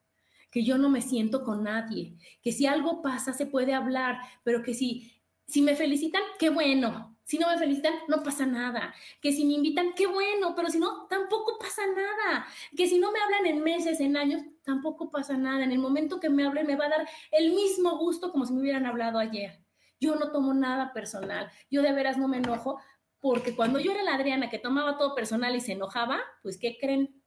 que 0.50 0.64
yo 0.64 0.78
no 0.78 0.88
me 0.88 1.02
siento 1.02 1.44
con 1.44 1.64
nadie, 1.64 2.16
que 2.42 2.52
si 2.52 2.66
algo 2.66 3.02
pasa 3.02 3.32
se 3.32 3.46
puede 3.46 3.74
hablar, 3.74 4.18
pero 4.44 4.62
que 4.62 4.74
si, 4.74 5.12
si 5.46 5.62
me 5.62 5.76
felicitan, 5.76 6.22
qué 6.38 6.50
bueno. 6.50 7.12
Si 7.24 7.38
no 7.38 7.48
me 7.48 7.56
felicitan, 7.56 7.94
no 8.08 8.22
pasa 8.22 8.44
nada. 8.44 8.92
Que 9.20 9.32
si 9.32 9.44
me 9.44 9.54
invitan, 9.54 9.94
qué 9.94 10.06
bueno, 10.06 10.54
pero 10.54 10.68
si 10.68 10.78
no, 10.78 11.06
tampoco 11.06 11.56
pasa 11.58 11.82
nada. 11.86 12.46
Que 12.76 12.88
si 12.88 12.98
no 12.98 13.12
me 13.12 13.20
hablan 13.20 13.46
en 13.46 13.62
meses, 13.62 14.00
en 14.00 14.16
años, 14.16 14.42
tampoco 14.64 15.10
pasa 15.10 15.36
nada. 15.36 15.62
En 15.64 15.72
el 15.72 15.78
momento 15.78 16.20
que 16.20 16.28
me 16.28 16.44
hablen, 16.44 16.66
me 16.66 16.76
va 16.76 16.86
a 16.86 16.90
dar 16.90 17.08
el 17.30 17.52
mismo 17.52 17.96
gusto 17.96 18.32
como 18.32 18.44
si 18.44 18.52
me 18.52 18.60
hubieran 18.60 18.86
hablado 18.86 19.18
ayer. 19.18 19.62
Yo 20.00 20.16
no 20.16 20.32
tomo 20.32 20.52
nada 20.52 20.92
personal. 20.92 21.48
Yo 21.70 21.80
de 21.80 21.92
veras 21.92 22.18
no 22.18 22.26
me 22.26 22.38
enojo 22.38 22.80
porque 23.22 23.54
cuando 23.54 23.78
yo 23.78 23.92
era 23.92 24.02
la 24.02 24.16
Adriana 24.16 24.50
que 24.50 24.58
tomaba 24.58 24.98
todo 24.98 25.14
personal 25.14 25.54
y 25.54 25.60
se 25.60 25.72
enojaba, 25.72 26.20
pues 26.42 26.58
¿qué 26.58 26.76
creen? 26.76 27.22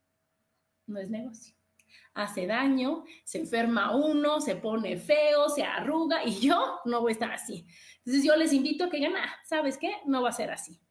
No 0.85 0.99
es 0.99 1.09
negocio. 1.09 1.55
Hace 2.13 2.45
daño, 2.45 3.05
se 3.23 3.39
enferma 3.39 3.95
uno, 3.95 4.41
se 4.41 4.57
pone 4.57 4.97
feo, 4.97 5.47
se 5.47 5.63
arruga 5.63 6.25
y 6.25 6.41
yo 6.41 6.79
no 6.83 6.99
voy 6.99 7.11
a 7.11 7.13
estar 7.13 7.31
así. 7.31 7.65
Entonces 7.99 8.25
yo 8.25 8.35
les 8.35 8.51
invito 8.51 8.83
a 8.83 8.89
que 8.89 8.97
digan, 8.97 9.15
ah, 9.15 9.33
¿sabes 9.45 9.77
qué? 9.77 9.95
No 10.05 10.21
va 10.21 10.29
a 10.29 10.33
ser 10.33 10.51
así. 10.51 10.81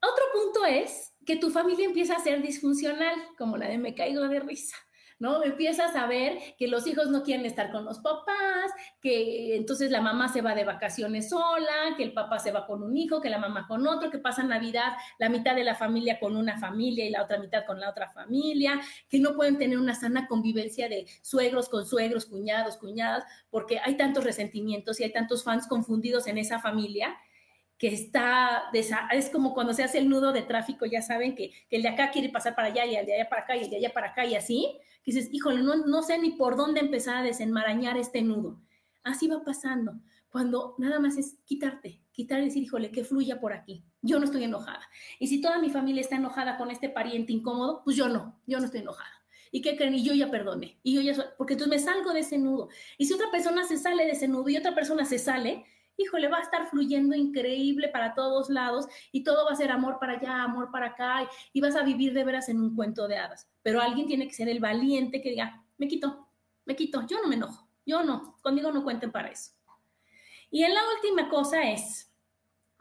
Otro 0.00 0.24
punto 0.32 0.66
es 0.66 1.14
que 1.24 1.36
tu 1.36 1.50
familia 1.50 1.86
empieza 1.86 2.16
a 2.16 2.20
ser 2.20 2.42
disfuncional, 2.42 3.14
como 3.38 3.56
la 3.56 3.68
de 3.68 3.78
me 3.78 3.94
caigo 3.94 4.22
de 4.26 4.40
risa. 4.40 4.76
¿No? 5.22 5.44
Empiezas 5.44 5.94
a 5.94 6.08
ver 6.08 6.36
que 6.58 6.66
los 6.66 6.84
hijos 6.88 7.08
no 7.08 7.22
quieren 7.22 7.46
estar 7.46 7.70
con 7.70 7.84
los 7.84 8.00
papás, 8.00 8.72
que 9.00 9.54
entonces 9.54 9.92
la 9.92 10.00
mamá 10.00 10.26
se 10.26 10.42
va 10.42 10.56
de 10.56 10.64
vacaciones 10.64 11.28
sola, 11.28 11.94
que 11.96 12.02
el 12.02 12.12
papá 12.12 12.40
se 12.40 12.50
va 12.50 12.66
con 12.66 12.82
un 12.82 12.96
hijo, 12.96 13.20
que 13.20 13.30
la 13.30 13.38
mamá 13.38 13.68
con 13.68 13.86
otro, 13.86 14.10
que 14.10 14.18
pasa 14.18 14.42
Navidad 14.42 14.94
la 15.20 15.28
mitad 15.28 15.54
de 15.54 15.62
la 15.62 15.76
familia 15.76 16.18
con 16.18 16.36
una 16.36 16.58
familia 16.58 17.04
y 17.06 17.10
la 17.10 17.22
otra 17.22 17.38
mitad 17.38 17.64
con 17.64 17.78
la 17.78 17.88
otra 17.88 18.10
familia, 18.10 18.80
que 19.08 19.20
no 19.20 19.36
pueden 19.36 19.58
tener 19.58 19.78
una 19.78 19.94
sana 19.94 20.26
convivencia 20.26 20.88
de 20.88 21.06
suegros 21.22 21.68
con 21.68 21.86
suegros, 21.86 22.26
cuñados, 22.26 22.76
cuñadas, 22.76 23.22
porque 23.48 23.78
hay 23.78 23.96
tantos 23.96 24.24
resentimientos 24.24 24.98
y 24.98 25.04
hay 25.04 25.12
tantos 25.12 25.44
fans 25.44 25.68
confundidos 25.68 26.26
en 26.26 26.38
esa 26.38 26.58
familia 26.58 27.16
que 27.82 27.88
está, 27.88 28.70
es 29.10 29.28
como 29.28 29.54
cuando 29.54 29.74
se 29.74 29.82
hace 29.82 29.98
el 29.98 30.08
nudo 30.08 30.32
de 30.32 30.42
tráfico, 30.42 30.86
ya 30.86 31.02
saben 31.02 31.34
que, 31.34 31.50
que, 31.68 31.74
el 31.78 31.82
de 31.82 31.88
acá 31.88 32.12
quiere 32.12 32.28
pasar 32.28 32.54
para 32.54 32.68
allá 32.68 32.86
y 32.86 32.94
el 32.94 33.04
de 33.04 33.14
allá 33.14 33.28
para 33.28 33.42
acá 33.42 33.56
y 33.56 33.64
el 33.64 33.70
de 33.70 33.78
allá 33.78 33.92
para 33.92 34.10
acá 34.10 34.24
y 34.24 34.36
así, 34.36 34.78
que 35.02 35.10
dices, 35.10 35.28
híjole, 35.32 35.64
no, 35.64 35.74
no 35.74 36.00
sé 36.04 36.16
ni 36.20 36.30
por 36.30 36.56
dónde 36.56 36.78
empezar 36.78 37.16
a 37.16 37.22
desenmarañar 37.24 37.96
este 37.96 38.22
nudo. 38.22 38.62
Así 39.02 39.26
va 39.26 39.42
pasando, 39.42 39.94
cuando 40.30 40.76
nada 40.78 41.00
más 41.00 41.18
es 41.18 41.34
quitarte, 41.44 42.00
quitar 42.12 42.40
y 42.40 42.44
decir, 42.44 42.62
híjole, 42.62 42.92
que 42.92 43.02
fluya 43.02 43.40
por 43.40 43.52
aquí. 43.52 43.84
Yo 44.00 44.20
no 44.20 44.26
estoy 44.26 44.44
enojada. 44.44 44.88
Y 45.18 45.26
si 45.26 45.40
toda 45.40 45.58
mi 45.58 45.68
familia 45.68 46.02
está 46.02 46.14
enojada 46.14 46.58
con 46.58 46.70
este 46.70 46.88
pariente 46.88 47.32
incómodo, 47.32 47.82
pues 47.84 47.96
yo 47.96 48.08
no, 48.08 48.40
yo 48.46 48.60
no 48.60 48.66
estoy 48.66 48.82
enojada. 48.82 49.10
¿Y 49.50 49.60
qué 49.60 49.76
creen? 49.76 49.96
Y 49.96 50.04
yo 50.04 50.14
ya 50.14 50.30
perdoné. 50.30 50.78
Y 50.84 50.94
yo 50.94 51.00
ya 51.00 51.34
porque 51.36 51.54
entonces 51.54 51.76
me 51.76 51.84
salgo 51.84 52.12
de 52.12 52.20
ese 52.20 52.38
nudo. 52.38 52.68
Y 52.96 53.06
si 53.06 53.14
otra 53.14 53.32
persona 53.32 53.64
se 53.64 53.76
sale 53.76 54.04
de 54.04 54.12
ese 54.12 54.28
nudo 54.28 54.48
y 54.48 54.56
otra 54.56 54.72
persona 54.72 55.04
se 55.04 55.18
sale, 55.18 55.64
híjole, 55.96 56.28
va 56.28 56.38
a 56.38 56.42
estar 56.42 56.68
fluyendo 56.68 57.14
increíble 57.14 57.88
para 57.88 58.14
todos 58.14 58.50
lados 58.50 58.86
y 59.12 59.22
todo 59.22 59.44
va 59.44 59.52
a 59.52 59.56
ser 59.56 59.70
amor 59.70 59.98
para 59.98 60.14
allá, 60.14 60.42
amor 60.42 60.70
para 60.70 60.88
acá 60.88 61.28
y, 61.52 61.60
vas 61.60 61.76
a 61.76 61.82
vivir 61.82 62.12
de 62.12 62.24
veras 62.24 62.48
en 62.48 62.60
un 62.60 62.74
cuento 62.74 63.08
de 63.08 63.16
hadas. 63.16 63.48
Pero 63.62 63.80
alguien 63.80 64.06
tiene 64.06 64.26
que 64.26 64.34
ser 64.34 64.48
el 64.48 64.60
valiente 64.60 65.20
que 65.20 65.30
diga, 65.30 65.64
me 65.78 65.88
quito, 65.88 66.28
me 66.64 66.76
quito, 66.76 67.06
yo 67.06 67.20
no 67.22 67.28
me 67.28 67.36
enojo, 67.36 67.68
yo 67.86 68.02
no, 68.02 68.36
conmigo 68.42 68.72
no 68.72 68.82
cuenten 68.82 69.12
para 69.12 69.28
eso. 69.28 69.52
Y 70.50 70.64
en 70.64 70.74
la 70.74 70.80
última 70.96 71.28
cosa 71.28 71.62
es, 71.70 72.12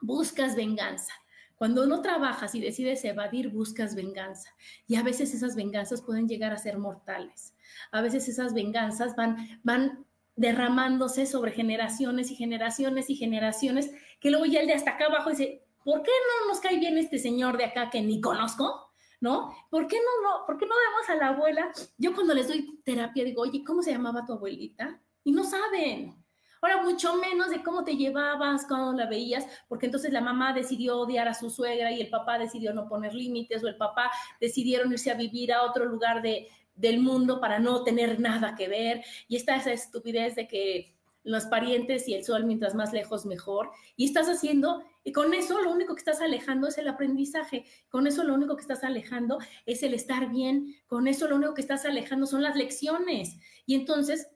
buscas 0.02 0.56
venganza. 0.56 1.14
Cuando 1.56 1.86
no 1.86 2.02
trabajas 2.02 2.56
y 2.56 2.60
decides 2.60 3.06
evadir, 3.06 3.50
buscas 3.50 3.94
venganza. 3.94 4.50
Y 4.88 4.96
a 4.96 5.04
veces 5.04 5.34
esas 5.34 5.56
venganzas 5.56 6.02
pueden 6.02 6.28
llegar 6.28 6.52
a 6.52 6.58
ser 6.58 6.80
mortales. 6.80 7.54
A 7.92 8.02
veces 8.02 8.28
esas 8.28 8.56
venganzas 8.56 9.16
van, 9.16 9.60
van 9.62 10.08
derramándose 10.42 11.28
sobre 11.28 11.52
generaciones 11.52 12.32
y 12.32 12.36
generaciones 12.36 13.10
y 13.10 13.16
generaciones, 13.16 13.92
que 14.20 14.32
luego 14.32 14.46
ya 14.46 14.60
el 14.60 14.68
de 14.68 14.74
hasta 14.74 14.92
acá 14.92 15.06
abajo 15.06 15.30
dice, 15.30 15.64
¿por 15.86 16.02
qué 16.02 16.12
no 16.42 16.48
nos 16.48 16.60
cae 16.60 16.80
bien 16.80 16.98
este 16.98 17.20
señor 17.20 17.58
de 17.58 17.66
acá 17.66 17.92
que 17.92 18.02
ni 18.02 18.20
conozco? 18.20 18.92
¿No? 19.20 19.54
¿Por 19.70 19.86
qué 19.86 19.98
no, 19.98 20.28
no, 20.28 20.46
¿por 20.48 20.58
qué 20.58 20.66
no 20.66 20.74
vemos 20.74 21.10
a 21.10 21.16
la 21.16 21.28
abuela? 21.36 21.72
Yo 22.00 22.16
cuando 22.16 22.34
les 22.34 22.48
doy 22.48 22.82
terapia 22.84 23.24
digo, 23.24 23.44
oye, 23.44 23.64
¿cómo 23.64 23.84
se 23.84 23.92
llamaba 23.92 24.26
tu 24.26 24.34
abuelita? 24.34 25.00
Y 25.24 25.32
no 25.32 25.44
saben. 25.44 26.16
Ahora, 26.60 26.82
mucho 26.82 27.16
menos 27.18 27.52
de 27.52 27.62
cómo 27.62 27.84
te 27.84 27.96
llevabas 27.96 28.66
cuando 28.68 28.94
la 28.94 29.08
veías, 29.08 29.46
porque 29.68 29.86
entonces 29.86 30.12
la 30.12 30.22
mamá 30.22 30.54
decidió 30.54 30.98
odiar 31.00 31.28
a 31.28 31.36
su 31.36 31.52
suegra 31.52 31.92
y 31.92 32.02
el 32.02 32.10
papá 32.10 32.40
decidió 32.40 32.74
no 32.74 32.88
poner 32.88 33.14
límites 33.14 33.64
o 33.64 33.68
el 33.68 33.78
papá 33.78 34.12
decidieron 34.40 34.92
irse 34.92 35.12
a 35.12 35.16
vivir 35.16 35.54
a 35.54 35.64
otro 35.64 35.86
lugar 35.86 36.24
de, 36.24 36.48
del 36.82 37.00
mundo 37.00 37.40
para 37.40 37.60
no 37.60 37.84
tener 37.84 38.20
nada 38.20 38.56
que 38.56 38.68
ver. 38.68 39.04
Y 39.28 39.36
está 39.36 39.56
esa 39.56 39.72
estupidez 39.72 40.36
de 40.36 40.48
que 40.48 40.96
los 41.24 41.46
parientes 41.46 42.08
y 42.08 42.16
el 42.16 42.24
sol 42.24 42.46
mientras 42.46 42.76
más 42.76 42.94
lejos 42.94 43.26
mejor. 43.26 43.72
Y 43.96 44.06
estás 44.06 44.28
haciendo, 44.28 44.84
y 45.04 45.12
con 45.12 45.34
eso 45.34 45.62
lo 45.62 45.72
único 45.72 45.94
que 45.94 46.00
estás 46.00 46.22
alejando 46.22 46.68
es 46.68 46.78
el 46.78 46.88
aprendizaje, 46.88 47.66
con 47.90 48.08
eso 48.08 48.24
lo 48.24 48.34
único 48.34 48.56
que 48.56 48.62
estás 48.62 48.84
alejando 48.84 49.40
es 49.66 49.84
el 49.84 49.94
estar 49.94 50.30
bien, 50.30 50.76
con 50.88 51.08
eso 51.08 51.28
lo 51.28 51.36
único 51.36 51.54
que 51.54 51.62
estás 51.62 51.86
alejando 51.86 52.26
son 52.26 52.42
las 52.42 52.56
lecciones. 52.56 53.38
Y 53.66 53.76
entonces 53.76 54.30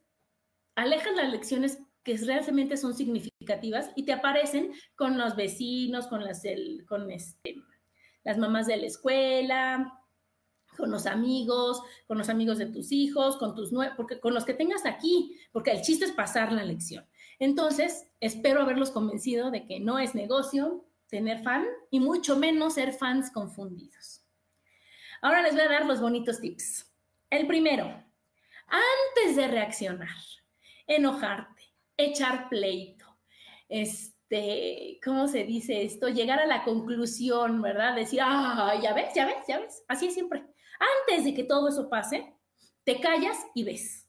alejas 0.75 1.15
las 1.15 1.31
lecciones 1.31 1.79
que 2.03 2.15
realmente 2.17 2.77
son 2.77 2.93
significativas 2.93 3.89
y 3.95 4.03
te 4.03 4.13
aparecen 4.13 4.73
con 4.95 5.17
los 5.17 5.35
vecinos, 5.35 6.05
con 6.07 6.23
las, 6.23 6.43
con 6.87 7.09
este, 7.09 7.55
las 8.23 8.37
mamás 8.37 8.67
de 8.67 8.77
la 8.77 8.85
escuela, 8.85 10.04
con 10.75 10.91
los 10.91 11.05
amigos, 11.05 11.81
con 12.07 12.17
los 12.17 12.29
amigos 12.29 12.57
de 12.57 12.67
tus 12.67 12.91
hijos, 12.91 13.37
con 13.37 13.55
tus 13.55 13.71
porque 13.95 14.19
con 14.19 14.33
los 14.33 14.45
que 14.45 14.53
tengas 14.53 14.85
aquí, 14.85 15.37
porque 15.51 15.71
el 15.71 15.81
chiste 15.81 16.05
es 16.05 16.11
pasar 16.11 16.51
la 16.51 16.63
lección. 16.63 17.05
Entonces, 17.39 18.07
espero 18.19 18.61
haberlos 18.61 18.91
convencido 18.91 19.51
de 19.51 19.65
que 19.65 19.79
no 19.79 19.99
es 19.99 20.15
negocio 20.15 20.85
tener 21.07 21.41
fan 21.43 21.65
y 21.91 21.99
mucho 21.99 22.37
menos 22.37 22.75
ser 22.75 22.93
fans 22.93 23.31
confundidos. 23.31 24.21
Ahora 25.21 25.41
les 25.41 25.53
voy 25.53 25.63
a 25.63 25.69
dar 25.69 25.85
los 25.85 26.01
bonitos 26.01 26.39
tips. 26.39 26.91
El 27.29 27.47
primero, 27.47 27.85
antes 28.67 29.35
de 29.35 29.47
reaccionar, 29.47 30.15
enojarte, 30.87 31.63
echar 31.97 32.49
pleito, 32.49 33.05
este, 33.67 34.99
¿cómo 35.03 35.27
se 35.27 35.43
dice 35.43 35.83
esto? 35.83 36.09
Llegar 36.09 36.39
a 36.39 36.45
la 36.45 36.63
conclusión, 36.63 37.61
¿verdad? 37.61 37.95
Decir, 37.95 38.19
ah, 38.21 38.79
ya 38.81 38.93
ves, 38.93 39.13
ya 39.15 39.25
ves, 39.25 39.47
ya 39.47 39.59
ves, 39.59 39.83
así 39.87 40.07
es 40.07 40.13
siempre. 40.13 40.45
Antes 40.79 41.25
de 41.25 41.33
que 41.33 41.43
todo 41.43 41.67
eso 41.69 41.89
pase, 41.89 42.33
te 42.83 42.99
callas 42.99 43.37
y 43.53 43.63
ves. 43.63 44.07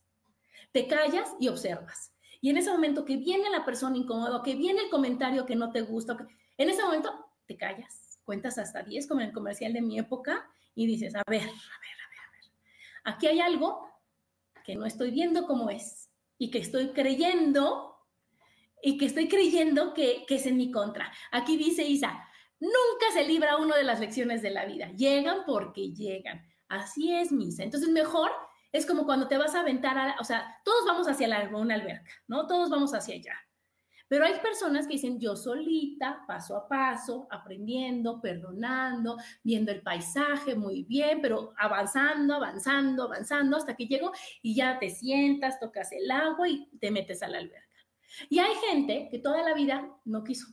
te 0.73 0.87
callas 0.87 1.35
y 1.41 1.49
observas. 1.49 2.13
Y 2.43 2.51
en 2.51 2.59
ese 2.59 2.71
momento 2.71 3.05
que 3.05 3.17
viene 3.17 3.49
la 3.49 3.65
persona 3.65 3.97
incómoda, 3.97 4.43
que 4.43 4.55
viene 4.55 4.83
el 4.83 4.91
comentario 4.91 5.47
que 5.47 5.57
no 5.57 5.73
te 5.73 5.81
gusta, 5.81 6.17
en 6.59 6.69
ese 6.69 6.83
momento 6.83 7.13
te 7.47 7.57
callas, 7.57 8.19
cuentas 8.25 8.59
hasta 8.59 8.83
10 8.83 9.07
como 9.07 9.23
en 9.23 9.29
el 9.29 9.33
comercial 9.33 9.73
de 9.73 9.81
mi 9.81 9.99
época 9.99 10.47
y 10.75 10.87
dices, 10.87 11.15
a 11.15 11.23
ver, 11.27 11.41
a 11.41 11.45
ver, 11.45 11.53
a 11.53 11.79
ver, 11.81 12.19
a 12.19 12.31
ver, 12.31 12.51
aquí 13.05 13.27
hay 13.27 13.41
algo 13.41 13.89
que 14.65 14.75
no 14.77 14.85
estoy 14.85 15.11
viendo 15.11 15.47
como 15.47 15.71
es 15.71 16.11
y 16.37 16.51
que 16.51 16.59
estoy 16.59 16.91
creyendo 16.91 17.97
y 18.83 18.99
que 18.99 19.07
estoy 19.07 19.29
creyendo 19.29 19.95
que 19.95 20.27
es 20.29 20.45
en 20.47 20.59
mi 20.59 20.71
contra. 20.71 21.11
Aquí 21.33 21.57
dice 21.57 21.85
Isa, 21.85 22.23
nunca 22.61 23.13
se 23.15 23.27
libra 23.27 23.57
uno 23.57 23.75
de 23.75 23.85
las 23.85 24.01
lecciones 24.01 24.43
de 24.43 24.51
la 24.51 24.67
vida, 24.67 24.91
llegan 24.93 25.45
porque 25.47 25.93
llegan. 25.93 26.46
Así 26.69 27.13
es, 27.13 27.33
Misa. 27.33 27.63
Entonces, 27.63 27.89
mejor 27.91 28.31
es 28.73 28.87
como 28.87 29.07
cuando 29.07 29.29
te 29.29 29.39
vas 29.39 29.55
a 29.55 29.61
aventar, 29.61 29.97
a, 29.97 30.17
o 30.21 30.25
sea, 30.25 30.61
todos 30.65 30.85
vamos 30.87 31.09
hacia 31.09 31.29
la, 31.29 31.49
una 31.57 31.75
alberca, 31.75 32.11
¿no? 32.27 32.47
Todos 32.47 32.71
vamos 32.71 32.93
hacia 32.95 33.15
allá. 33.15 33.35
Pero 34.09 34.25
hay 34.25 34.35
personas 34.41 34.87
que 34.87 34.95
dicen, 34.95 35.19
yo 35.19 35.35
solita, 35.35 36.25
paso 36.29 36.57
a 36.57 36.69
paso, 36.69 37.27
aprendiendo, 37.29 38.21
perdonando, 38.21 39.17
viendo 39.43 39.73
el 39.73 39.83
paisaje 39.83 40.55
muy 40.55 40.85
bien, 40.85 41.21
pero 41.21 41.53
avanzando, 41.59 42.35
avanzando, 42.35 43.05
avanzando, 43.05 43.57
hasta 43.57 43.75
que 43.75 43.87
llego 43.87 44.13
y 44.43 44.55
ya 44.55 44.79
te 44.79 44.91
sientas, 44.91 45.59
tocas 45.59 45.91
el 45.91 46.09
agua 46.11 46.49
y 46.49 46.69
te 46.79 46.93
metes 46.93 47.23
a 47.23 47.29
la 47.29 47.39
alberca. 47.39 47.67
Y 48.29 48.39
hay 48.39 48.55
gente 48.69 49.09
que 49.11 49.19
toda 49.19 49.43
la 49.43 49.55
vida 49.55 49.91
no 50.05 50.23
quiso, 50.23 50.47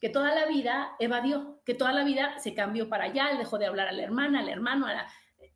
que 0.00 0.08
toda 0.08 0.32
la 0.32 0.46
vida 0.46 0.92
evadió, 1.00 1.60
que 1.64 1.74
toda 1.74 1.92
la 1.92 2.04
vida 2.04 2.38
se 2.38 2.54
cambió 2.54 2.88
para 2.88 3.04
allá, 3.04 3.36
dejó 3.36 3.58
de 3.58 3.66
hablar 3.66 3.88
a 3.88 3.92
la 3.92 4.02
hermana, 4.02 4.40
al 4.40 4.48
hermano, 4.48 4.86
a 4.86 4.94
la... 4.94 5.08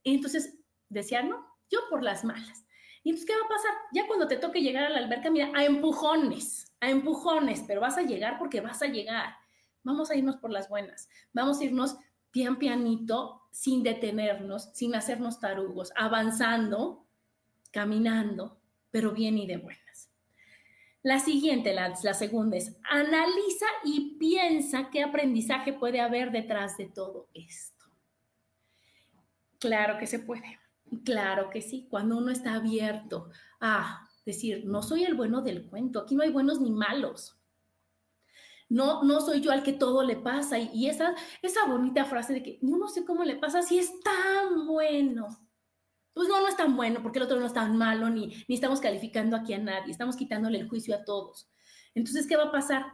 Y 0.07 0.15
entonces 0.15 0.57
decía, 0.89 1.21
no, 1.21 1.45
yo 1.69 1.81
por 1.91 2.01
las 2.01 2.25
malas. 2.25 2.65
Y 3.03 3.11
entonces, 3.11 3.27
¿qué 3.27 3.35
va 3.35 3.45
a 3.45 3.49
pasar? 3.49 3.73
Ya 3.93 4.07
cuando 4.07 4.29
te 4.29 4.37
toque 4.37 4.63
llegar 4.63 4.85
a 4.85 4.89
la 4.89 4.99
alberca, 4.99 5.33
mira, 5.33 5.51
a 5.53 5.65
empujones, 5.65 6.73
a 6.79 6.91
empujones, 6.91 7.65
pero 7.67 7.81
vas 7.81 7.99
a 7.99 8.03
llegar 8.03 8.39
porque 8.39 8.61
vas 8.61 8.81
a 8.83 8.87
llegar. 8.87 9.35
Vamos 9.83 10.09
a 10.09 10.15
irnos 10.15 10.37
por 10.37 10.53
las 10.53 10.69
buenas. 10.69 11.09
Vamos 11.33 11.59
a 11.59 11.65
irnos 11.65 11.97
pian 12.31 12.57
pianito, 12.57 13.49
sin 13.51 13.83
detenernos, 13.83 14.71
sin 14.75 14.95
hacernos 14.95 15.41
tarugos, 15.41 15.91
avanzando, 15.97 17.05
caminando, 17.73 18.61
pero 18.93 19.11
bien 19.11 19.39
y 19.39 19.49
de 19.49 19.57
buenas. 19.57 20.13
La 21.03 21.19
siguiente, 21.19 21.75
la, 21.75 21.93
la 22.01 22.15
segunda 22.15 22.57
es, 22.57 22.77
analiza 22.89 23.67
y 23.83 24.19
piensa 24.19 24.89
qué 24.93 25.03
aprendizaje 25.03 25.73
puede 25.73 26.01
haber 26.01 26.31
detrás 26.31 26.77
de 26.77 26.87
todo 26.87 27.29
esto. 27.35 27.76
Claro 29.59 29.99
que 29.99 30.07
se 30.07 30.19
puede. 30.19 30.59
Claro 31.05 31.51
que 31.51 31.63
sí, 31.63 31.87
cuando 31.91 32.17
uno 32.17 32.31
está 32.31 32.55
abierto 32.55 33.31
a 33.61 34.09
decir, 34.25 34.65
no 34.67 34.83
soy 34.83 35.05
el 35.05 35.15
bueno 35.15 35.43
del 35.43 35.67
cuento, 35.67 36.01
aquí 36.01 36.15
no 36.15 36.23
hay 36.23 36.31
buenos 36.31 36.61
ni 36.61 36.71
malos. 36.71 37.37
No, 38.69 39.05
no 39.05 39.21
soy 39.21 39.41
yo 39.41 39.53
al 39.53 39.63
que 39.63 39.73
todo 39.73 40.03
le 40.03 40.17
pasa. 40.17 40.59
Y, 40.59 40.89
esa, 40.89 41.15
esa 41.43 41.67
bonita 41.67 42.05
frase 42.05 42.33
de 42.35 42.43
que 42.43 42.59
no 42.63 42.89
sé 42.89 43.05
cómo 43.05 43.25
le 43.25 43.37
pasa 43.37 43.63
si 43.63 43.79
es 43.79 44.01
tan 44.01 44.67
bueno. 44.67 45.29
Pues 46.13 46.29
no, 46.29 46.41
no 46.41 46.49
es 46.49 46.57
tan 46.57 46.77
bueno 46.77 47.03
porque 47.03 47.19
el 47.19 47.25
otro 47.25 47.39
no 47.39 47.47
es 47.47 47.53
tan 47.53 47.77
malo, 47.77 48.09
ni, 48.09 48.45
ni 48.49 48.55
estamos 48.55 48.81
calificando 48.81 49.37
aquí 49.37 49.53
a 49.53 49.59
nadie, 49.59 49.93
estamos 49.93 50.17
quitándole 50.17 50.59
el 50.59 50.69
juicio 50.69 50.95
a 50.97 51.05
todos. 51.05 51.51
Entonces, 51.95 52.27
¿qué 52.27 52.37
va 52.37 52.45
a 52.45 52.53
pasar? 52.53 52.87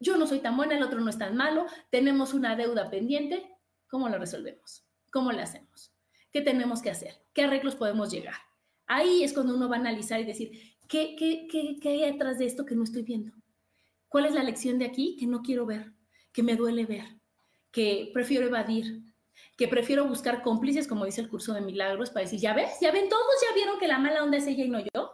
Yo 0.00 0.16
no 0.16 0.26
soy 0.26 0.40
tan 0.40 0.56
buena, 0.56 0.76
el 0.76 0.82
otro 0.82 1.00
no 1.00 1.08
es 1.08 1.18
tan 1.18 1.34
malo, 1.36 1.66
tenemos 1.90 2.34
una 2.34 2.56
deuda 2.56 2.90
pendiente, 2.90 3.56
¿cómo 3.88 4.08
lo 4.08 4.18
resolvemos? 4.18 4.86
¿Cómo 5.10 5.32
le 5.32 5.42
hacemos? 5.42 5.97
¿Qué 6.30 6.42
tenemos 6.42 6.82
que 6.82 6.90
hacer? 6.90 7.14
¿Qué 7.32 7.42
arreglos 7.42 7.74
podemos 7.76 8.10
llegar? 8.10 8.36
Ahí 8.86 9.22
es 9.22 9.32
cuando 9.32 9.54
uno 9.54 9.68
va 9.68 9.76
a 9.76 9.80
analizar 9.80 10.20
y 10.20 10.24
decir, 10.24 10.50
¿qué, 10.88 11.14
qué, 11.16 11.46
qué, 11.50 11.78
qué 11.80 11.88
hay 11.88 12.12
detrás 12.12 12.38
de 12.38 12.46
esto 12.46 12.64
que 12.64 12.74
no 12.74 12.84
estoy 12.84 13.02
viendo? 13.02 13.32
¿Cuál 14.08 14.26
es 14.26 14.34
la 14.34 14.42
lección 14.42 14.78
de 14.78 14.86
aquí 14.86 15.16
que 15.18 15.26
no 15.26 15.42
quiero 15.42 15.66
ver, 15.66 15.92
que 16.32 16.42
me 16.42 16.56
duele 16.56 16.86
ver, 16.86 17.18
que 17.70 18.10
prefiero 18.12 18.46
evadir, 18.46 19.02
que 19.56 19.68
prefiero 19.68 20.06
buscar 20.06 20.42
cómplices, 20.42 20.86
como 20.86 21.04
dice 21.04 21.20
el 21.20 21.28
curso 21.28 21.52
de 21.52 21.60
milagros, 21.60 22.10
para 22.10 22.24
decir, 22.24 22.40
ya 22.40 22.54
ves, 22.54 22.78
ya 22.80 22.92
ven, 22.92 23.08
todos 23.08 23.24
ya 23.46 23.54
vieron 23.54 23.78
que 23.78 23.88
la 23.88 23.98
mala 23.98 24.22
onda 24.22 24.38
es 24.38 24.46
ella 24.46 24.64
y 24.64 24.70
no 24.70 24.80
yo. 24.80 25.12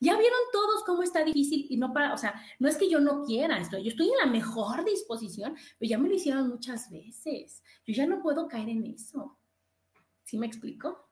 Ya 0.00 0.18
vieron 0.18 0.38
todos 0.52 0.84
cómo 0.84 1.02
está 1.02 1.24
difícil 1.24 1.66
y 1.70 1.76
no 1.76 1.92
para, 1.92 2.12
o 2.12 2.18
sea, 2.18 2.34
no 2.58 2.68
es 2.68 2.76
que 2.76 2.90
yo 2.90 3.00
no 3.00 3.24
quiera 3.24 3.58
esto, 3.58 3.78
yo 3.78 3.88
estoy 3.88 4.08
en 4.08 4.18
la 4.18 4.26
mejor 4.26 4.84
disposición, 4.84 5.54
pero 5.78 5.88
ya 5.88 5.98
me 5.98 6.08
lo 6.08 6.14
hicieron 6.14 6.48
muchas 6.48 6.90
veces. 6.90 7.62
Yo 7.86 7.94
ya 7.94 8.06
no 8.06 8.20
puedo 8.20 8.48
caer 8.48 8.68
en 8.68 8.84
eso. 8.84 9.38
¿Sí 10.24 10.38
me 10.38 10.46
explico? 10.46 11.10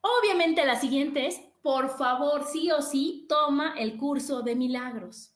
Obviamente 0.00 0.64
la 0.64 0.78
siguiente 0.78 1.26
es, 1.26 1.40
por 1.62 1.96
favor, 1.96 2.44
sí 2.44 2.70
o 2.70 2.82
sí, 2.82 3.26
toma 3.28 3.74
el 3.78 3.96
curso 3.96 4.42
de 4.42 4.54
milagros. 4.54 5.34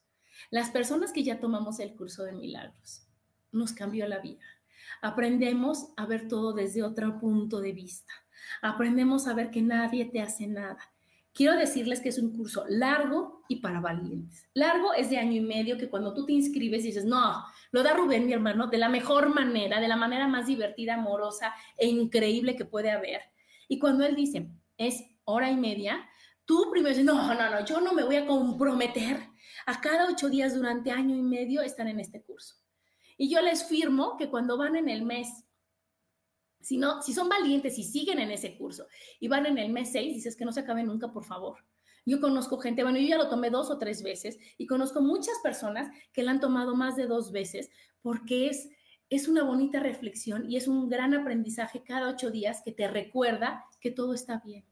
Las 0.51 0.70
personas 0.70 1.12
que 1.12 1.23
ya 1.23 1.41
tomamos 1.41 1.79
el 1.81 1.95
curso 1.95 2.25
de 2.25 2.33
milagros, 2.33 3.07
nos 3.51 3.73
cambió 3.73 4.07
la 4.07 4.18
vida. 4.18 4.45
Aprendemos 5.01 5.89
a 5.97 6.07
ver 6.07 6.29
todo 6.29 6.53
desde 6.53 6.83
otro 6.83 7.18
punto 7.18 7.61
de 7.61 7.73
vista. 7.73 8.12
Aprendemos 8.61 9.27
a 9.27 9.35
ver 9.35 9.51
que 9.51 9.62
nadie 9.62 10.05
te 10.07 10.20
hace 10.20 10.47
nada. 10.47 10.91
Quiero 11.35 11.57
decirles 11.57 12.01
que 12.01 12.11
es 12.11 12.18
un 12.18 12.37
curso 12.37 12.64
largo 12.68 13.43
y 13.49 13.57
para 13.57 13.80
valientes. 13.80 14.47
Largo 14.53 14.93
es 14.93 15.09
de 15.09 15.16
año 15.16 15.33
y 15.33 15.41
medio 15.41 15.78
que 15.78 15.89
cuando 15.89 16.12
tú 16.12 16.26
te 16.26 16.33
inscribes 16.33 16.83
dices, 16.83 17.07
no, 17.07 17.43
lo 17.70 17.83
da 17.83 17.95
Rubén, 17.95 18.26
mi 18.26 18.35
hermano, 18.35 18.66
de 18.66 18.76
la 18.76 18.91
mejor 18.91 19.35
manera, 19.35 19.80
de 19.80 19.89
la 19.89 19.97
manera 19.97 20.28
más 20.28 20.47
divertida, 20.47 20.95
amorosa 20.95 21.55
e 21.78 21.87
increíble 21.89 22.55
que 22.55 22.66
puede 22.66 22.91
haber. 22.91 23.22
Y 23.66 23.78
cuando 23.78 24.05
él 24.05 24.14
dice, 24.14 24.51
es 24.76 25.03
hora 25.24 25.51
y 25.51 25.57
media, 25.57 26.07
tú 26.45 26.68
primero 26.70 26.91
dices, 26.91 27.07
no, 27.07 27.35
no, 27.35 27.51
no, 27.51 27.64
yo 27.64 27.80
no 27.80 27.95
me 27.95 28.05
voy 28.05 28.16
a 28.16 28.26
comprometer 28.26 29.26
a 29.64 29.80
cada 29.80 30.11
ocho 30.11 30.28
días 30.28 30.55
durante 30.55 30.91
año 30.91 31.16
y 31.16 31.22
medio 31.22 31.62
estar 31.62 31.87
en 31.87 31.99
este 31.99 32.22
curso. 32.22 32.57
Y 33.16 33.30
yo 33.30 33.41
les 33.41 33.64
firmo 33.64 34.16
que 34.18 34.28
cuando 34.28 34.59
van 34.59 34.76
en 34.76 34.91
el 34.91 35.03
mes, 35.03 35.28
si, 36.63 36.77
no, 36.77 37.03
si 37.03 37.13
son 37.13 37.29
valientes 37.29 37.79
y 37.79 37.85
siguen 37.85 38.19
en 38.19 38.31
ese 38.31 38.57
curso 38.57 38.87
y 39.21 39.29
van 39.29 39.47
en 39.47 39.59
el 39.59 39.73
mes 39.73 39.93
seis, 39.93 40.15
dices 40.15 40.37
que 40.37 40.45
no 40.45 40.53
se 40.53 40.61
acabe 40.61 40.83
nunca, 40.85 41.13
por 41.13 41.25
favor. 41.25 41.59
Yo 42.05 42.21
conozco 42.21 42.59
gente, 42.59 42.83
bueno, 42.83 42.99
yo 42.99 43.07
ya 43.07 43.17
lo 43.17 43.29
tomé 43.29 43.51
dos 43.51 43.71
o 43.71 43.79
tres 43.79 44.03
veces 44.03 44.39
y 44.59 44.67
conozco 44.67 45.01
muchas 45.01 45.35
personas 45.43 45.89
que 46.13 46.23
la 46.23 46.33
han 46.33 46.41
tomado 46.41 46.75
más 46.75 46.97
de 46.97 47.07
dos 47.07 47.31
veces 47.31 47.71
porque 48.01 48.49
es, 48.49 48.69
es 49.09 49.29
una 49.29 49.45
bonita 49.45 49.79
reflexión 49.79 50.51
y 50.51 50.57
es 50.57 50.67
un 50.67 50.89
gran 50.89 51.15
aprendizaje 51.15 51.83
cada 51.85 52.09
ocho 52.09 52.31
días 52.31 52.63
que 52.65 52.73
te 52.73 52.89
recuerda 52.89 53.65
que 53.81 53.93
todo 53.93 54.15
está 54.15 54.43
bien, 54.45 54.65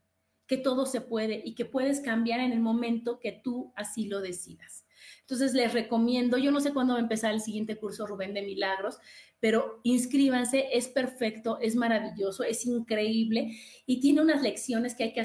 que 0.45 0.57
todo 0.57 0.85
se 0.85 0.99
puede 0.99 1.41
y 1.45 1.55
que 1.55 1.63
puedes 1.63 2.01
cambiar 2.01 2.41
en 2.41 2.51
el 2.51 2.59
momento 2.59 3.19
que 3.19 3.31
tú 3.31 3.71
así 3.77 4.07
lo 4.07 4.19
decidas. 4.19 4.85
Entonces 5.21 5.53
les 5.53 5.73
recomiendo, 5.73 6.37
yo 6.37 6.51
no 6.51 6.59
sé 6.59 6.73
cuándo 6.73 6.93
va 6.93 6.99
a 6.99 7.03
empezar 7.03 7.33
el 7.33 7.41
siguiente 7.41 7.77
curso 7.77 8.05
Rubén 8.05 8.33
de 8.33 8.41
Milagros, 8.41 8.99
pero 9.41 9.81
inscríbanse, 9.83 10.69
es 10.71 10.87
perfecto, 10.87 11.59
es 11.59 11.75
maravilloso, 11.75 12.43
es 12.43 12.65
increíble 12.65 13.57
y 13.85 13.99
tiene 13.99 14.21
unas 14.21 14.41
lecciones 14.41 14.95
que 14.95 15.03
hay 15.03 15.13
que 15.13 15.23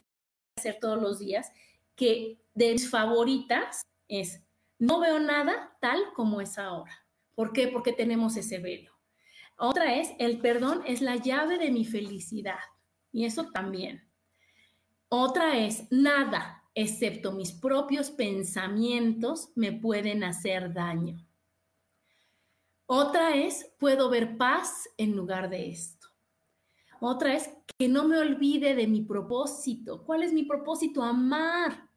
hacer 0.58 0.78
todos 0.80 1.00
los 1.00 1.20
días 1.20 1.52
que 1.94 2.40
de 2.54 2.72
mis 2.72 2.90
favoritas 2.90 3.82
es, 4.08 4.42
no 4.78 5.00
veo 5.00 5.20
nada 5.20 5.76
tal 5.80 6.00
como 6.14 6.40
es 6.40 6.58
ahora. 6.58 7.06
¿Por 7.34 7.52
qué? 7.52 7.68
Porque 7.68 7.92
tenemos 7.92 8.36
ese 8.36 8.58
velo. 8.58 8.90
Otra 9.58 9.94
es, 9.96 10.10
el 10.18 10.40
perdón 10.40 10.82
es 10.86 11.02
la 11.02 11.16
llave 11.16 11.58
de 11.58 11.70
mi 11.70 11.84
felicidad. 11.84 12.58
Y 13.12 13.26
eso 13.26 13.50
también. 13.50 14.10
Otra 15.08 15.58
es, 15.58 15.86
nada, 15.90 16.64
excepto 16.74 17.32
mis 17.32 17.52
propios 17.52 18.10
pensamientos, 18.10 19.50
me 19.54 19.72
pueden 19.72 20.24
hacer 20.24 20.72
daño. 20.72 21.25
Otra 22.86 23.34
es, 23.34 23.72
puedo 23.78 24.08
ver 24.08 24.36
paz 24.36 24.88
en 24.96 25.16
lugar 25.16 25.50
de 25.50 25.68
esto. 25.70 26.08
Otra 27.00 27.34
es, 27.34 27.50
que 27.78 27.88
no 27.88 28.08
me 28.08 28.18
olvide 28.18 28.74
de 28.74 28.86
mi 28.86 29.02
propósito. 29.02 30.04
¿Cuál 30.04 30.22
es 30.22 30.32
mi 30.32 30.44
propósito? 30.44 31.02
Amar. 31.02 31.90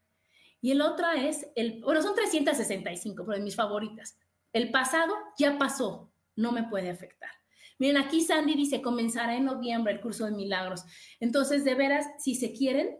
Y 0.61 0.71
el 0.71 0.81
otra 0.81 1.15
es, 1.15 1.47
el, 1.55 1.81
bueno, 1.81 2.01
son 2.01 2.15
365, 2.15 3.23
pero 3.23 3.37
de 3.37 3.43
mis 3.43 3.55
favoritas. 3.55 4.17
El 4.51 4.71
pasado 4.71 5.13
ya 5.37 5.57
pasó, 5.57 6.11
no 6.35 6.51
me 6.51 6.63
puede 6.63 6.89
afectar. 6.89 7.29
Miren, 7.77 7.97
aquí 7.97 8.21
Sandy 8.21 8.55
dice, 8.55 8.81
comenzará 8.81 9.35
en 9.35 9.45
noviembre 9.45 9.93
el 9.93 10.01
curso 10.01 10.25
de 10.25 10.31
milagros. 10.31 10.83
Entonces, 11.21 11.63
de 11.63 11.75
veras, 11.75 12.07
si 12.17 12.35
se 12.35 12.51
quieren, 12.51 12.97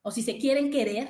o 0.00 0.10
si 0.10 0.22
se 0.22 0.38
quieren 0.38 0.72
querer, 0.72 1.08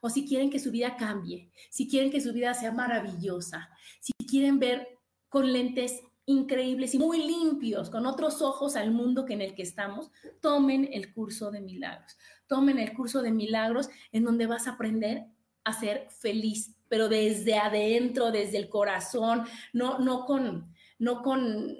o 0.00 0.08
si 0.08 0.24
quieren 0.28 0.50
que 0.50 0.60
su 0.60 0.70
vida 0.70 0.96
cambie, 0.96 1.50
si 1.70 1.88
quieren 1.88 2.12
que 2.12 2.20
su 2.20 2.32
vida 2.32 2.54
sea 2.54 2.70
maravillosa, 2.70 3.68
si 3.98 4.12
quieren 4.28 4.60
ver 4.60 4.97
con 5.28 5.52
lentes 5.52 6.02
increíbles 6.26 6.94
y 6.94 6.98
muy 6.98 7.26
limpios, 7.26 7.88
con 7.88 8.06
otros 8.06 8.42
ojos 8.42 8.76
al 8.76 8.90
mundo 8.90 9.24
que 9.24 9.32
en 9.32 9.40
el 9.40 9.54
que 9.54 9.62
estamos, 9.62 10.10
tomen 10.40 10.88
el 10.92 11.12
curso 11.14 11.50
de 11.50 11.60
milagros 11.60 12.16
tomen 12.48 12.78
el 12.80 12.94
curso 12.94 13.22
de 13.22 13.30
milagros 13.30 13.88
en 14.10 14.24
donde 14.24 14.46
vas 14.46 14.66
a 14.66 14.72
aprender 14.72 15.26
a 15.62 15.72
ser 15.72 16.08
feliz, 16.10 16.74
pero 16.88 17.08
desde 17.08 17.56
adentro, 17.56 18.32
desde 18.32 18.56
el 18.56 18.68
corazón, 18.68 19.44
no, 19.72 19.98
no, 19.98 20.24
con, 20.24 20.74
no 20.98 21.22
con 21.22 21.76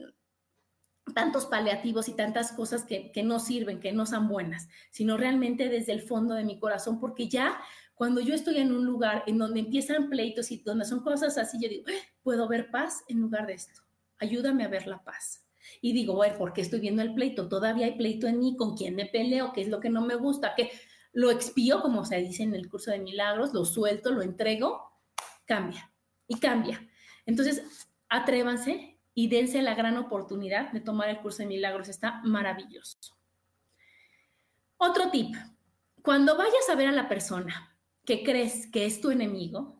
tantos 1.14 1.46
paliativos 1.46 2.08
y 2.08 2.14
tantas 2.14 2.52
cosas 2.52 2.84
que, 2.84 3.10
que 3.10 3.22
no 3.22 3.40
sirven, 3.40 3.80
que 3.80 3.92
no 3.92 4.04
son 4.04 4.28
buenas, 4.28 4.68
sino 4.90 5.16
realmente 5.16 5.70
desde 5.70 5.92
el 5.92 6.02
fondo 6.02 6.34
de 6.34 6.44
mi 6.44 6.60
corazón, 6.60 7.00
porque 7.00 7.28
ya 7.28 7.58
Cuando 7.94 8.20
yo 8.20 8.32
estoy 8.32 8.58
en 8.58 8.70
un 8.72 8.84
lugar 8.84 9.24
en 9.26 9.38
donde 9.38 9.58
empiezan 9.58 10.08
pleitos 10.08 10.52
y 10.52 10.58
donde 10.58 10.84
son 10.84 11.00
cosas 11.00 11.36
así, 11.36 11.58
yo 11.60 11.68
digo, 11.68 11.84
¡Ah! 11.88 12.17
Puedo 12.28 12.46
ver 12.46 12.70
paz 12.70 13.04
en 13.08 13.22
lugar 13.22 13.46
de 13.46 13.54
esto. 13.54 13.80
Ayúdame 14.18 14.62
a 14.62 14.68
ver 14.68 14.86
la 14.86 15.02
paz. 15.02 15.48
Y 15.80 15.94
digo, 15.94 16.12
bueno, 16.12 16.36
¿por 16.36 16.52
qué 16.52 16.60
estoy 16.60 16.78
viendo 16.78 17.00
el 17.00 17.14
pleito? 17.14 17.48
Todavía 17.48 17.86
hay 17.86 17.96
pleito 17.96 18.26
en 18.26 18.38
mí, 18.38 18.54
¿con 18.54 18.76
quién 18.76 18.94
me 18.94 19.06
peleo? 19.06 19.54
¿Qué 19.54 19.62
es 19.62 19.68
lo 19.68 19.80
que 19.80 19.88
no 19.88 20.02
me 20.02 20.14
gusta? 20.14 20.52
¿Qué? 20.54 20.70
Lo 21.14 21.30
expío, 21.30 21.80
como 21.80 22.04
se 22.04 22.18
dice 22.18 22.42
en 22.42 22.54
el 22.54 22.68
curso 22.68 22.90
de 22.90 22.98
milagros, 22.98 23.54
lo 23.54 23.64
suelto, 23.64 24.10
lo 24.10 24.20
entrego, 24.20 24.92
cambia 25.46 25.90
y 26.26 26.38
cambia. 26.38 26.86
Entonces, 27.24 27.88
atrévanse 28.10 29.00
y 29.14 29.28
dense 29.28 29.62
la 29.62 29.74
gran 29.74 29.96
oportunidad 29.96 30.70
de 30.72 30.80
tomar 30.80 31.08
el 31.08 31.20
curso 31.20 31.38
de 31.38 31.46
milagros. 31.46 31.88
Está 31.88 32.20
maravilloso. 32.24 33.16
Otro 34.76 35.10
tip. 35.10 35.34
Cuando 36.02 36.36
vayas 36.36 36.68
a 36.70 36.74
ver 36.74 36.88
a 36.88 36.92
la 36.92 37.08
persona 37.08 37.74
que 38.04 38.22
crees 38.22 38.66
que 38.70 38.84
es 38.84 39.00
tu 39.00 39.10
enemigo, 39.10 39.77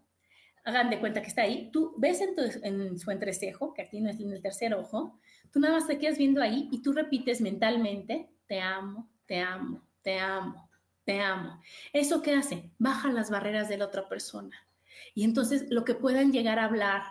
hagan 0.69 0.91
de 0.91 1.01
cuenta 1.01 1.23
que 1.23 1.29
está 1.29 1.43
ahí, 1.43 1.71
tú 1.73 1.95
ves 1.97 2.21
en, 2.21 2.99
su 2.99 3.11
entrecejo, 3.11 3.73
que 3.73 3.83
aquí 3.83 4.01
no 4.01 4.11
es 4.11 4.21
en 4.21 4.33
el 4.33 4.43
tercer 4.43 4.75
ojo, 4.75 5.19
tú 5.51 5.61
nada 5.61 5.75
más 5.75 5.87
te 5.87 5.99
quedas 5.99 6.19
viendo 6.19 6.43
ahí 6.43 6.69
y 6.71 6.83
tú 6.83 6.93
repites 6.93 7.41
mentalmente, 7.41 8.29
te 8.47 8.61
amo, 8.61 9.09
te 9.27 9.41
amo, 9.41 9.83
te 10.03 10.19
amo, 10.19 10.69
te 11.05 11.21
amo. 11.21 11.61
¿Eso 11.93 12.21
qué 12.21 12.35
hace? 12.35 12.71
Baja 12.79 13.11
las 13.11 13.31
barreras 13.31 13.69
de 13.69 13.79
la 13.79 13.87
otra 13.87 14.09
persona. 14.09 14.57
Y 15.15 15.25
entonces 15.25 15.67
lo 15.71 15.85
que 15.85 15.95
puedan 15.95 16.33
llegar 16.33 16.59
a 16.59 16.67
hablar 16.67 17.03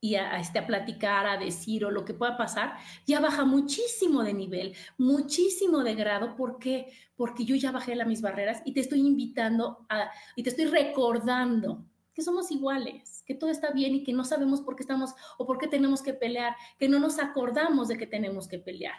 y 0.00 0.14
a, 0.14 0.38
este, 0.40 0.58
a 0.58 0.66
platicar, 0.66 1.26
a 1.26 1.36
decir 1.36 1.84
o 1.84 1.90
lo 1.90 2.06
que 2.06 2.14
pueda 2.14 2.38
pasar, 2.38 2.76
ya 3.06 3.20
baja 3.20 3.44
muchísimo 3.44 4.22
de 4.22 4.32
nivel, 4.32 4.74
muchísimo 4.96 5.84
de 5.84 5.94
grado. 5.94 6.36
¿Por 6.36 6.58
qué? 6.58 6.90
Porque 7.16 7.44
yo 7.44 7.54
ya 7.54 7.70
bajé 7.70 7.94
las 7.96 8.06
mis 8.06 8.22
barreras 8.22 8.62
y 8.64 8.72
te 8.72 8.80
estoy 8.80 9.00
invitando 9.00 9.84
a, 9.90 10.10
y 10.36 10.42
te 10.42 10.50
estoy 10.50 10.66
recordando 10.66 11.84
que 12.18 12.24
somos 12.24 12.50
iguales, 12.50 13.22
que 13.24 13.34
todo 13.34 13.48
está 13.48 13.70
bien 13.70 13.94
y 13.94 14.02
que 14.02 14.12
no 14.12 14.24
sabemos 14.24 14.60
por 14.60 14.74
qué 14.74 14.82
estamos 14.82 15.14
o 15.38 15.46
por 15.46 15.56
qué 15.56 15.68
tenemos 15.68 16.02
que 16.02 16.12
pelear, 16.12 16.56
que 16.76 16.88
no 16.88 16.98
nos 16.98 17.20
acordamos 17.20 17.86
de 17.86 17.96
que 17.96 18.08
tenemos 18.08 18.48
que 18.48 18.58
pelear. 18.58 18.96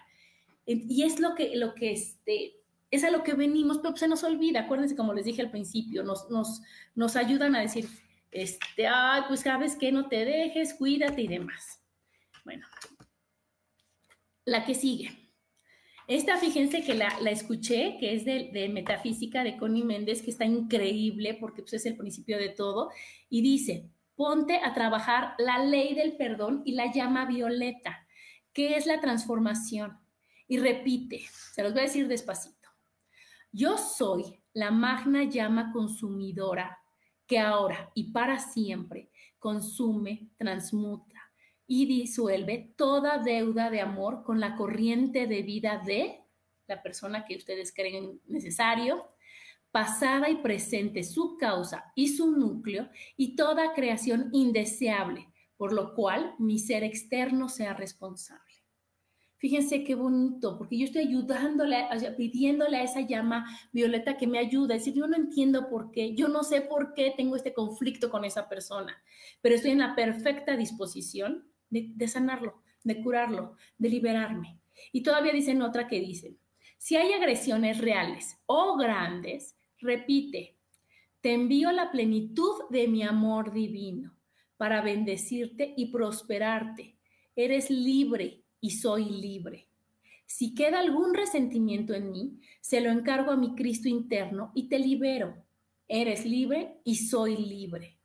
Y 0.65 1.03
es 1.03 1.20
lo 1.20 1.36
que, 1.36 1.53
lo 1.57 1.76
que 1.76 1.91
este, 1.91 2.55
es 2.91 3.03
a 3.03 3.11
lo 3.11 3.24
que 3.24 3.34
venimos, 3.34 3.80
pero 3.80 3.97
se 3.97 4.07
nos 4.07 4.24
olvida. 4.24 4.61
Acuérdense, 4.61 4.95
como 4.95 5.13
les 5.13 5.26
dije 5.26 5.41
al 5.41 5.51
principio, 5.51 6.01
nos, 6.01 6.30
nos, 6.30 6.61
nos 6.95 7.17
ayudan 7.17 7.57
a 7.57 7.59
decir, 7.59 7.89
este, 8.32 8.88
ay, 8.88 9.24
pues 9.28 9.41
sabes 9.41 9.76
que 9.76 9.91
no 9.91 10.07
te 10.07 10.24
dejes, 10.24 10.76
cuídate 10.76 11.24
y 11.24 11.28
demás. 11.28 11.82
Bueno, 12.45 12.65
la 14.45 14.63
que 14.63 14.76
sigue. 14.76 15.18
Esta, 16.10 16.38
fíjense 16.38 16.82
que 16.82 16.95
la, 16.95 17.10
escuché, 17.30 17.97
que 17.99 18.16
es 18.16 18.26
de, 18.26 18.68
Metafísica 18.74 19.43
de 19.43 19.55
Connie 19.57 19.84
Méndez, 19.84 20.24
que 20.24 20.32
está 20.32 20.43
increíble 20.43 21.36
porque 21.36 21.62
pues, 21.62 21.76
es 21.76 21.86
el 21.86 21.95
principio 21.95 22.39
de 22.39 22.49
todo, 22.49 22.89
y 23.30 23.43
dice, 23.43 23.91
ponte 24.16 24.57
a 24.57 24.74
trabajar 24.74 25.36
la 25.38 25.64
ley 25.64 25.93
del 25.93 26.18
perdón 26.18 26.64
y 26.66 26.72
la 26.72 26.91
llama 26.91 27.26
violeta, 27.28 28.07
que 28.53 28.76
es 28.76 28.88
la 28.88 28.99
transformación. 28.99 29.99
Y 30.47 30.57
repite, 30.57 31.28
se 31.53 31.62
los 31.62 31.74
voy 31.74 31.82
a 31.82 31.86
decir 31.86 32.07
despacito. 32.07 32.70
Yo 33.51 33.78
soy 33.78 34.41
la 34.53 34.72
magna 34.72 35.26
llama 35.26 35.72
consumidora 35.72 36.80
que 37.28 37.38
ahora 37.38 37.91
y 37.93 38.12
para 38.12 38.39
siempre 38.39 39.12
consume, 39.38 40.32
transmuta 40.38 41.18
y 41.72 41.86
disuelve 41.86 42.74
toda 42.76 43.20
deuda 43.20 43.70
de 43.70 43.80
amor 43.80 44.24
con 44.24 44.39
la 44.39 44.55
corriente 44.55 45.28
de 45.28 45.43
vida 45.43 45.84
de 45.86 46.20
la 46.65 46.82
persona 46.82 47.26
que 47.26 47.38
ustedes 47.38 47.72
creen 47.72 48.20
necesario, 48.26 49.11
pasada 49.70 50.32
y 50.32 50.38
presente, 50.38 51.03
su 51.03 51.38
causa 51.38 51.93
y 51.93 52.07
su 52.07 52.32
núcleo 52.32 52.89
y 53.15 53.36
toda 53.36 53.76
creación 53.76 54.30
indeseable, 54.34 55.30
por 55.57 55.72
lo 55.72 55.93
cual 55.93 56.34
mi 56.39 56.57
ser 56.57 56.84
externo 56.84 57.49
sea 57.49 57.76
responsable. 57.76 58.43
Fíjense 59.38 59.84
qué 59.84 59.93
bonito, 59.93 60.57
porque 60.57 60.80
yo 60.80 60.86
estoy 60.86 61.03
ayudándole, 61.03 61.86
pidiéndole 62.17 62.78
a 62.78 62.84
esa 62.84 63.01
llama 63.01 63.45
violeta 63.72 64.17
que 64.17 64.26
me 64.26 64.39
ayude. 64.39 64.76
Es 64.76 64.86
decir, 64.86 64.99
yo 64.99 65.07
no 65.07 65.15
entiendo 65.15 65.70
por 65.70 65.91
qué, 65.91 66.15
yo 66.15 66.30
no 66.30 66.41
sé 66.43 66.61
por 66.61 66.95
qué 66.95 67.13
tengo 67.15 67.36
este 67.36 67.53
conflicto 67.53 68.09
con 68.09 68.26
esa 68.26 68.49
persona, 68.49 68.97
pero 69.39 69.53
estoy 69.53 69.70
en 69.70 69.80
la 69.80 69.95
perfecta 69.95 70.57
disposición 70.57 71.45
de, 71.70 72.07
sanarlo, 72.07 72.61
de 72.84 73.01
curarlo, 73.01 73.55
de 73.78 73.89
liberarme. 73.89 74.59
Y 74.91 75.03
todavía 75.03 75.34
dicen 75.34 75.61
otra 75.61 75.88
que 75.88 75.99
dicen, 75.99 76.38
si 76.78 76.95
hay 76.95 77.13
agresiones 77.13 77.80
reales 77.80 78.39
o 78.45 78.78
grandes, 78.78 79.55
repite, 79.80 80.57
te 81.22 81.34
envío 81.34 81.72
la 81.72 81.91
plenitud 81.91 82.63
de 82.70 82.88
mi 82.88 83.03
amor 83.03 83.51
divino 83.51 84.15
para 84.55 84.82
bendecirte 84.82 85.74
y 85.76 85.88
prosperarte. 85.91 86.97
Eres 87.36 87.70
libre 87.70 88.43
y 88.61 88.72
soy 88.72 89.05
libre. 89.05 89.70
Si 90.26 90.53
queda 90.53 90.80
algún 90.80 91.13
resentimiento 91.13 91.93
en 91.93 92.11
mí, 92.11 92.39
se 92.61 92.82
lo 92.82 92.91
encargo 92.91 93.32
a 93.32 93.38
mi 93.38 93.55
Cristo 93.55 93.89
interno 93.89 94.51
y 94.53 94.70
te 94.70 94.80
libero. 94.80 95.43
Eres 95.88 96.26
libre 96.26 96.76
y 96.84 96.95
soy 96.95 97.36
libre. 97.36 97.99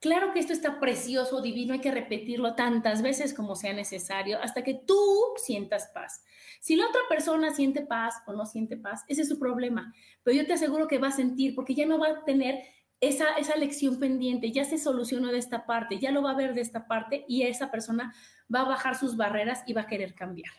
Claro 0.00 0.32
que 0.32 0.40
esto 0.40 0.54
está 0.54 0.80
precioso, 0.80 1.42
divino, 1.42 1.74
hay 1.74 1.80
que 1.80 1.90
repetirlo 1.90 2.54
tantas 2.54 3.02
veces 3.02 3.34
como 3.34 3.54
sea 3.54 3.74
necesario 3.74 4.40
hasta 4.40 4.64
que 4.64 4.72
tú 4.72 4.98
sientas 5.36 5.90
paz. 5.92 6.24
Si 6.58 6.74
la 6.74 6.86
otra 6.86 7.02
persona 7.06 7.52
siente 7.52 7.82
paz 7.82 8.14
o 8.26 8.32
no 8.32 8.46
siente 8.46 8.78
paz, 8.78 9.04
ese 9.08 9.22
es 9.22 9.28
su 9.28 9.38
problema, 9.38 9.94
pero 10.22 10.38
yo 10.38 10.46
te 10.46 10.54
aseguro 10.54 10.88
que 10.88 10.98
va 10.98 11.08
a 11.08 11.12
sentir 11.12 11.54
porque 11.54 11.74
ya 11.74 11.84
no 11.84 11.98
va 11.98 12.08
a 12.08 12.24
tener 12.24 12.62
esa, 13.00 13.34
esa 13.34 13.56
lección 13.56 13.98
pendiente, 13.98 14.52
ya 14.52 14.64
se 14.64 14.78
solucionó 14.78 15.32
de 15.32 15.38
esta 15.38 15.66
parte, 15.66 15.98
ya 15.98 16.12
lo 16.12 16.22
va 16.22 16.30
a 16.30 16.36
ver 16.36 16.54
de 16.54 16.62
esta 16.62 16.86
parte 16.86 17.26
y 17.28 17.42
esa 17.42 17.70
persona 17.70 18.14
va 18.54 18.60
a 18.60 18.68
bajar 18.68 18.96
sus 18.96 19.18
barreras 19.18 19.62
y 19.66 19.74
va 19.74 19.82
a 19.82 19.86
querer 19.86 20.14
cambiar. 20.14 20.52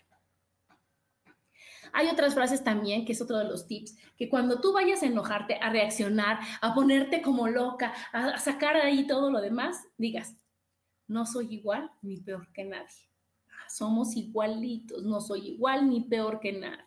Hay 1.93 2.07
otras 2.07 2.33
frases 2.33 2.63
también, 2.63 3.05
que 3.05 3.13
es 3.13 3.21
otro 3.21 3.37
de 3.37 3.45
los 3.45 3.67
tips, 3.67 3.97
que 4.17 4.29
cuando 4.29 4.61
tú 4.61 4.73
vayas 4.73 5.03
a 5.03 5.07
enojarte, 5.07 5.55
a 5.55 5.69
reaccionar, 5.69 6.39
a 6.61 6.73
ponerte 6.73 7.21
como 7.21 7.47
loca, 7.47 7.93
a 8.13 8.37
sacar 8.37 8.75
ahí 8.77 9.07
todo 9.07 9.31
lo 9.31 9.41
demás, 9.41 9.87
digas, 9.97 10.35
no 11.07 11.25
soy 11.25 11.53
igual 11.53 11.91
ni 12.01 12.17
peor 12.17 12.47
que 12.53 12.63
nadie. 12.63 13.09
Somos 13.69 14.15
igualitos, 14.15 15.03
no 15.03 15.21
soy 15.21 15.49
igual 15.49 15.89
ni 15.89 16.01
peor 16.01 16.39
que 16.39 16.53
nadie. 16.53 16.85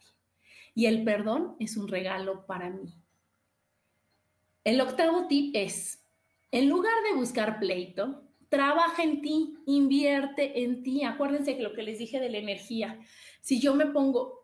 Y 0.74 0.86
el 0.86 1.04
perdón 1.04 1.56
es 1.60 1.76
un 1.76 1.88
regalo 1.88 2.46
para 2.46 2.70
mí. 2.70 2.94
El 4.64 4.80
octavo 4.80 5.26
tip 5.28 5.54
es, 5.54 6.02
en 6.50 6.68
lugar 6.68 6.94
de 7.08 7.16
buscar 7.16 7.58
pleito, 7.58 8.22
trabaja 8.48 9.02
en 9.02 9.20
ti, 9.20 9.58
invierte 9.66 10.62
en 10.62 10.82
ti. 10.82 11.04
Acuérdense 11.04 11.56
que 11.56 11.62
lo 11.62 11.74
que 11.74 11.82
les 11.82 11.98
dije 11.98 12.20
de 12.20 12.30
la 12.30 12.38
energía, 12.38 12.98
si 13.40 13.60
yo 13.60 13.74
me 13.74 13.86
pongo 13.86 14.43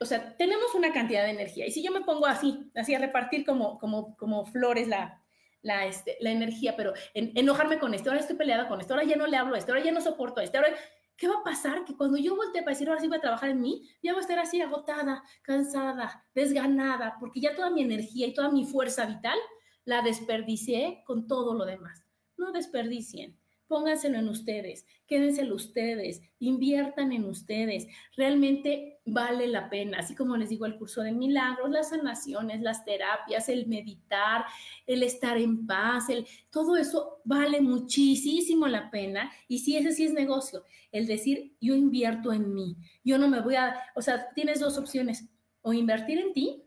o 0.00 0.04
sea, 0.04 0.36
tenemos 0.36 0.74
una 0.74 0.92
cantidad 0.92 1.24
de 1.24 1.30
energía. 1.30 1.66
Y 1.66 1.70
si 1.70 1.82
yo 1.82 1.92
me 1.92 2.02
pongo 2.02 2.26
así, 2.26 2.70
así 2.74 2.94
a 2.94 2.98
repartir 2.98 3.44
como, 3.44 3.78
como, 3.78 4.16
como 4.16 4.44
flores 4.46 4.88
la, 4.88 5.22
la, 5.62 5.86
este, 5.86 6.16
la 6.20 6.30
energía, 6.30 6.76
pero 6.76 6.92
enojarme 7.14 7.78
con 7.78 7.94
esto, 7.94 8.10
ahora 8.10 8.20
estoy 8.20 8.36
peleada 8.36 8.68
con 8.68 8.80
esto, 8.80 8.94
ahora 8.94 9.06
ya 9.06 9.16
no 9.16 9.26
le 9.26 9.36
hablo 9.36 9.54
a 9.54 9.58
esto, 9.58 9.72
ahora 9.72 9.84
ya 9.84 9.92
no 9.92 10.00
soporto 10.00 10.40
a 10.40 10.44
esto, 10.44 10.58
ahora... 10.58 10.74
¿Qué 11.16 11.28
va 11.28 11.36
a 11.36 11.44
pasar? 11.44 11.84
Que 11.84 11.96
cuando 11.96 12.18
yo 12.18 12.34
voltee 12.34 12.62
para 12.62 12.72
decir, 12.72 12.88
ahora 12.88 13.00
sí 13.00 13.06
voy 13.06 13.18
a 13.18 13.20
trabajar 13.20 13.50
en 13.50 13.60
mí, 13.60 13.88
ya 14.02 14.12
voy 14.12 14.18
a 14.18 14.22
estar 14.22 14.40
así 14.40 14.60
agotada, 14.60 15.22
cansada, 15.42 16.26
desganada, 16.34 17.18
porque 17.20 17.40
ya 17.40 17.54
toda 17.54 17.70
mi 17.70 17.82
energía 17.82 18.26
y 18.26 18.34
toda 18.34 18.50
mi 18.50 18.64
fuerza 18.64 19.06
vital 19.06 19.38
la 19.84 20.02
desperdicié 20.02 21.04
con 21.06 21.28
todo 21.28 21.54
lo 21.54 21.66
demás. 21.66 22.04
No 22.36 22.50
desperdicien, 22.50 23.38
pónganselo 23.74 24.20
en 24.20 24.28
ustedes, 24.28 24.86
quédenselo 25.08 25.56
ustedes, 25.56 26.22
inviertan 26.38 27.10
en 27.10 27.24
ustedes, 27.24 27.88
realmente 28.16 29.00
vale 29.04 29.48
la 29.48 29.68
pena, 29.68 29.98
así 29.98 30.14
como 30.14 30.36
les 30.36 30.50
digo 30.50 30.64
el 30.64 30.78
curso 30.78 31.02
de 31.02 31.10
milagros, 31.10 31.70
las 31.70 31.88
sanaciones, 31.88 32.60
las 32.60 32.84
terapias, 32.84 33.48
el 33.48 33.66
meditar, 33.66 34.44
el 34.86 35.02
estar 35.02 35.38
en 35.38 35.66
paz, 35.66 36.06
todo 36.50 36.76
eso 36.76 37.20
vale 37.24 37.60
muchísimo 37.60 38.68
la 38.68 38.92
pena. 38.92 39.32
Y 39.48 39.58
si 39.58 39.76
ese 39.76 39.90
sí 39.90 40.04
es 40.04 40.12
negocio, 40.12 40.62
el 40.92 41.08
decir 41.08 41.56
yo 41.60 41.74
invierto 41.74 42.32
en 42.32 42.54
mí, 42.54 42.76
yo 43.02 43.18
no 43.18 43.26
me 43.26 43.40
voy 43.40 43.56
a, 43.56 43.74
o 43.96 44.02
sea, 44.02 44.32
tienes 44.34 44.60
dos 44.60 44.78
opciones, 44.78 45.28
o 45.62 45.72
invertir 45.72 46.20
en 46.20 46.32
ti 46.32 46.62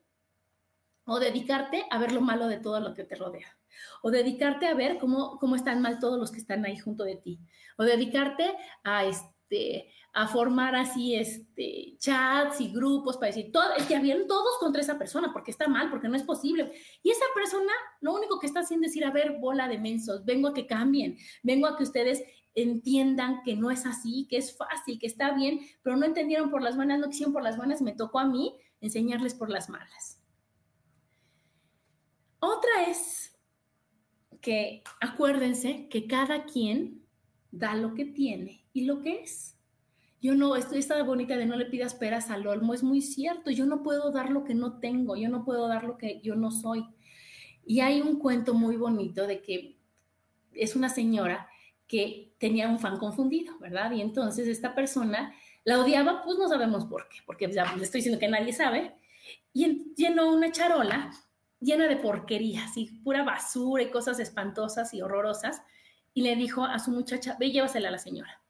o 1.05 1.20
dedicarte 1.22 1.86
a 1.89 1.99
ver 1.99 2.12
lo 2.12 2.20
malo 2.20 2.47
de 2.47 2.58
todo 2.58 2.82
lo 2.82 2.93
que 2.93 3.05
te 3.05 3.16
rodea 3.16 3.57
o 4.01 4.11
dedicarte 4.11 4.68
a 4.68 4.74
ver 4.74 4.97
cómo, 4.97 5.38
cómo 5.39 5.55
están 5.55 5.82
mal 5.82 5.99
todos 5.99 6.20
los 6.20 6.32
que 6.32 6.39
están 6.39 6.65
ahí 6.65 6.78
junto 6.78 7.03
de 7.03 7.15
ti, 7.15 7.39
o 7.78 7.84
dedicarte 7.84 8.55
a, 8.84 9.05
este, 9.05 9.91
a 10.13 10.28
formar 10.28 10.76
así 10.76 11.15
este, 11.15 11.95
chats 11.99 12.59
y 12.61 12.72
grupos 12.72 13.18
para 13.18 13.28
decir, 13.28 13.51
todo, 13.51 13.74
es 13.78 13.86
que 13.86 13.95
habían 13.95 14.28
todos 14.28 14.57
contra 14.59 14.82
esa 14.82 14.97
persona 14.97 15.32
porque 15.32 15.51
está 15.51 15.68
mal, 15.68 15.89
porque 15.89 16.07
no 16.07 16.15
es 16.15 16.24
posible. 16.24 16.72
Y 17.03 17.11
esa 17.11 17.26
persona 17.36 17.72
lo 18.01 18.13
único 18.13 18.39
que 18.39 18.47
está 18.47 18.61
haciendo 18.61 18.88
es 18.88 18.95
ir 18.95 19.05
a 19.05 19.11
ver 19.11 19.38
bola 19.39 19.68
de 19.68 19.78
mensos, 19.78 20.26
vengo 20.26 20.49
a 20.49 20.53
que 20.53 20.65
cambien, 20.65 21.18
vengo 21.43 21.68
a 21.68 21.78
que 21.78 21.84
ustedes 21.84 22.24
entiendan 22.55 23.43
que 23.43 23.55
no 23.55 23.70
es 23.70 23.86
así, 23.86 24.28
que 24.28 24.38
es 24.38 24.57
fácil, 24.57 24.97
que 24.97 25.05
está 25.05 25.36
bien, 25.36 25.59
pero 25.84 25.95
no 25.95 26.05
entendieron 26.05 26.49
por 26.49 26.63
las 26.63 26.76
buenas, 26.76 26.99
no 26.99 27.07
quisieron 27.07 27.32
por 27.32 27.43
las 27.43 27.55
buenas, 27.55 27.84
me 27.84 27.93
tocó 27.93 28.18
a 28.18 28.26
mí 28.26 28.55
enseñarles 28.82 29.36
por 29.36 29.51
las 29.51 29.70
malas. 29.70 30.20
Otra 32.39 32.88
es 32.88 33.37
que 34.42 34.84
acuérdense 35.02 35.88
que 35.90 36.08
cada 36.08 36.46
quien 36.46 37.04
da 37.52 37.76
lo 37.76 37.94
que 37.94 38.06
tiene 38.06 38.66
y 38.74 38.86
lo 38.86 39.02
que 39.02 39.22
es. 39.22 39.56
Yo 40.22 40.36
no, 40.36 40.56
estoy 40.56 40.80
esta 40.80 41.02
bonita 41.04 41.38
de 41.38 41.46
no 41.46 41.56
le 41.56 41.66
pidas 41.66 41.94
peras 41.94 42.30
al 42.30 42.48
olmo, 42.48 42.74
es 42.74 42.84
muy 42.84 43.02
cierto, 43.02 43.52
yo 43.52 43.66
no 43.66 43.84
puedo 43.84 44.12
dar 44.12 44.32
lo 44.32 44.44
que 44.44 44.56
no 44.56 44.80
tengo, 44.80 45.16
yo 45.16 45.30
no 45.30 45.46
puedo 45.46 45.68
dar 45.68 45.84
lo 45.84 45.98
que 45.98 46.22
yo 46.22 46.36
no 46.36 46.52
soy. 46.52 46.86
Y 47.66 47.82
hay 47.82 48.02
un 48.02 48.18
cuento 48.18 48.54
muy 48.54 48.78
bonito 48.78 49.28
de 49.28 49.42
que 49.42 49.78
es 50.54 50.76
una 50.76 50.90
señora 50.90 51.48
que 51.88 52.34
tenía 52.40 52.68
un 52.68 52.80
fan 52.80 52.98
confundido, 52.98 53.58
¿verdad? 53.60 53.92
Y 53.92 54.02
entonces 54.02 54.48
esta 54.48 54.74
persona 54.74 55.34
la 55.64 55.80
odiaba, 55.80 56.24
pues 56.24 56.38
no 56.38 56.48
sabemos 56.48 56.86
por 56.86 57.08
qué, 57.10 57.18
porque 57.26 57.52
ya 57.52 57.76
le 57.76 57.84
estoy 57.84 58.00
diciendo 58.00 58.20
que 58.20 58.28
nadie 58.28 58.54
sabe, 58.54 58.96
y 59.54 59.94
llenó 59.96 60.34
una 60.34 60.52
charola 60.52 61.12
llena 61.60 61.88
de 61.88 61.97
porquerías 61.97 62.78
y 62.78 62.86
pura 63.03 63.24
basura 63.24 63.84
y 63.84 63.91
cosas 63.91 64.20
espantosas 64.20 64.93
y 64.93 65.01
horrorosas, 65.01 65.62
y 66.14 66.22
le 66.22 66.36
dijo 66.36 66.64
a 66.64 66.80
su 66.80 66.91
muchacha, 66.91 67.38
ve, 67.39 67.51
llévasela 67.51 67.89
a 67.89 67.91
la 67.91 67.99
señora. 67.99 68.41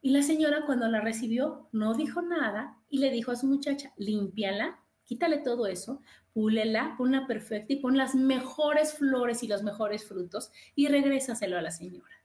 Y 0.00 0.10
la 0.10 0.22
señora 0.22 0.66
cuando 0.66 0.88
la 0.88 1.00
recibió 1.00 1.68
no 1.70 1.94
dijo 1.94 2.22
nada 2.22 2.76
y 2.88 2.98
le 2.98 3.10
dijo 3.10 3.30
a 3.30 3.36
su 3.36 3.46
muchacha, 3.46 3.92
límpiala, 3.96 4.80
quítale 5.04 5.38
todo 5.38 5.66
eso, 5.66 6.02
púlela, 6.32 6.94
ponla 6.96 7.26
perfecta 7.26 7.72
y 7.72 7.76
pon 7.76 7.96
las 7.96 8.14
mejores 8.14 8.94
flores 8.94 9.42
y 9.42 9.48
los 9.48 9.62
mejores 9.62 10.06
frutos 10.06 10.50
y 10.74 10.88
regrésaselo 10.88 11.56
a 11.56 11.62
la 11.62 11.70
señora. 11.70 12.16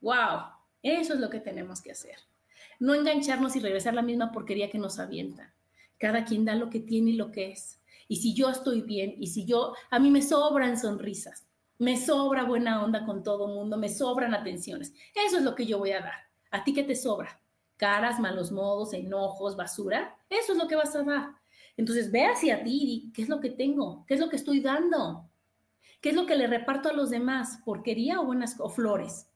¡Wow! 0.00 0.40
Eso 0.82 1.14
es 1.14 1.20
lo 1.20 1.28
que 1.28 1.40
tenemos 1.40 1.82
que 1.82 1.90
hacer. 1.90 2.16
No 2.78 2.94
engancharnos 2.94 3.56
y 3.56 3.60
regresar 3.60 3.92
la 3.92 4.02
misma 4.02 4.32
porquería 4.32 4.70
que 4.70 4.78
nos 4.78 4.98
avientan. 4.98 5.52
Cada 5.98 6.24
quien 6.24 6.46
da 6.46 6.54
lo 6.54 6.70
que 6.70 6.80
tiene 6.80 7.10
y 7.10 7.16
lo 7.16 7.30
que 7.30 7.52
es. 7.52 7.79
Y 8.10 8.16
si 8.16 8.34
yo 8.34 8.50
estoy 8.50 8.82
bien 8.82 9.14
y 9.20 9.28
si 9.28 9.44
yo, 9.44 9.72
a 9.88 10.00
mí 10.00 10.10
me 10.10 10.20
sobran 10.20 10.76
sonrisas, 10.76 11.46
me 11.78 11.96
sobra 11.96 12.42
buena 12.42 12.82
onda 12.82 13.06
con 13.06 13.22
todo 13.22 13.46
mundo, 13.46 13.76
me 13.76 13.88
sobran 13.88 14.34
atenciones. 14.34 14.92
Eso 15.14 15.36
es 15.36 15.44
lo 15.44 15.54
que 15.54 15.64
yo 15.64 15.78
voy 15.78 15.92
a 15.92 16.00
dar. 16.00 16.16
¿A 16.50 16.64
ti 16.64 16.74
qué 16.74 16.82
te 16.82 16.96
sobra? 16.96 17.40
Caras, 17.76 18.18
malos 18.18 18.50
modos, 18.50 18.94
enojos, 18.94 19.54
basura. 19.54 20.18
Eso 20.28 20.50
es 20.54 20.58
lo 20.58 20.66
que 20.66 20.74
vas 20.74 20.96
a 20.96 21.04
dar. 21.04 21.36
Entonces 21.76 22.10
ve 22.10 22.26
hacia 22.26 22.64
ti 22.64 22.80
y 22.82 23.12
qué 23.12 23.22
es 23.22 23.28
lo 23.28 23.38
que 23.38 23.50
tengo, 23.50 24.04
qué 24.08 24.14
es 24.14 24.20
lo 24.20 24.28
que 24.28 24.34
estoy 24.34 24.58
dando, 24.58 25.30
qué 26.00 26.08
es 26.08 26.16
lo 26.16 26.26
que 26.26 26.34
le 26.34 26.48
reparto 26.48 26.88
a 26.88 26.92
los 26.92 27.10
demás, 27.10 27.60
porquería 27.64 28.20
o 28.20 28.26
buenas 28.26 28.56
o 28.58 28.68
flores, 28.68 29.28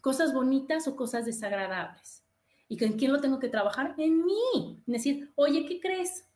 cosas 0.00 0.34
bonitas 0.34 0.88
o 0.88 0.96
cosas 0.96 1.24
desagradables. 1.24 2.24
¿Y 2.66 2.78
con 2.78 2.94
quién 2.98 3.12
lo 3.12 3.20
tengo 3.20 3.38
que 3.38 3.48
trabajar? 3.48 3.94
En 3.96 4.24
mí. 4.24 4.82
Decir, 4.86 5.32
oye, 5.36 5.64
¿qué 5.66 5.78
crees? 5.78 6.27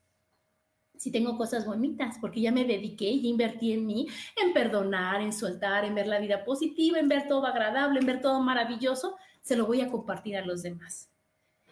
Si 1.03 1.11
tengo 1.11 1.37
cosas 1.37 1.67
bonitas, 1.67 2.17
porque 2.21 2.41
ya 2.41 2.53
me 2.53 2.65
dediqué 2.65 3.11
y 3.11 3.27
invertí 3.27 3.73
en 3.73 3.85
mí, 3.87 4.07
en 4.41 4.53
perdonar, 4.53 5.21
en 5.21 5.33
soltar, 5.33 5.85
en 5.85 5.97
ver 5.97 6.07
la 6.07 6.21
vida 6.21 6.45
positiva, 6.45 7.01
en 7.01 7.09
ver 7.09 7.27
todo 7.27 7.45
agradable, 7.45 7.99
en 7.99 8.07
ver 8.07 8.21
todo 8.21 8.41
maravilloso, 8.41 9.17
se 9.41 9.57
lo 9.57 9.67
voy 9.67 9.81
a 9.81 9.91
compartir 9.91 10.37
a 10.37 10.47
los 10.47 10.63
demás. 10.63 11.11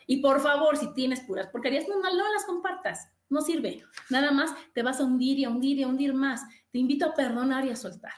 Y 0.08 0.16
por 0.16 0.40
favor, 0.40 0.76
si 0.76 0.92
tienes 0.94 1.20
puras 1.20 1.46
porquerías, 1.46 1.86
no, 1.86 2.00
no 2.00 2.32
las 2.32 2.44
compartas 2.44 3.08
no 3.30 3.40
sirve. 3.40 3.84
Nada 4.10 4.32
más 4.32 4.50
te 4.74 4.82
vas 4.82 5.00
a 5.00 5.04
hundir 5.04 5.38
y 5.38 5.44
a 5.44 5.50
hundir 5.50 5.78
y 5.78 5.84
a 5.84 5.88
hundir 5.88 6.12
más. 6.12 6.42
Te 6.72 6.78
invito 6.78 7.06
a 7.06 7.14
perdonar 7.14 7.64
y 7.64 7.70
a 7.70 7.76
soltar. 7.76 8.12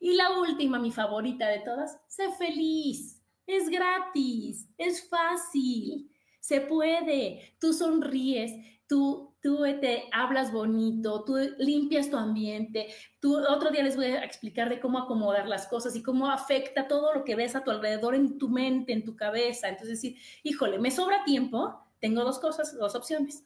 Y 0.00 0.14
la 0.14 0.38
última, 0.40 0.78
mi 0.78 0.90
favorita 0.90 1.46
de 1.48 1.60
todas, 1.60 2.00
sé 2.08 2.32
feliz. 2.32 3.22
Es 3.46 3.68
gratis, 3.68 4.66
es 4.78 5.06
fácil, 5.08 6.10
se 6.40 6.62
puede. 6.62 7.56
Tú 7.60 7.74
sonríes, 7.74 8.52
tú, 8.88 9.33
tú 9.44 9.62
te 9.78 10.08
hablas 10.10 10.50
bonito, 10.50 11.22
tú 11.22 11.36
limpias 11.58 12.08
tu 12.08 12.16
ambiente. 12.16 12.88
Tú, 13.20 13.36
otro 13.36 13.70
día 13.70 13.82
les 13.82 13.94
voy 13.94 14.06
a 14.06 14.24
explicar 14.24 14.70
de 14.70 14.80
cómo 14.80 14.98
acomodar 14.98 15.46
las 15.46 15.66
cosas 15.66 15.94
y 15.96 16.02
cómo 16.02 16.30
afecta 16.30 16.88
todo 16.88 17.12
lo 17.12 17.24
que 17.24 17.36
ves 17.36 17.54
a 17.54 17.62
tu 17.62 17.70
alrededor 17.70 18.14
en 18.14 18.38
tu 18.38 18.48
mente, 18.48 18.94
en 18.94 19.04
tu 19.04 19.14
cabeza. 19.16 19.68
Entonces, 19.68 20.00
decir, 20.00 20.16
híjole, 20.44 20.78
me 20.78 20.90
sobra 20.90 21.24
tiempo, 21.24 21.78
tengo 22.00 22.24
dos 22.24 22.38
cosas, 22.38 22.74
dos 22.78 22.94
opciones 22.94 23.44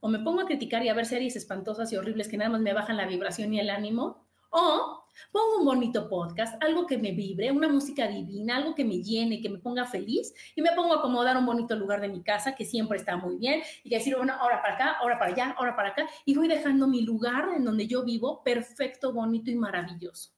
o 0.00 0.08
me 0.08 0.18
pongo 0.18 0.40
a 0.40 0.46
criticar 0.46 0.82
y 0.82 0.88
a 0.88 0.94
ver 0.94 1.04
series 1.04 1.36
espantosas 1.36 1.92
y 1.92 1.96
horribles 1.96 2.28
que 2.28 2.38
nada 2.38 2.50
más 2.50 2.62
me 2.62 2.72
bajan 2.72 2.96
la 2.96 3.06
vibración 3.06 3.52
y 3.52 3.60
el 3.60 3.68
ánimo, 3.68 4.21
o 4.52 5.02
pongo 5.30 5.58
un 5.58 5.64
bonito 5.64 6.08
podcast, 6.08 6.62
algo 6.62 6.86
que 6.86 6.98
me 6.98 7.12
vibre, 7.12 7.50
una 7.50 7.68
música 7.68 8.06
divina, 8.06 8.56
algo 8.56 8.74
que 8.74 8.84
me 8.84 9.02
llene, 9.02 9.40
que 9.40 9.48
me 9.48 9.58
ponga 9.58 9.86
feliz, 9.86 10.32
y 10.54 10.62
me 10.62 10.72
pongo 10.72 10.94
a 10.94 10.98
acomodar 10.98 11.36
un 11.36 11.46
bonito 11.46 11.74
lugar 11.74 12.00
de 12.00 12.08
mi 12.08 12.22
casa 12.22 12.54
que 12.54 12.64
siempre 12.64 12.98
está 12.98 13.16
muy 13.16 13.38
bien, 13.38 13.62
y 13.82 13.90
decir, 13.90 14.14
bueno, 14.14 14.34
ahora 14.34 14.60
para 14.60 14.74
acá, 14.74 14.90
ahora 15.00 15.18
para 15.18 15.32
allá, 15.32 15.54
ahora 15.58 15.74
para 15.74 15.88
acá, 15.90 16.06
y 16.26 16.34
voy 16.34 16.48
dejando 16.48 16.86
mi 16.86 17.00
lugar 17.00 17.48
en 17.56 17.64
donde 17.64 17.86
yo 17.86 18.04
vivo 18.04 18.42
perfecto, 18.44 19.12
bonito 19.12 19.50
y 19.50 19.54
maravilloso. 19.54 20.30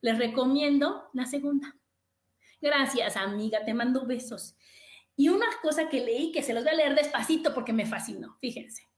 Les 0.00 0.18
recomiendo 0.18 1.08
la 1.12 1.26
segunda. 1.26 1.76
Gracias, 2.60 3.16
amiga, 3.16 3.64
te 3.64 3.74
mando 3.74 4.06
besos. 4.06 4.56
Y 5.14 5.28
una 5.28 5.46
cosa 5.62 5.88
que 5.88 6.04
leí 6.04 6.32
que 6.32 6.42
se 6.42 6.52
los 6.52 6.64
voy 6.64 6.72
a 6.72 6.76
leer 6.76 6.94
despacito 6.96 7.54
porque 7.54 7.72
me 7.72 7.86
fascinó, 7.86 8.36
fíjense. 8.40 8.88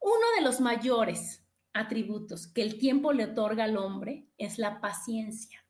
Uno 0.00 0.26
de 0.36 0.42
los 0.42 0.60
mayores 0.60 1.44
atributos 1.72 2.46
que 2.46 2.62
el 2.62 2.78
tiempo 2.78 3.12
le 3.12 3.24
otorga 3.24 3.64
al 3.64 3.76
hombre 3.76 4.26
es 4.38 4.58
la 4.58 4.80
paciencia. 4.80 5.64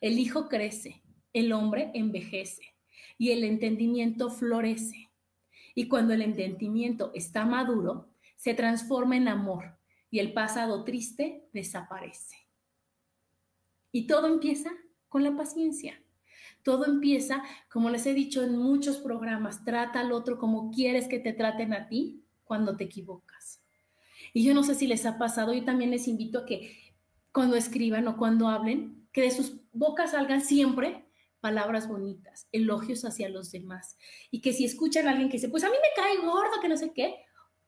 El 0.00 0.18
hijo 0.18 0.48
crece, 0.48 1.02
el 1.32 1.52
hombre 1.52 1.90
envejece 1.94 2.76
y 3.18 3.30
el 3.30 3.44
entendimiento 3.44 4.30
florece. 4.30 5.10
Y 5.74 5.88
cuando 5.88 6.14
el 6.14 6.22
entendimiento 6.22 7.12
está 7.14 7.44
maduro, 7.44 8.10
se 8.36 8.54
transforma 8.54 9.16
en 9.16 9.28
amor 9.28 9.78
y 10.10 10.18
el 10.18 10.32
pasado 10.32 10.84
triste 10.84 11.48
desaparece. 11.52 12.36
Y 13.92 14.06
todo 14.06 14.26
empieza 14.26 14.70
con 15.08 15.24
la 15.24 15.36
paciencia. 15.36 16.02
Todo 16.62 16.84
empieza, 16.86 17.42
como 17.70 17.90
les 17.90 18.06
he 18.06 18.14
dicho 18.14 18.42
en 18.42 18.56
muchos 18.58 18.98
programas, 18.98 19.64
trata 19.64 20.00
al 20.00 20.12
otro 20.12 20.38
como 20.38 20.70
quieres 20.70 21.06
que 21.08 21.18
te 21.18 21.32
traten 21.32 21.72
a 21.72 21.88
ti 21.88 22.24
cuando 22.44 22.76
te 22.76 22.84
equivocas. 22.84 23.65
Y 24.32 24.44
yo 24.44 24.54
no 24.54 24.62
sé 24.62 24.74
si 24.74 24.86
les 24.86 25.06
ha 25.06 25.18
pasado, 25.18 25.52
yo 25.54 25.64
también 25.64 25.90
les 25.90 26.08
invito 26.08 26.40
a 26.40 26.46
que 26.46 26.76
cuando 27.32 27.56
escriban 27.56 28.08
o 28.08 28.16
cuando 28.16 28.48
hablen, 28.48 29.08
que 29.12 29.22
de 29.22 29.30
sus 29.30 29.60
bocas 29.72 30.12
salgan 30.12 30.40
siempre 30.40 31.06
palabras 31.40 31.86
bonitas, 31.86 32.48
elogios 32.50 33.04
hacia 33.04 33.28
los 33.28 33.52
demás. 33.52 33.96
Y 34.30 34.40
que 34.40 34.52
si 34.52 34.64
escuchan 34.64 35.06
a 35.06 35.10
alguien 35.10 35.28
que 35.28 35.36
dice, 35.36 35.48
pues 35.48 35.64
a 35.64 35.68
mí 35.68 35.76
me 35.76 36.02
cae 36.02 36.16
gordo, 36.26 36.60
que 36.60 36.68
no 36.68 36.76
sé 36.76 36.92
qué, 36.92 37.14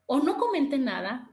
o 0.07 0.21
no 0.21 0.37
comenten 0.37 0.85
nada, 0.85 1.31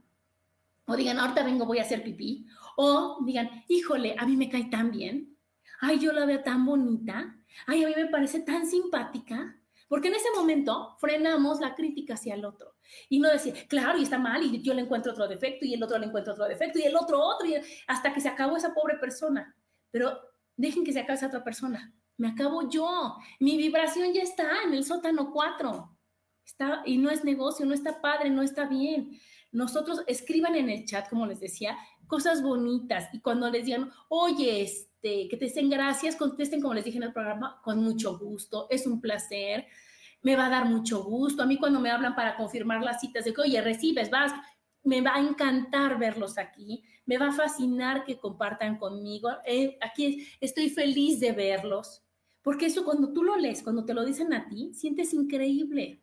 o 0.86 0.96
digan, 0.96 1.18
ahorita 1.18 1.44
vengo, 1.44 1.66
voy 1.66 1.80
a 1.80 1.84
hacer 1.84 2.04
pipí, 2.04 2.46
o 2.78 3.18
digan, 3.26 3.64
híjole, 3.68 4.16
a 4.18 4.26
mí 4.26 4.38
me 4.38 4.50
cae 4.50 4.66
tan 4.66 4.92
bien, 4.92 5.36
ay, 5.80 6.00
yo 6.00 6.12
la 6.12 6.26
veo 6.26 6.44
tan 6.44 6.66
bonita, 6.66 7.36
ay, 7.66 7.84
a 7.84 7.88
mí 7.88 7.94
me 7.96 8.08
parece 8.08 8.42
tan 8.42 8.68
simpática, 8.68 9.60
porque 9.88 10.08
en 10.08 10.16
ese 10.16 10.30
momento 10.36 10.96
frenamos 11.00 11.60
la 11.60 11.76
crítica 11.76 12.16
hacia 12.16 12.34
el 12.34 12.46
otro 12.46 12.76
y 13.10 13.20
no 13.20 13.30
decir, 13.30 13.68
claro, 13.68 13.98
y 13.98 14.04
está 14.04 14.18
mal, 14.18 14.44
y 14.44 14.62
yo 14.62 14.74
le 14.74 14.82
encuentro 14.82 15.12
otro 15.12 15.28
defecto, 15.28 15.66
y 15.66 15.74
el 15.74 15.84
otro 15.84 15.98
le 15.98 16.08
encuentra 16.08 16.34
otro 16.34 16.46
defecto, 16.46 16.80
y 16.80 16.84
el 16.84 16.96
otro 16.96 17.22
otro, 17.22 17.48
y 17.48 17.56
hasta 17.88 18.14
que 18.14 18.22
se 18.22 18.30
acabó 18.30 18.58
esa 18.58 18.74
pobre 18.74 18.98
persona. 18.98 19.56
Pero 19.92 20.20
dejen 20.56 20.84
que 20.84 20.94
se 20.94 21.00
acabe 21.00 21.18
esa 21.18 21.28
otra 21.28 21.44
persona. 21.44 21.94
Me 22.18 22.30
acabo 22.30 22.70
yo. 22.70 23.18
Mi 23.40 23.58
vibración 23.58 24.14
ya 24.14 24.22
está 24.22 24.64
en 24.64 24.74
el 24.74 24.84
sótano 24.84 25.32
4. 25.32 25.98
Está, 26.46 26.84
y 26.86 26.98
no 26.98 27.10
es 27.10 27.24
negocio, 27.24 27.66
no 27.66 27.74
está 27.74 28.02
padre, 28.02 28.30
no 28.30 28.42
está 28.42 28.66
bien. 28.66 29.20
Nosotros 29.52 30.04
escriban 30.08 30.56
en 30.56 30.70
el 30.70 30.86
chat, 30.86 31.10
como 31.10 31.26
les 31.26 31.40
decía, 31.40 31.78
cosas 32.08 32.42
bonitas. 32.42 33.10
Y 33.14 33.20
cuando 33.20 33.50
les 33.50 33.66
digan, 33.66 33.92
oye, 34.10 34.62
este, 35.06 35.28
que 35.28 35.38
te 35.38 35.46
dicen 35.46 35.70
gracias, 35.70 36.16
contesten 36.16 36.62
como 36.62 36.74
les 36.74 36.84
dije 36.84 36.98
en 36.98 37.04
el 37.04 37.14
programa, 37.14 37.62
con 37.64 37.84
mucho 37.84 38.18
gusto, 38.18 38.68
es 38.70 38.88
un 38.88 39.00
placer 39.00 39.66
me 40.22 40.36
va 40.36 40.48
a 40.48 40.50
dar 40.50 40.66
mucho 40.66 41.04
gusto. 41.04 41.44
A 41.44 41.46
mí 41.46 41.60
cuando 41.60 41.80
me 41.80 41.92
hablan 41.92 42.16
para 42.16 42.36
confirmar 42.36 42.82
las 42.82 43.00
citas 43.00 43.26
de 43.26 43.32
que, 43.32 43.42
oye, 43.42 43.62
recibes, 43.62 44.10
vas, 44.10 44.32
me 44.82 45.02
va 45.02 45.14
a 45.14 45.20
encantar 45.20 46.00
verlos 46.00 46.40
aquí, 46.40 46.84
me 47.06 47.20
va 47.20 47.28
a 47.28 47.32
fascinar 47.32 48.04
que 48.06 48.18
compartan 48.18 48.80
conmigo. 48.80 49.30
Eh, 49.46 49.78
aquí 49.82 50.28
estoy 50.42 50.72
feliz 50.72 51.20
de 51.20 51.32
verlos, 51.32 52.04
porque 52.42 52.66
eso 52.66 52.84
cuando 52.84 53.14
tú 53.14 53.24
lo 53.24 53.38
lees, 53.38 53.62
cuando 53.62 53.86
te 53.86 53.94
lo 53.94 54.04
dicen 54.04 54.34
a 54.34 54.50
ti, 54.50 54.74
sientes 54.74 55.14
increíble. 55.14 56.02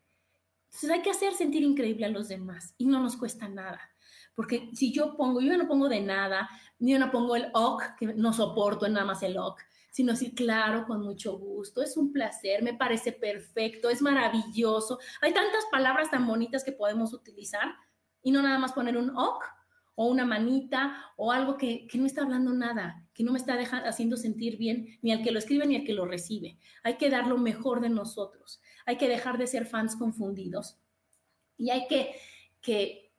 Entonces 0.67 0.89
hay 0.89 1.01
que 1.01 1.11
hacer 1.11 1.33
sentir 1.33 1.63
increíble 1.63 2.05
a 2.05 2.09
los 2.09 2.29
demás 2.29 2.75
y 2.77 2.85
no 2.85 3.01
nos 3.01 3.17
cuesta 3.17 3.49
nada. 3.49 3.92
Porque 4.35 4.69
si 4.73 4.91
yo 4.91 5.15
pongo, 5.15 5.41
yo 5.41 5.57
no 5.57 5.67
pongo 5.67 5.89
de 5.89 6.01
nada, 6.01 6.49
ni 6.79 6.93
yo 6.93 6.99
no 6.99 7.11
pongo 7.11 7.35
el 7.35 7.49
ok, 7.53 7.83
que 7.99 8.05
no 8.07 8.33
soporto 8.33 8.87
nada 8.87 9.05
más 9.05 9.21
el 9.23 9.37
ok, 9.37 9.61
sino 9.91 10.13
decir, 10.13 10.33
claro, 10.33 10.85
con 10.87 11.01
mucho 11.01 11.37
gusto, 11.37 11.83
es 11.83 11.95
un 11.97 12.11
placer, 12.11 12.63
me 12.63 12.73
parece 12.73 13.11
perfecto, 13.11 13.89
es 13.89 14.01
maravilloso. 14.01 14.97
Hay 15.21 15.33
tantas 15.33 15.65
palabras 15.71 16.09
tan 16.09 16.25
bonitas 16.25 16.63
que 16.63 16.71
podemos 16.71 17.13
utilizar 17.13 17.75
y 18.23 18.31
no 18.31 18.41
nada 18.41 18.57
más 18.57 18.73
poner 18.73 18.97
un 18.97 19.15
ok 19.15 19.43
o 19.95 20.07
una 20.07 20.25
manita 20.25 21.13
o 21.15 21.31
algo 21.31 21.57
que, 21.57 21.87
no 21.93 22.05
está 22.05 22.23
hablando 22.23 22.51
nada, 22.53 23.05
que 23.13 23.23
no 23.23 23.31
me 23.31 23.37
está 23.37 23.55
dejando, 23.55 23.87
haciendo 23.87 24.17
sentir 24.17 24.57
bien 24.57 24.97
ni 25.01 25.11
al 25.11 25.21
que 25.21 25.31
lo 25.31 25.37
escribe 25.37 25.67
ni 25.67 25.75
al 25.75 25.83
que 25.83 25.93
lo 25.93 26.05
recibe. 26.05 26.57
Hay 26.83 26.97
que 26.97 27.11
dar 27.11 27.27
lo 27.27 27.37
mejor 27.37 27.79
de 27.79 27.89
nosotros, 27.89 28.61
hay 28.85 28.97
que 28.97 29.07
dejar 29.07 29.37
de 29.37 29.47
ser 29.47 29.67
fans 29.67 29.95
confundidos 29.95 30.79
y 31.55 31.69
hay 31.69 31.87
que, 31.87 32.15
que 32.61 33.12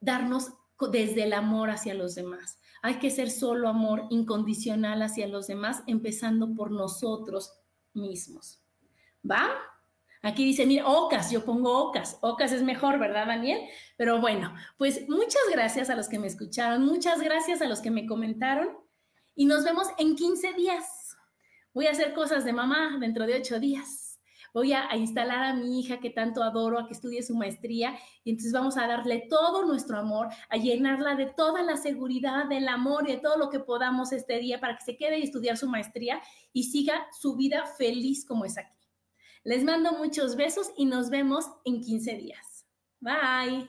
darnos 0.00 0.52
desde 0.92 1.24
el 1.24 1.32
amor 1.32 1.70
hacia 1.70 1.94
los 1.94 2.14
demás. 2.14 2.58
Hay 2.82 2.98
que 2.98 3.10
ser 3.10 3.30
solo 3.30 3.68
amor 3.68 4.04
incondicional 4.10 5.02
hacia 5.02 5.26
los 5.26 5.46
demás, 5.48 5.82
empezando 5.86 6.54
por 6.54 6.70
nosotros 6.70 7.52
mismos. 7.94 8.62
¿Va? 9.28 9.50
Aquí 10.22 10.44
dice, 10.44 10.66
mira, 10.66 10.86
ocas, 10.86 11.30
yo 11.30 11.44
pongo 11.44 11.76
ocas. 11.76 12.18
Ocas 12.20 12.52
es 12.52 12.62
mejor, 12.62 12.98
¿verdad, 12.98 13.26
Daniel? 13.26 13.60
Pero 13.96 14.20
bueno, 14.20 14.54
pues 14.76 15.08
muchas 15.08 15.42
gracias 15.50 15.90
a 15.90 15.96
los 15.96 16.08
que 16.08 16.18
me 16.18 16.26
escucharon, 16.26 16.84
muchas 16.84 17.20
gracias 17.20 17.62
a 17.62 17.68
los 17.68 17.80
que 17.80 17.90
me 17.90 18.06
comentaron 18.06 18.68
y 19.34 19.46
nos 19.46 19.64
vemos 19.64 19.88
en 19.98 20.16
15 20.16 20.52
días. 20.54 21.16
Voy 21.74 21.86
a 21.86 21.92
hacer 21.92 22.14
cosas 22.14 22.44
de 22.44 22.52
mamá 22.52 22.98
dentro 23.00 23.26
de 23.26 23.36
8 23.36 23.60
días 23.60 24.07
voy 24.54 24.72
a, 24.72 24.94
instalar 24.96 25.44
a 25.44 25.54
mi 25.54 25.80
hija 25.80 26.00
que 26.00 26.10
tanto 26.10 26.42
adoro 26.42 26.78
a 26.78 26.86
que 26.86 26.94
estudie 26.94 27.22
su 27.22 27.34
maestría 27.34 27.98
y 28.24 28.30
entonces 28.30 28.52
vamos 28.52 28.76
a 28.76 28.86
darle 28.86 29.26
todo 29.28 29.64
nuestro 29.66 29.98
amor, 29.98 30.28
a 30.48 30.56
llenarla 30.56 31.14
de 31.14 31.26
toda 31.26 31.62
la 31.62 31.76
seguridad, 31.76 32.46
del 32.46 32.68
amor 32.68 33.08
y 33.08 33.12
de 33.12 33.18
todo 33.18 33.36
lo 33.36 33.50
que 33.50 33.60
podamos 33.60 34.12
este 34.12 34.38
día 34.38 34.60
para 34.60 34.76
que 34.76 34.84
se 34.84 34.96
quede 34.96 35.18
y 35.18 35.22
estudiar 35.22 35.56
su 35.56 35.68
maestría 35.68 36.20
y 36.52 36.64
siga 36.64 37.06
su 37.18 37.36
vida 37.36 37.66
feliz 37.66 38.24
como 38.24 38.44
es 38.44 38.58
aquí. 38.58 38.74
Les 39.44 39.64
mando 39.64 39.92
muchos 39.92 40.36
besos 40.36 40.70
y 40.76 40.84
nos 40.84 41.10
vemos 41.10 41.46
en 41.64 41.80
15 41.80 42.16
días. 42.16 42.66
Bye. 43.00 43.68